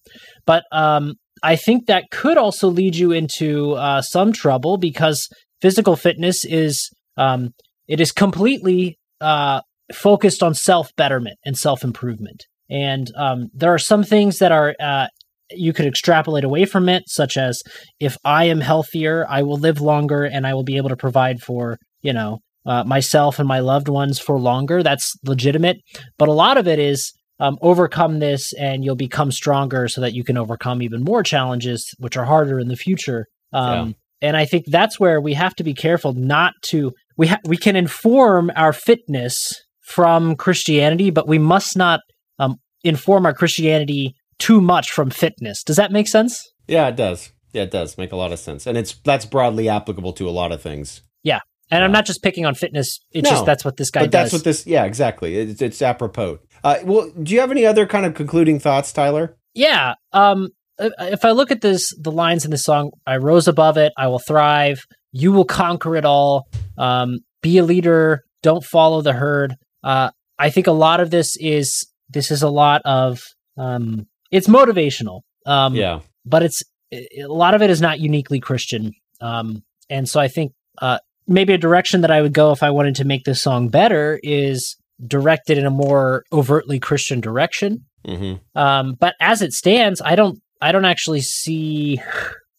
But 0.46 0.64
um, 0.72 1.16
I 1.44 1.56
think 1.56 1.86
that 1.86 2.10
could 2.12 2.38
also 2.38 2.68
lead 2.68 2.96
you 2.96 3.12
into 3.12 3.74
uh, 3.74 4.02
some 4.02 4.32
trouble 4.34 4.78
because 4.78 5.28
physical 5.62 5.96
fitness 5.96 6.44
is 6.46 6.90
um, 7.18 7.54
it 7.88 8.00
is 8.00 8.12
completely 8.12 8.98
uh, 9.22 9.62
focused 9.94 10.42
on 10.42 10.54
self 10.54 10.96
betterment 10.96 11.38
and 11.46 11.58
self 11.58 11.84
improvement. 11.84 12.46
And 12.70 13.08
um, 13.16 13.48
there 13.54 13.74
are 13.74 13.80
some 13.80 14.04
things 14.04 14.38
that 14.40 14.52
are 14.52 14.76
uh, 14.80 15.08
you 15.52 15.74
could 15.74 15.88
extrapolate 15.88 16.44
away 16.44 16.66
from 16.66 16.88
it, 16.90 17.04
such 17.08 17.38
as 17.38 17.62
if 18.00 18.18
I 18.24 18.46
am 18.46 18.60
healthier, 18.62 19.26
I 19.28 19.42
will 19.42 19.58
live 19.58 19.82
longer 19.82 20.24
and 20.24 20.46
I 20.46 20.54
will 20.54 20.64
be 20.64 20.78
able 20.78 20.90
to 20.90 20.96
provide 20.96 21.42
for 21.42 21.78
you 22.02 22.14
know 22.14 22.40
uh, 22.66 22.84
myself 22.84 23.40
and 23.40 23.48
my 23.48 23.60
loved 23.60 23.90
ones 23.90 24.20
for 24.20 24.40
longer. 24.40 24.84
That's 24.84 25.14
legitimate. 25.24 25.78
But 26.18 26.30
a 26.30 26.34
lot 26.34 26.58
of 26.58 26.68
it 26.68 26.80
is 26.80 27.12
um, 27.40 27.58
overcome 27.62 28.20
this 28.20 28.54
and 28.54 28.84
you'll 28.84 28.96
become 28.96 29.32
stronger 29.32 29.88
so 29.88 30.02
that 30.02 30.14
you 30.14 30.24
can 30.24 30.38
overcome 30.38 30.82
even 30.82 31.04
more 31.04 31.24
challenges, 31.24 31.94
which 31.98 32.18
are 32.18 32.26
harder 32.26 32.60
in 32.60 32.68
the 32.68 32.76
future. 32.76 33.26
Um, 33.54 33.96
And 34.22 34.36
I 34.36 34.46
think 34.46 34.66
that's 34.68 35.00
where 35.00 35.22
we 35.22 35.34
have 35.36 35.56
to 35.56 35.64
be 35.64 35.74
careful 35.74 36.14
not 36.14 36.52
to. 36.64 36.92
We 37.16 37.28
ha- 37.28 37.40
we 37.46 37.56
can 37.56 37.78
inform 37.78 38.52
our 38.56 38.74
fitness 38.74 39.54
from 39.82 40.36
Christianity, 40.36 41.10
but 41.10 41.28
we 41.28 41.40
must 41.40 41.78
not 41.78 42.02
um, 42.40 42.58
inform 42.84 43.26
our 43.26 43.34
Christianity 43.34 44.16
too 44.40 44.62
much 44.62 44.92
from 44.92 45.10
fitness. 45.10 45.64
Does 45.64 45.76
that 45.76 45.92
make 45.92 46.08
sense? 46.08 46.52
Yeah, 46.68 46.88
it 46.88 46.96
does. 46.96 47.32
Yeah, 47.54 47.64
it 47.64 47.72
does 47.72 47.98
make 47.98 48.12
a 48.12 48.16
lot 48.16 48.32
of 48.32 48.40
sense, 48.40 48.66
and 48.68 48.78
it's 48.78 48.94
that's 49.04 49.26
broadly 49.26 49.68
applicable 49.70 50.14
to 50.14 50.30
a 50.30 50.32
lot 50.32 50.52
of 50.52 50.62
things. 50.62 51.02
Yeah, 51.24 51.40
and 51.72 51.84
I'm 51.84 51.92
not 51.92 52.06
just 52.06 52.22
picking 52.24 52.46
on 52.46 52.56
fitness. 52.56 53.00
It's 53.12 53.26
No, 53.26 53.32
just 53.32 53.46
that's 53.46 53.66
what 53.66 53.78
this 53.78 53.90
guy 53.92 54.02
but 54.02 54.12
that's 54.12 54.32
what 54.34 54.44
this. 54.44 54.66
Yeah, 54.68 54.86
exactly. 54.86 55.36
It's, 55.36 55.62
it's 55.62 55.82
apropos. 55.82 56.40
Uh, 56.64 56.78
well, 56.84 57.12
do 57.22 57.34
you 57.34 57.40
have 57.40 57.52
any 57.52 57.66
other 57.66 57.86
kind 57.88 58.06
of 58.06 58.14
concluding 58.14 58.60
thoughts, 58.60 58.92
Tyler? 58.94 59.36
yeah. 59.54 59.96
Um, 60.14 60.50
if 60.78 60.94
if 61.00 61.26
I 61.26 61.32
look 61.32 61.52
at 61.52 61.62
this, 61.62 61.94
the 62.00 62.12
lines 62.12 62.46
in 62.46 62.52
the 62.52 62.58
song, 62.58 62.92
I 63.06 63.18
rose 63.18 63.48
above 63.48 63.78
it. 63.78 63.92
I 63.98 64.08
will 64.08 64.20
thrive. 64.20 64.80
You 65.12 65.32
will 65.32 65.46
conquer 65.46 65.96
it 65.96 66.06
all. 66.06 66.48
Um, 66.78 67.20
be 67.42 67.58
a 67.58 67.64
leader. 67.64 68.24
Don't 68.44 68.64
follow 68.64 69.02
the 69.02 69.14
herd. 69.14 69.56
Uh, 69.84 70.12
I 70.38 70.52
think 70.52 70.68
a 70.68 70.72
lot 70.72 71.00
of 71.02 71.10
this 71.10 71.36
is 71.38 71.88
this 72.10 72.32
is 72.32 72.44
a 72.44 72.50
lot 72.50 72.82
of 72.86 73.22
um, 73.58 74.08
it's 74.32 74.48
motivational. 74.48 75.22
Um, 75.46 75.76
yeah, 75.76 76.02
but 76.26 76.44
it's 76.44 76.64
a 76.92 77.26
lot 77.28 77.54
of 77.54 77.62
it 77.62 77.70
is 77.70 77.82
not 77.82 78.00
uniquely 78.00 78.40
Christian. 78.40 78.94
Um, 79.22 79.64
and 79.90 80.08
so 80.08 80.20
I 80.20 80.28
think 80.28 80.54
uh, 80.82 81.00
maybe 81.28 81.54
a 81.54 81.58
direction 81.58 82.02
that 82.02 82.12
I 82.12 82.22
would 82.22 82.34
go 82.34 82.52
if 82.52 82.64
I 82.64 82.72
wanted 82.72 82.96
to 82.96 83.06
make 83.06 83.24
this 83.24 83.42
song 83.42 83.70
better 83.70 84.20
is 84.24 84.76
directed 85.06 85.58
in 85.58 85.66
a 85.66 85.72
more 85.72 86.24
overtly 86.32 86.80
Christian 86.80 87.22
direction. 87.22 87.86
hmm 88.06 88.36
Um, 88.56 88.96
but 89.00 89.16
as 89.20 89.42
it 89.42 89.54
stands, 89.54 90.02
I 90.02 90.16
don't 90.16 90.40
I 90.62 90.72
don't 90.72 90.86
actually 90.86 91.22
see 91.22 92.02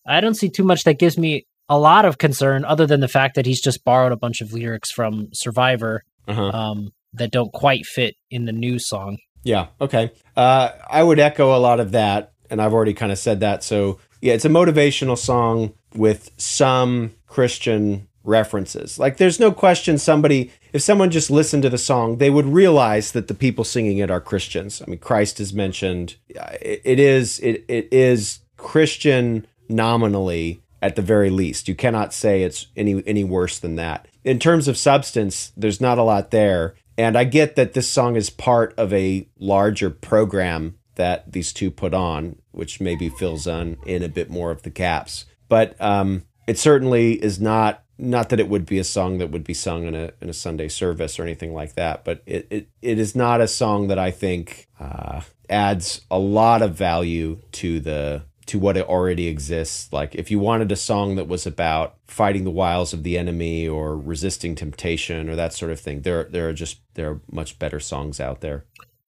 I 0.07 0.20
don't 0.20 0.35
see 0.35 0.49
too 0.49 0.64
much 0.64 0.85
that 0.85 0.99
gives 0.99 1.18
me 1.18 1.47
a 1.68 1.79
lot 1.79 2.05
of 2.05 2.18
concern 2.18 2.64
other 2.64 2.87
than 2.87 3.01
the 3.01 3.09
fact 3.09 3.37
that 3.37 3.47
he's 3.47 3.61
just 3.61 3.85
borrowed 3.85 4.12
a 4.12 4.16
bunch 4.16 4.41
of 4.41 4.53
lyrics 4.53 4.91
from 4.91 5.29
Survivor 5.33 6.03
uh-huh. 6.27 6.51
um, 6.51 6.93
that 7.12 7.31
don't 7.31 7.53
quite 7.53 7.87
fit 7.87 8.16
in 8.31 8.45
the 8.45 8.53
new 8.53 8.79
song. 8.79 9.18
Yeah. 9.43 9.68
Okay. 9.80 10.12
Uh, 10.36 10.70
I 10.88 11.03
would 11.03 11.18
echo 11.18 11.57
a 11.57 11.59
lot 11.59 11.80
of 11.80 11.93
that, 11.93 12.32
and 12.51 12.61
I've 12.61 12.72
already 12.72 12.95
kind 12.95 13.12
of 13.12 13.18
said 13.18 13.41
that. 13.41 13.62
So 13.64 13.99
yeah, 14.20 14.34
it's 14.34 14.45
a 14.45 14.51
motivational 14.51 15.16
song 15.16 15.74
with 15.95 16.30
some 16.36 17.14
Christian 17.26 18.09
references. 18.22 18.99
Like 18.99 19.16
there's 19.16 19.41
no 19.41 19.51
question 19.51 19.99
somebody 19.99 20.51
if 20.72 20.82
someone 20.82 21.11
just 21.11 21.30
listened 21.30 21.62
to 21.64 21.70
the 21.70 21.78
song, 21.78 22.18
they 22.18 22.30
would 22.30 22.47
realize 22.47 23.12
that 23.12 23.28
the 23.28 23.34
people 23.34 23.64
singing 23.64 23.99
it 23.99 24.11
are 24.11 24.20
Christians. 24.20 24.82
I 24.82 24.88
mean, 24.88 24.99
Christ 24.99 25.41
is 25.41 25.53
mentioned. 25.53 26.16
It, 26.28 26.82
it 26.84 27.01
is 27.01 27.38
it 27.41 27.64
it 27.68 27.88
is 27.93 28.41
Christian 28.57 29.47
nominally 29.68 30.62
at 30.82 30.97
the 30.97 31.03
very 31.03 31.30
least. 31.30 31.68
You 31.68 31.74
cannot 31.74 32.12
say 32.12 32.43
it's 32.43 32.66
any 32.76 33.03
any 33.07 33.24
worse 33.24 33.59
than 33.59 33.76
that. 33.76 34.07
In 34.22 34.38
terms 34.38 34.68
of 34.68 34.76
substance, 34.76 35.53
there's 35.57 35.80
not 35.80 35.99
a 35.99 36.03
lot 36.03 36.30
there. 36.30 36.74
And 36.99 37.16
I 37.16 37.24
get 37.24 37.57
that 37.57 37.72
this 37.72 37.88
song 37.88 38.16
is 38.16 38.30
part 38.30 38.74
of 38.76 38.93
a 38.93 39.28
larger 39.38 39.91
program 39.91 40.76
that 40.97 41.32
these 41.32 41.53
two 41.53 41.70
put 41.70 41.95
on, 41.95 42.36
which 42.53 42.80
maybe 42.80 43.09
fills 43.09 43.47
in, 43.47 43.78
in 43.86 44.03
a 44.03 44.09
bit 44.09 44.28
more 44.28 44.51
of 44.51 44.62
the 44.62 44.70
gaps. 44.70 45.24
But 45.49 45.80
um, 45.80 46.24
it 46.47 46.59
certainly 46.59 47.12
is 47.14 47.41
not 47.41 47.82
not 47.97 48.30
that 48.30 48.41
it 48.41 48.49
would 48.49 48.64
be 48.64 48.78
a 48.78 48.84
song 48.84 49.18
that 49.18 49.30
would 49.30 49.45
be 49.45 49.55
sung 49.55 49.84
in 49.84 49.95
a 49.95 50.12
in 50.20 50.28
a 50.28 50.34
Sunday 50.34 50.68
service 50.68 51.18
or 51.18 51.22
anything 51.22 51.55
like 51.55 51.74
that, 51.74 52.05
but 52.05 52.22
it 52.26 52.47
it, 52.51 52.68
it 52.82 52.99
is 52.99 53.14
not 53.14 53.41
a 53.41 53.49
song 53.49 53.88
that 53.88 53.99
I 53.99 54.11
think 54.11 54.68
uh, 54.78 55.20
adds 55.49 56.01
a 56.11 56.18
lot 56.18 56.62
of 56.62 56.74
value 56.74 57.41
to 57.53 57.80
the 57.80 58.22
to 58.51 58.59
what 58.59 58.76
it 58.76 58.88
already 58.88 59.28
exists. 59.28 59.92
Like 59.92 60.16
if 60.16 60.28
you 60.28 60.40
wanted 60.40 60.72
a 60.72 60.76
song 60.76 61.14
that 61.14 61.28
was 61.28 61.46
about 61.46 61.94
fighting 62.09 62.42
the 62.42 62.51
wiles 62.51 62.92
of 62.92 63.05
the 63.05 63.16
enemy 63.16 63.68
or 63.68 63.96
resisting 63.96 64.57
temptation 64.57 65.30
or 65.30 65.36
that 65.36 65.55
sort 65.55 65.70
of 65.70 65.78
thing, 65.78 66.03
there 66.03 66.24
there 66.24 66.48
are 66.48 66.53
just 66.53 66.80
there 66.94 67.11
are 67.11 67.20
much 67.30 67.61
better 67.61 67.78
songs 67.78 68.18
out 68.18 68.40
there. 68.40 68.64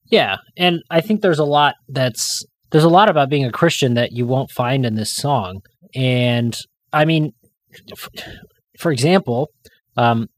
Yeah, 0.07 0.37
and 0.57 0.81
I 0.91 1.01
think 1.01 1.23
there's 1.23 1.41
a 1.41 1.45
lot 1.45 1.75
that's 1.89 2.45
there's 2.71 2.85
a 2.85 2.89
lot 2.89 3.09
about 3.09 3.31
being 3.31 3.45
a 3.45 3.51
Christian 3.51 3.95
that 3.95 4.13
you 4.13 4.27
won't 4.27 4.53
find 4.53 4.87
in 4.87 4.95
this 4.95 5.13
song. 5.13 5.63
And 5.93 6.57
I 6.93 7.05
mean, 7.05 7.33
for 8.79 8.93
example, 8.93 9.51
um, 9.97 10.29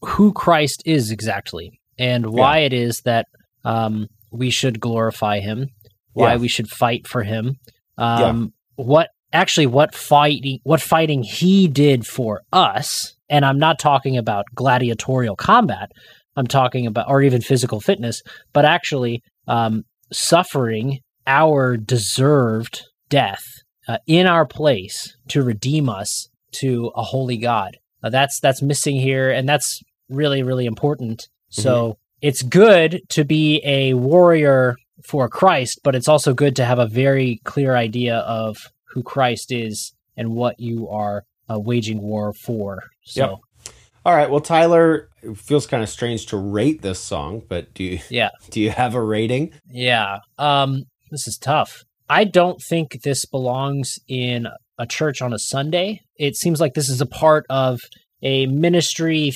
who 0.00 0.32
Christ 0.32 0.82
is 0.86 1.10
exactly, 1.10 1.78
and 1.98 2.30
why 2.30 2.60
yeah. 2.60 2.66
it 2.66 2.72
is 2.72 3.02
that 3.04 3.26
um, 3.66 4.06
we 4.32 4.48
should 4.48 4.80
glorify 4.80 5.40
Him, 5.40 5.66
why 6.14 6.32
yeah. 6.32 6.38
we 6.38 6.48
should 6.48 6.70
fight 6.70 7.06
for 7.06 7.24
Him, 7.24 7.56
um, 7.98 8.52
yeah. 8.78 8.84
what 8.84 9.08
actually 9.32 9.66
what 9.66 9.94
fighting 9.94 10.60
what 10.62 10.80
fighting 10.80 11.22
He 11.22 11.68
did 11.68 12.06
for 12.06 12.42
us. 12.52 13.14
And 13.28 13.44
I'm 13.44 13.58
not 13.58 13.78
talking 13.78 14.16
about 14.16 14.46
gladiatorial 14.54 15.36
combat. 15.36 15.90
I'm 16.34 16.46
talking 16.46 16.86
about, 16.86 17.10
or 17.10 17.20
even 17.20 17.42
physical 17.42 17.80
fitness, 17.80 18.22
but 18.52 18.64
actually 18.64 19.22
um, 19.48 19.82
suffering 20.12 21.00
our 21.26 21.76
deserved 21.76 22.84
death 23.10 23.42
uh, 23.88 23.98
in 24.06 24.26
our 24.26 24.46
place 24.46 25.16
to 25.28 25.42
redeem 25.42 25.88
us 25.88 26.28
to 26.52 26.90
a 26.94 27.02
holy 27.02 27.36
God. 27.36 27.76
Uh, 28.02 28.10
that's 28.10 28.38
that's 28.40 28.62
missing 28.62 28.96
here, 28.96 29.30
and 29.30 29.48
that's 29.48 29.82
really 30.08 30.42
really 30.42 30.66
important. 30.66 31.22
Mm-hmm. 31.52 31.62
So 31.62 31.98
it's 32.22 32.42
good 32.42 33.00
to 33.10 33.24
be 33.24 33.60
a 33.64 33.94
warrior 33.94 34.76
for 35.04 35.28
Christ, 35.28 35.80
but 35.84 35.94
it's 35.94 36.08
also 36.08 36.34
good 36.34 36.56
to 36.56 36.64
have 36.64 36.78
a 36.78 36.86
very 36.86 37.40
clear 37.44 37.76
idea 37.76 38.18
of 38.18 38.56
who 38.84 39.02
Christ 39.02 39.52
is 39.52 39.92
and 40.16 40.34
what 40.34 40.58
you 40.58 40.88
are 40.88 41.24
uh, 41.50 41.58
waging 41.58 42.00
war 42.00 42.32
for. 42.32 42.82
So. 43.04 43.20
Yep. 43.20 43.74
All 44.04 44.14
right. 44.14 44.30
Well, 44.30 44.40
Tyler, 44.40 45.08
it 45.22 45.36
feels 45.36 45.66
kind 45.66 45.82
of 45.82 45.88
strange 45.88 46.26
to 46.26 46.36
rate 46.36 46.82
this 46.82 46.98
song, 46.98 47.42
but 47.48 47.74
do 47.74 47.84
you? 47.84 47.98
Yeah. 48.08 48.30
Do 48.50 48.60
you 48.60 48.70
have 48.70 48.94
a 48.94 49.02
rating? 49.02 49.52
Yeah. 49.70 50.18
Um. 50.38 50.84
This 51.10 51.26
is 51.26 51.38
tough. 51.38 51.84
I 52.08 52.24
don't 52.24 52.60
think 52.68 53.02
this 53.02 53.24
belongs 53.24 53.98
in 54.08 54.46
a 54.78 54.86
church 54.86 55.20
on 55.20 55.32
a 55.32 55.38
Sunday. 55.38 56.00
It 56.16 56.36
seems 56.36 56.60
like 56.60 56.74
this 56.74 56.88
is 56.88 57.00
a 57.00 57.06
part 57.06 57.44
of 57.50 57.80
a 58.22 58.46
ministry 58.46 59.32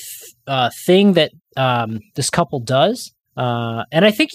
uh, 0.46 0.70
thing 0.86 1.14
that 1.14 1.32
um, 1.56 2.00
this 2.14 2.30
couple 2.30 2.60
does. 2.60 3.12
Uh, 3.36 3.84
and 3.92 4.04
I 4.04 4.10
think 4.10 4.30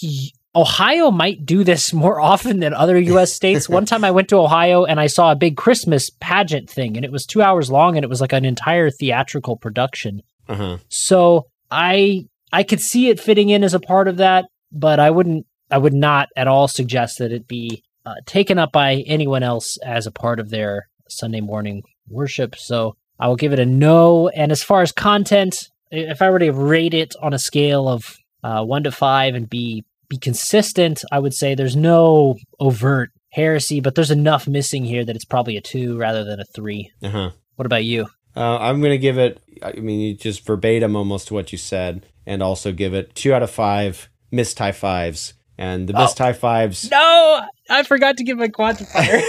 Ohio 0.57 1.11
might 1.11 1.45
do 1.45 1.63
this 1.63 1.93
more 2.03 2.19
often 2.19 2.59
than 2.59 2.73
other 2.73 2.99
U.S. 2.99 3.31
states. 3.31 3.69
One 3.69 3.85
time 3.85 4.03
I 4.03 4.11
went 4.11 4.29
to 4.29 4.37
Ohio 4.37 4.83
and 4.85 4.99
I 4.99 5.07
saw 5.07 5.31
a 5.31 5.35
big 5.35 5.55
Christmas 5.55 6.09
pageant 6.19 6.69
thing, 6.69 6.97
and 6.97 7.05
it 7.05 7.11
was 7.11 7.25
two 7.25 7.41
hours 7.41 7.69
long, 7.69 7.95
and 7.95 8.03
it 8.03 8.09
was 8.09 8.21
like 8.21 8.33
an 8.33 8.45
entire 8.45 8.89
theatrical 8.89 9.55
production. 9.55 10.21
Uh-huh. 10.49 10.77
So 10.89 11.45
I 11.69 12.27
I 12.51 12.63
could 12.63 12.81
see 12.81 13.09
it 13.09 13.19
fitting 13.19 13.49
in 13.49 13.63
as 13.63 13.73
a 13.73 13.79
part 13.79 14.07
of 14.07 14.17
that, 14.17 14.45
but 14.71 14.99
I 14.99 15.11
wouldn't. 15.11 15.45
I 15.69 15.77
would 15.77 15.93
not 15.93 16.29
at 16.35 16.47
all 16.47 16.67
suggest 16.69 17.19
that 17.19 17.33
it 17.33 17.45
be 17.45 17.83
uh, 18.05 18.15
taken 18.25 18.57
up 18.57 18.71
by 18.71 19.03
anyone 19.05 19.43
else 19.43 19.77
as 19.83 20.07
a 20.07 20.11
part 20.11 20.39
of 20.39 20.49
their 20.49 20.87
Sunday 21.09 21.41
morning 21.41 21.83
worship. 22.07 22.55
So 22.55 22.95
I 23.19 23.27
will 23.27 23.35
give 23.35 23.51
it 23.51 23.59
a 23.59 23.65
no. 23.65 24.29
And 24.29 24.49
as 24.51 24.63
far 24.63 24.81
as 24.81 24.93
content, 24.93 25.69
if 25.91 26.21
I 26.21 26.29
were 26.29 26.39
to 26.39 26.51
rate 26.51 26.93
it 26.93 27.15
on 27.21 27.33
a 27.33 27.39
scale 27.39 27.89
of 27.89 28.15
uh, 28.43 28.63
one 28.63 28.83
to 28.83 28.91
five 28.91 29.35
and 29.35 29.49
be 29.49 29.83
be 30.09 30.17
consistent, 30.17 31.03
I 31.11 31.19
would 31.19 31.33
say 31.33 31.55
there's 31.55 31.75
no 31.75 32.37
overt 32.59 33.11
heresy, 33.31 33.79
but 33.79 33.95
there's 33.95 34.11
enough 34.11 34.47
missing 34.47 34.83
here 34.83 35.05
that 35.05 35.15
it's 35.15 35.25
probably 35.25 35.57
a 35.57 35.61
two 35.61 35.97
rather 35.97 36.23
than 36.23 36.39
a 36.39 36.45
3 36.45 36.91
uh-huh. 37.03 37.31
What 37.55 37.65
about 37.65 37.83
you? 37.83 38.07
Uh, 38.35 38.57
I'm 38.59 38.79
going 38.81 38.91
to 38.91 38.99
give 38.99 39.17
it. 39.17 39.41
I 39.63 39.73
mean, 39.73 39.99
you 39.99 40.13
just 40.15 40.45
verbatim 40.45 40.95
almost 40.95 41.27
to 41.29 41.33
what 41.33 41.51
you 41.51 41.57
said, 41.57 42.05
and 42.25 42.43
also 42.43 42.71
give 42.71 42.93
it 42.93 43.15
two 43.15 43.33
out 43.33 43.41
of 43.41 43.49
five 43.49 44.09
missed 44.31 44.59
high 44.59 44.71
fives. 44.71 45.33
And 45.57 45.89
the 45.89 45.93
missed 45.93 46.21
oh. 46.21 46.25
high 46.25 46.33
fives. 46.33 46.91
No, 46.91 47.41
I 47.67 47.81
forgot 47.81 48.17
to 48.17 48.23
give 48.23 48.37
my 48.37 48.49
quantifier. 48.49 49.23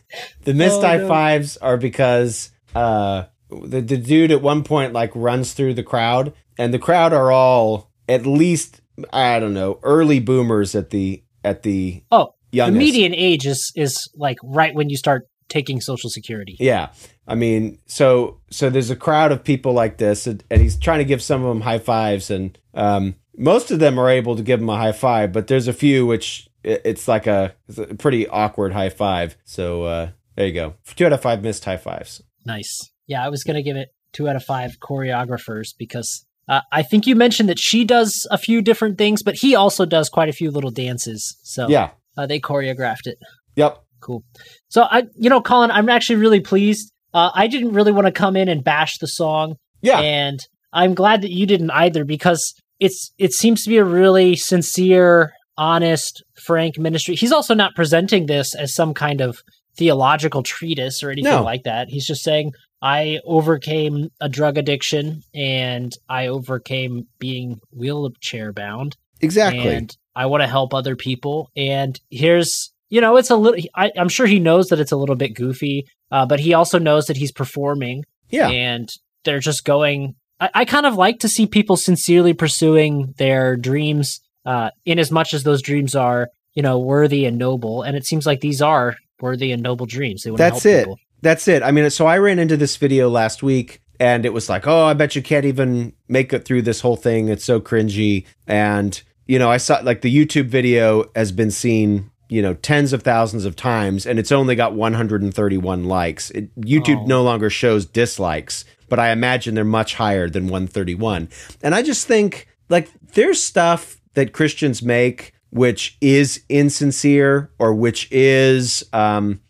the 0.44 0.54
missed 0.56 0.80
oh, 0.80 0.82
high 0.82 0.98
no. 0.98 1.08
fives 1.08 1.58
are 1.58 1.78
because 1.78 2.50
uh, 2.74 3.26
the, 3.52 3.82
the 3.82 3.98
dude 3.98 4.32
at 4.32 4.42
one 4.42 4.64
point 4.64 4.94
like 4.94 5.12
runs 5.14 5.54
through 5.54 5.76
the 5.76 5.84
crowd, 5.84 6.34
and 6.58 6.74
the 6.74 6.80
crowd 6.80 7.14
are 7.14 7.32
all 7.32 7.92
at 8.10 8.26
least 8.26 8.82
I 9.12 9.40
don't 9.40 9.54
know 9.54 9.80
early 9.84 10.20
boomers 10.20 10.76
at 10.76 10.90
the 10.90 11.24
at 11.44 11.64
the 11.64 12.04
oh 12.12 12.34
youngest. 12.52 12.74
the 12.74 12.86
median 12.86 13.14
age 13.14 13.46
is 13.46 13.72
is 13.76 14.10
like 14.16 14.38
right 14.44 14.74
when 14.74 14.90
you 14.90 14.98
start 14.98 15.28
taking 15.50 15.80
social 15.82 16.10
security. 16.10 16.58
Yeah. 16.60 16.90
I 17.28 17.36
mean, 17.36 17.80
so 17.86 18.40
so 18.50 18.70
there's 18.70 18.90
a 18.90 18.96
crowd 18.96 19.32
of 19.32 19.44
people 19.44 19.74
like 19.74 19.98
this, 19.98 20.28
and, 20.28 20.44
and 20.50 20.62
he's 20.62 20.78
trying 20.78 21.00
to 21.00 21.06
give 21.06 21.22
some 21.22 21.44
of 21.44 21.50
them 21.50 21.62
high 21.62 21.80
fives, 21.80 22.30
and 22.32 22.58
um, 22.74 23.16
most 23.36 23.72
of 23.72 23.80
them 23.80 24.00
are 24.00 24.10
able 24.10 24.36
to 24.36 24.44
give 24.44 24.62
him 24.62 24.70
a 24.70 24.78
high 24.78 24.92
five, 24.92 25.34
but 25.34 25.48
there's 25.48 25.68
a 25.68 25.74
few 25.74 26.06
which 26.06 26.48
it's 26.64 27.08
like 27.08 27.28
a, 27.28 27.54
it's 27.68 27.78
a 27.78 27.96
pretty 27.96 28.28
awkward 28.28 28.74
high 28.74 28.90
five. 28.90 29.38
So 29.44 29.84
uh, 29.84 30.10
there 30.36 30.48
you 30.48 30.54
go. 30.54 30.76
Two 30.96 31.06
out 31.06 31.14
of 31.14 31.22
five 31.22 31.44
missed 31.44 31.66
high 31.66 31.78
fives. 31.78 32.22
Nice. 32.46 32.92
Yeah, 33.08 33.26
I 33.26 33.30
was 33.30 33.44
gonna 33.44 33.64
give 33.64 33.78
it 33.78 33.90
two 34.14 34.30
out 34.30 34.36
of 34.36 34.44
five 34.44 34.78
choreographers 34.80 35.70
because 35.78 36.26
uh, 36.48 36.62
I 36.72 36.84
think 36.84 37.08
you 37.08 37.16
mentioned 37.16 37.50
that 37.50 37.60
she 37.60 37.84
does 37.84 38.26
a 38.32 38.38
few 38.38 38.62
different 38.62 38.98
things, 38.98 39.22
but 39.24 39.36
he 39.36 39.56
also 39.56 39.86
does 39.86 40.10
quite 40.10 40.30
a 40.30 40.34
few 40.34 40.52
little 40.52 40.72
dances. 40.72 41.38
So 41.44 41.68
yeah, 41.68 41.92
uh, 42.18 42.26
they 42.26 42.40
choreographed 42.40 43.06
it. 43.06 43.18
Yep. 43.56 43.84
Cool. 44.00 44.24
So 44.70 44.84
I, 44.84 45.04
you 45.16 45.30
know, 45.30 45.42
Colin, 45.42 45.72
I'm 45.72 45.90
actually 45.90 46.18
really 46.18 46.40
pleased. 46.40 46.92
Uh, 47.14 47.32
I 47.34 47.48
didn't 47.48 47.74
really 47.74 47.92
want 47.92 48.06
to 48.06 48.12
come 48.12 48.36
in 48.36 48.48
and 48.48 48.64
bash 48.64 48.98
the 49.00 49.08
song. 49.08 49.56
Yeah. 49.82 50.00
And 50.00 50.40
I'm 50.72 50.94
glad 50.94 51.22
that 51.24 51.32
you 51.32 51.46
didn't 51.46 51.72
either 51.72 52.06
because 52.06 52.54
it's 52.80 53.12
it 53.18 53.34
seems 53.34 53.64
to 53.64 53.70
be 53.70 53.78
a 53.78 53.84
really 53.84 54.36
sincere 54.36 55.34
honest, 55.58 56.24
frank 56.36 56.78
ministry. 56.78 57.16
He's 57.16 57.32
also 57.32 57.56
not 57.56 57.76
presenting 57.76 58.28
this 58.28 58.54
as 58.54 58.74
some 58.74 58.94
kind 58.94 59.22
of 59.22 59.42
theological 59.76 60.44
treatise 60.44 61.04
or 61.04 61.10
anything 61.10 61.32
no. 61.32 61.44
like 61.44 61.64
that. 61.64 61.90
He's 61.90 62.06
just 62.06 62.24
saying, 62.24 62.52
I 62.82 63.20
overcame 63.26 64.10
a 64.22 64.30
drug 64.30 64.58
addiction 64.58 65.24
and 65.34 65.94
I 66.08 66.28
overcame 66.28 67.08
being 67.20 67.60
wheelchair 67.72 68.54
bound. 68.54 68.96
Exactly. 69.22 69.68
And 69.68 69.98
I 70.16 70.28
want 70.28 70.42
to 70.42 70.48
help 70.48 70.74
other 70.74 70.96
people. 70.96 71.50
And 71.56 72.00
here's, 72.10 72.72
you 72.90 73.02
know, 73.02 73.18
it's 73.18 73.32
a 73.32 73.36
little, 73.36 73.60
I, 73.76 73.92
am 73.96 74.10
sure 74.10 74.28
he 74.28 74.40
knows 74.40 74.68
that 74.68 74.80
it's 74.80 74.92
a 74.92 74.98
little 74.98 75.16
bit 75.16 75.30
goofy, 75.30 75.88
uh, 76.12 76.26
but 76.26 76.40
he 76.40 76.54
also 76.54 76.78
knows 76.78 77.08
that 77.08 77.18
he's 77.18 77.32
performing. 77.32 78.04
Yeah. 78.30 78.50
And 78.50 78.90
they're 79.24 79.40
just 79.40 79.66
going, 79.66 80.16
I, 80.40 80.50
I 80.54 80.66
kind 80.66 80.86
of 80.86 80.96
like 80.96 81.20
to 81.20 81.30
see 81.30 81.48
people 81.48 81.78
sincerely 81.78 82.34
pursuing 82.34 83.14
their 83.18 83.56
dreams 83.56 84.20
uh, 84.46 84.70
in 84.86 85.00
as 85.00 85.12
much 85.12 85.34
as 85.34 85.44
those 85.44 85.62
dreams 85.62 85.96
are, 85.96 86.30
you 86.54 86.62
know, 86.62 86.80
worthy 86.80 87.26
and 87.26 87.38
noble. 87.38 87.82
And 87.82 87.98
it 87.98 88.06
seems 88.06 88.26
like 88.26 88.42
these 88.42 88.62
are 88.62 88.96
worthy 89.20 89.52
and 89.52 89.64
noble 89.64 89.86
dreams. 89.86 90.24
They 90.24 90.32
want 90.32 90.38
That's 90.38 90.62
to 90.62 90.70
help 90.70 90.80
it. 90.80 90.84
People. 90.84 91.00
That's 91.22 91.48
it. 91.48 91.64
I 91.64 91.72
mean, 91.72 91.90
so 91.90 92.06
I 92.06 92.18
ran 92.18 92.40
into 92.40 92.58
this 92.58 92.78
video 92.78 93.10
last 93.10 93.42
week 93.42 93.82
and 94.00 94.26
it 94.26 94.34
was 94.34 94.50
like, 94.50 94.68
oh, 94.68 94.86
I 94.86 94.94
bet 94.94 95.16
you 95.16 95.22
can't 95.22 95.46
even 95.46 95.94
make 96.08 96.32
it 96.34 96.46
through 96.46 96.62
this 96.64 96.82
whole 96.82 96.96
thing. 96.96 97.30
It's 97.30 97.44
so 97.44 97.60
cringy. 97.60 98.26
And, 98.46 99.02
you 99.26 99.40
know, 99.40 99.50
I 99.50 99.58
saw 99.58 99.80
like 99.84 100.02
the 100.02 100.16
YouTube 100.16 100.48
video 100.48 101.10
has 101.16 101.32
been 101.32 101.52
seen, 101.52 102.12
you 102.30 102.42
know, 102.42 102.54
tens 102.56 102.94
of 102.94 103.02
thousands 103.02 103.46
of 103.46 103.56
times 103.56 104.06
and 104.06 104.20
it's 104.20 104.32
only 104.32 104.56
got 104.56 104.74
131 104.74 105.86
likes. 105.86 106.30
It, 106.32 106.56
YouTube 106.62 107.02
oh. 107.02 107.06
no 107.06 107.24
longer 107.24 107.50
shows 107.50 107.86
dislikes, 107.86 108.66
but 108.90 109.00
I 109.00 109.12
imagine 109.12 109.56
they're 109.56 109.66
much 109.66 109.96
higher 109.96 110.30
than 110.30 110.44
131. 110.44 111.30
And 111.64 111.74
I 111.74 111.82
just 111.82 112.06
think 112.08 112.48
like 112.70 112.90
there's 113.14 113.42
stuff 113.42 114.00
that 114.14 114.34
Christians 114.34 114.84
make, 114.84 115.34
which 115.50 115.98
is 116.02 116.44
insincere 116.50 117.52
or 117.58 117.74
which 117.74 118.08
is 118.12 118.84
um, 118.94 119.42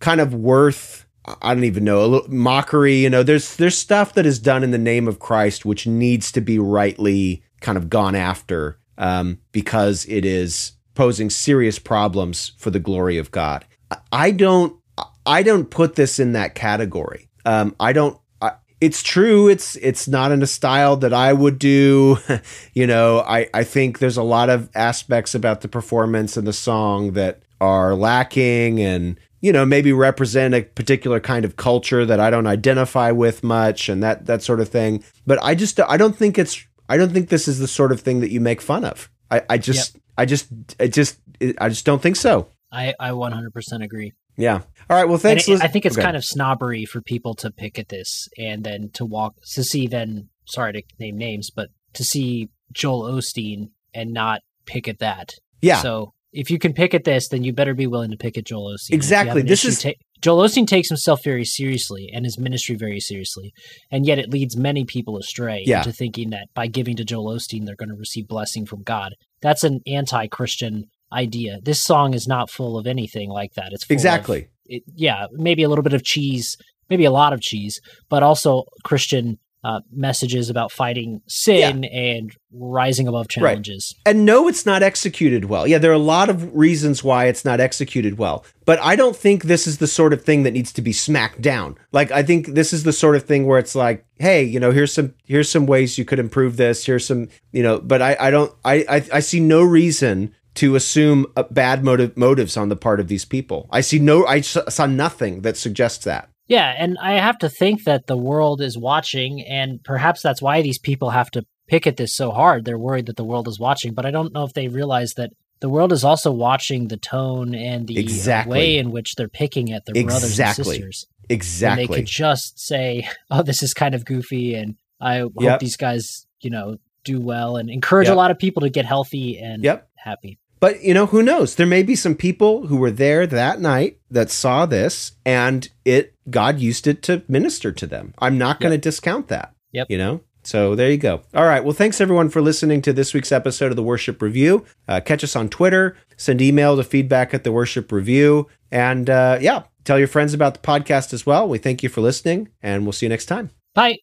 kind 0.00 0.20
of 0.20 0.34
worth 0.34 1.01
I 1.24 1.54
don't 1.54 1.64
even 1.64 1.84
know, 1.84 2.04
a 2.04 2.06
little 2.06 2.30
mockery. 2.30 2.96
You 2.96 3.10
know, 3.10 3.22
there's 3.22 3.56
there's 3.56 3.78
stuff 3.78 4.14
that 4.14 4.26
is 4.26 4.38
done 4.38 4.64
in 4.64 4.70
the 4.70 4.78
name 4.78 5.06
of 5.06 5.18
Christ 5.18 5.64
which 5.64 5.86
needs 5.86 6.32
to 6.32 6.40
be 6.40 6.58
rightly 6.58 7.42
kind 7.60 7.78
of 7.78 7.88
gone 7.88 8.14
after 8.14 8.78
um, 8.98 9.38
because 9.52 10.04
it 10.06 10.24
is 10.24 10.72
posing 10.94 11.30
serious 11.30 11.78
problems 11.78 12.52
for 12.58 12.70
the 12.70 12.80
glory 12.80 13.18
of 13.18 13.30
God. 13.30 13.64
I 14.10 14.30
don't 14.30 14.76
I 15.24 15.42
don't 15.42 15.70
put 15.70 15.94
this 15.94 16.18
in 16.18 16.32
that 16.32 16.54
category. 16.54 17.28
Um, 17.44 17.74
I 17.78 17.92
don't. 17.92 18.18
I, 18.40 18.52
it's 18.80 19.02
true. 19.02 19.48
It's 19.48 19.76
it's 19.76 20.08
not 20.08 20.32
in 20.32 20.42
a 20.42 20.46
style 20.46 20.96
that 20.96 21.12
I 21.12 21.32
would 21.32 21.58
do. 21.58 22.18
you 22.74 22.86
know, 22.86 23.20
I 23.20 23.48
I 23.54 23.64
think 23.64 23.98
there's 23.98 24.16
a 24.16 24.22
lot 24.22 24.50
of 24.50 24.68
aspects 24.74 25.34
about 25.34 25.60
the 25.60 25.68
performance 25.68 26.36
and 26.36 26.46
the 26.46 26.52
song 26.52 27.12
that 27.12 27.42
are 27.60 27.94
lacking, 27.94 28.80
and 28.80 29.18
you 29.42 29.52
know 29.52 29.66
maybe 29.66 29.92
represent 29.92 30.54
a 30.54 30.62
particular 30.62 31.20
kind 31.20 31.44
of 31.44 31.56
culture 31.56 32.06
that 32.06 32.18
I 32.18 32.30
don't 32.30 32.46
identify 32.46 33.10
with 33.10 33.44
much, 33.44 33.90
and 33.90 34.02
that 34.02 34.24
that 34.26 34.42
sort 34.42 34.60
of 34.60 34.68
thing. 34.70 35.04
But 35.26 35.38
I 35.42 35.54
just 35.54 35.78
I 35.80 35.98
don't 35.98 36.16
think 36.16 36.38
it's 36.38 36.64
I 36.88 36.96
don't 36.96 37.12
think 37.12 37.28
this 37.28 37.46
is 37.46 37.58
the 37.58 37.68
sort 37.68 37.92
of 37.92 38.00
thing 38.00 38.20
that 38.20 38.30
you 38.30 38.40
make 38.40 38.62
fun 38.62 38.84
of. 38.84 39.10
I 39.30 39.42
I 39.50 39.58
just 39.58 39.94
yep. 39.94 40.02
I 40.16 40.24
just 40.24 40.48
I 40.80 40.86
just 40.86 41.20
I 41.60 41.68
just 41.68 41.84
don't 41.84 42.00
think 42.00 42.16
so. 42.16 42.48
I 42.70 42.94
I 42.98 43.10
100% 43.10 43.84
agree. 43.84 44.12
Yeah. 44.36 44.62
All 44.88 44.96
right. 44.96 45.06
Well, 45.06 45.18
thanks. 45.18 45.46
It, 45.46 45.62
I 45.62 45.66
think 45.66 45.84
it's 45.84 45.96
okay. 45.96 46.04
kind 46.04 46.16
of 46.16 46.24
snobbery 46.24 46.86
for 46.86 47.02
people 47.02 47.34
to 47.34 47.50
pick 47.50 47.78
at 47.78 47.90
this 47.90 48.28
and 48.38 48.64
then 48.64 48.90
to 48.94 49.04
walk 49.04 49.34
to 49.52 49.62
see 49.62 49.86
then. 49.86 50.28
Sorry 50.46 50.72
to 50.72 50.82
name 50.98 51.18
names, 51.18 51.50
but 51.50 51.68
to 51.94 52.02
see 52.02 52.48
Joel 52.72 53.12
Osteen 53.12 53.70
and 53.94 54.12
not 54.12 54.40
pick 54.66 54.88
at 54.88 54.98
that. 55.00 55.30
Yeah. 55.60 55.76
So 55.76 56.14
if 56.32 56.50
you 56.50 56.58
can 56.58 56.72
pick 56.72 56.94
at 56.94 57.04
this, 57.04 57.28
then 57.28 57.44
you 57.44 57.52
better 57.52 57.74
be 57.74 57.86
willing 57.86 58.10
to 58.10 58.16
pick 58.16 58.38
at 58.38 58.44
Joel 58.44 58.74
Osteen. 58.74 58.94
Exactly. 58.94 59.42
This 59.42 59.64
is. 59.64 59.82
Ta- 59.82 59.90
Joel 60.20 60.44
Osteen 60.44 60.68
takes 60.68 60.88
himself 60.88 61.24
very 61.24 61.44
seriously 61.44 62.08
and 62.14 62.24
his 62.24 62.38
ministry 62.38 62.76
very 62.76 63.00
seriously, 63.00 63.52
and 63.90 64.06
yet 64.06 64.20
it 64.20 64.30
leads 64.30 64.56
many 64.56 64.84
people 64.84 65.18
astray 65.18 65.64
yeah. 65.66 65.78
into 65.78 65.92
thinking 65.92 66.30
that 66.30 66.46
by 66.54 66.68
giving 66.68 66.96
to 66.96 67.04
Joel 67.04 67.34
Osteen, 67.34 67.66
they're 67.66 67.74
going 67.74 67.88
to 67.88 67.96
receive 67.96 68.28
blessing 68.28 68.64
from 68.64 68.82
God. 68.82 69.14
That's 69.40 69.64
an 69.64 69.80
anti-Christian 69.86 70.84
idea. 71.12 71.58
This 71.62 71.82
song 71.82 72.14
is 72.14 72.28
not 72.28 72.50
full 72.50 72.78
of 72.78 72.86
anything 72.86 73.30
like 73.30 73.54
that. 73.54 73.70
It's 73.72 73.84
exactly. 73.90 74.42
Of, 74.42 74.48
it, 74.66 74.82
yeah, 74.94 75.26
maybe 75.32 75.64
a 75.64 75.68
little 75.68 75.82
bit 75.82 75.92
of 75.92 76.04
cheese, 76.04 76.56
maybe 76.88 77.04
a 77.04 77.10
lot 77.10 77.32
of 77.32 77.40
cheese, 77.40 77.80
but 78.08 78.22
also 78.22 78.64
Christian 78.84 79.38
uh, 79.64 79.80
messages 79.92 80.50
about 80.50 80.72
fighting 80.72 81.22
sin 81.28 81.84
yeah. 81.84 81.90
and 81.90 82.36
rising 82.52 83.06
above 83.06 83.28
challenges. 83.28 83.94
Right. 83.98 84.10
And 84.10 84.24
no, 84.24 84.48
it's 84.48 84.66
not 84.66 84.82
executed 84.82 85.44
well. 85.44 85.66
Yeah, 85.66 85.78
there 85.78 85.90
are 85.92 85.94
a 85.94 85.98
lot 85.98 86.28
of 86.28 86.54
reasons 86.54 87.04
why 87.04 87.26
it's 87.26 87.44
not 87.44 87.60
executed 87.60 88.18
well, 88.18 88.44
but 88.64 88.80
I 88.82 88.96
don't 88.96 89.16
think 89.16 89.44
this 89.44 89.66
is 89.66 89.78
the 89.78 89.86
sort 89.86 90.12
of 90.12 90.24
thing 90.24 90.42
that 90.42 90.50
needs 90.50 90.72
to 90.72 90.82
be 90.82 90.92
smacked 90.92 91.40
down. 91.40 91.78
Like 91.92 92.10
I 92.10 92.22
think 92.22 92.48
this 92.48 92.72
is 92.72 92.82
the 92.82 92.92
sort 92.92 93.14
of 93.14 93.24
thing 93.24 93.46
where 93.46 93.58
it's 93.58 93.74
like, 93.74 94.04
hey, 94.18 94.42
you 94.42 94.58
know, 94.58 94.72
here's 94.72 94.92
some 94.92 95.14
here's 95.26 95.48
some 95.48 95.66
ways 95.66 95.96
you 95.96 96.04
could 96.04 96.18
improve 96.18 96.56
this. 96.56 96.84
Here's 96.84 97.06
some, 97.06 97.28
you 97.52 97.62
know, 97.62 97.78
but 97.78 98.02
I 98.02 98.16
I 98.18 98.30
don't 98.30 98.52
I 98.64 98.84
I, 98.88 99.04
I 99.12 99.20
see 99.20 99.38
no 99.38 99.62
reason 99.62 100.34
to 100.54 100.74
assume 100.74 101.26
bad 101.50 101.82
motive, 101.84 102.16
motives 102.16 102.56
on 102.56 102.68
the 102.68 102.76
part 102.76 103.00
of 103.00 103.08
these 103.08 103.24
people. 103.24 103.68
I 103.70 103.80
see 103.80 103.98
no, 103.98 104.26
I 104.26 104.40
saw 104.40 104.86
nothing 104.86 105.42
that 105.42 105.56
suggests 105.56 106.04
that. 106.04 106.28
Yeah, 106.52 106.74
and 106.76 106.98
I 107.00 107.14
have 107.14 107.38
to 107.38 107.48
think 107.48 107.84
that 107.84 108.08
the 108.08 108.16
world 108.16 108.60
is 108.60 108.76
watching, 108.76 109.40
and 109.40 109.82
perhaps 109.82 110.20
that's 110.20 110.42
why 110.42 110.60
these 110.60 110.78
people 110.78 111.08
have 111.08 111.30
to 111.30 111.46
pick 111.66 111.86
at 111.86 111.96
this 111.96 112.14
so 112.14 112.30
hard. 112.30 112.66
They're 112.66 112.76
worried 112.76 113.06
that 113.06 113.16
the 113.16 113.24
world 113.24 113.48
is 113.48 113.58
watching, 113.58 113.94
but 113.94 114.04
I 114.04 114.10
don't 114.10 114.34
know 114.34 114.44
if 114.44 114.52
they 114.52 114.68
realize 114.68 115.14
that 115.14 115.30
the 115.60 115.70
world 115.70 115.94
is 115.94 116.04
also 116.04 116.30
watching 116.30 116.88
the 116.88 116.98
tone 116.98 117.54
and 117.54 117.88
the 117.88 117.96
uh, 117.96 118.00
exactly. 118.00 118.58
way 118.58 118.76
in 118.76 118.90
which 118.90 119.14
they're 119.14 119.30
picking 119.30 119.72
at 119.72 119.86
their 119.86 119.94
exactly. 119.96 120.04
brothers 120.04 120.38
and 120.38 120.54
sisters. 120.54 121.06
Exactly. 121.30 121.84
And 121.84 121.90
they 121.90 121.96
could 121.96 122.06
just 122.06 122.60
say, 122.60 123.08
"Oh, 123.30 123.42
this 123.42 123.62
is 123.62 123.72
kind 123.72 123.94
of 123.94 124.04
goofy," 124.04 124.54
and 124.54 124.76
I 125.00 125.20
hope 125.20 125.32
yep. 125.40 125.58
these 125.58 125.78
guys, 125.78 126.26
you 126.42 126.50
know, 126.50 126.76
do 127.02 127.18
well 127.18 127.56
and 127.56 127.70
encourage 127.70 128.08
yep. 128.08 128.14
a 128.14 128.18
lot 128.18 128.30
of 128.30 128.38
people 128.38 128.60
to 128.60 128.68
get 128.68 128.84
healthy 128.84 129.38
and 129.38 129.64
yep. 129.64 129.88
happy. 129.94 130.38
But 130.62 130.84
you 130.84 130.94
know, 130.94 131.06
who 131.06 131.24
knows? 131.24 131.56
There 131.56 131.66
may 131.66 131.82
be 131.82 131.96
some 131.96 132.14
people 132.14 132.68
who 132.68 132.76
were 132.76 132.92
there 132.92 133.26
that 133.26 133.60
night 133.60 133.98
that 134.12 134.30
saw 134.30 134.64
this 134.64 135.10
and 135.26 135.68
it 135.84 136.14
God 136.30 136.60
used 136.60 136.86
it 136.86 137.02
to 137.02 137.24
minister 137.26 137.72
to 137.72 137.84
them. 137.84 138.14
I'm 138.20 138.38
not 138.38 138.60
going 138.60 138.70
to 138.70 138.76
yep. 138.76 138.82
discount 138.82 139.26
that. 139.26 139.56
Yep. 139.72 139.88
You 139.90 139.98
know? 139.98 140.20
So 140.44 140.76
there 140.76 140.88
you 140.88 140.98
go. 140.98 141.22
All 141.34 141.46
right. 141.46 141.64
Well, 141.64 141.72
thanks 141.72 142.00
everyone 142.00 142.28
for 142.28 142.40
listening 142.40 142.80
to 142.82 142.92
this 142.92 143.12
week's 143.12 143.32
episode 143.32 143.72
of 143.72 143.76
the 143.76 143.82
Worship 143.82 144.22
Review. 144.22 144.64
Uh, 144.86 145.00
catch 145.00 145.24
us 145.24 145.34
on 145.34 145.48
Twitter. 145.48 145.96
Send 146.16 146.40
email 146.40 146.76
to 146.76 146.84
feedback 146.84 147.34
at 147.34 147.42
the 147.42 147.50
Worship 147.50 147.90
Review. 147.90 148.48
And 148.70 149.10
uh, 149.10 149.38
yeah, 149.40 149.64
tell 149.82 149.98
your 149.98 150.06
friends 150.06 150.32
about 150.32 150.54
the 150.54 150.60
podcast 150.60 151.12
as 151.12 151.26
well. 151.26 151.48
We 151.48 151.58
thank 151.58 151.82
you 151.82 151.88
for 151.88 152.02
listening, 152.02 152.50
and 152.62 152.84
we'll 152.84 152.92
see 152.92 153.06
you 153.06 153.10
next 153.10 153.26
time. 153.26 153.50
Bye. 153.74 153.98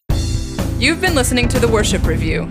You've 0.78 1.00
been 1.00 1.14
listening 1.14 1.48
to 1.48 1.58
the 1.58 1.68
Worship 1.68 2.04
Review. 2.06 2.50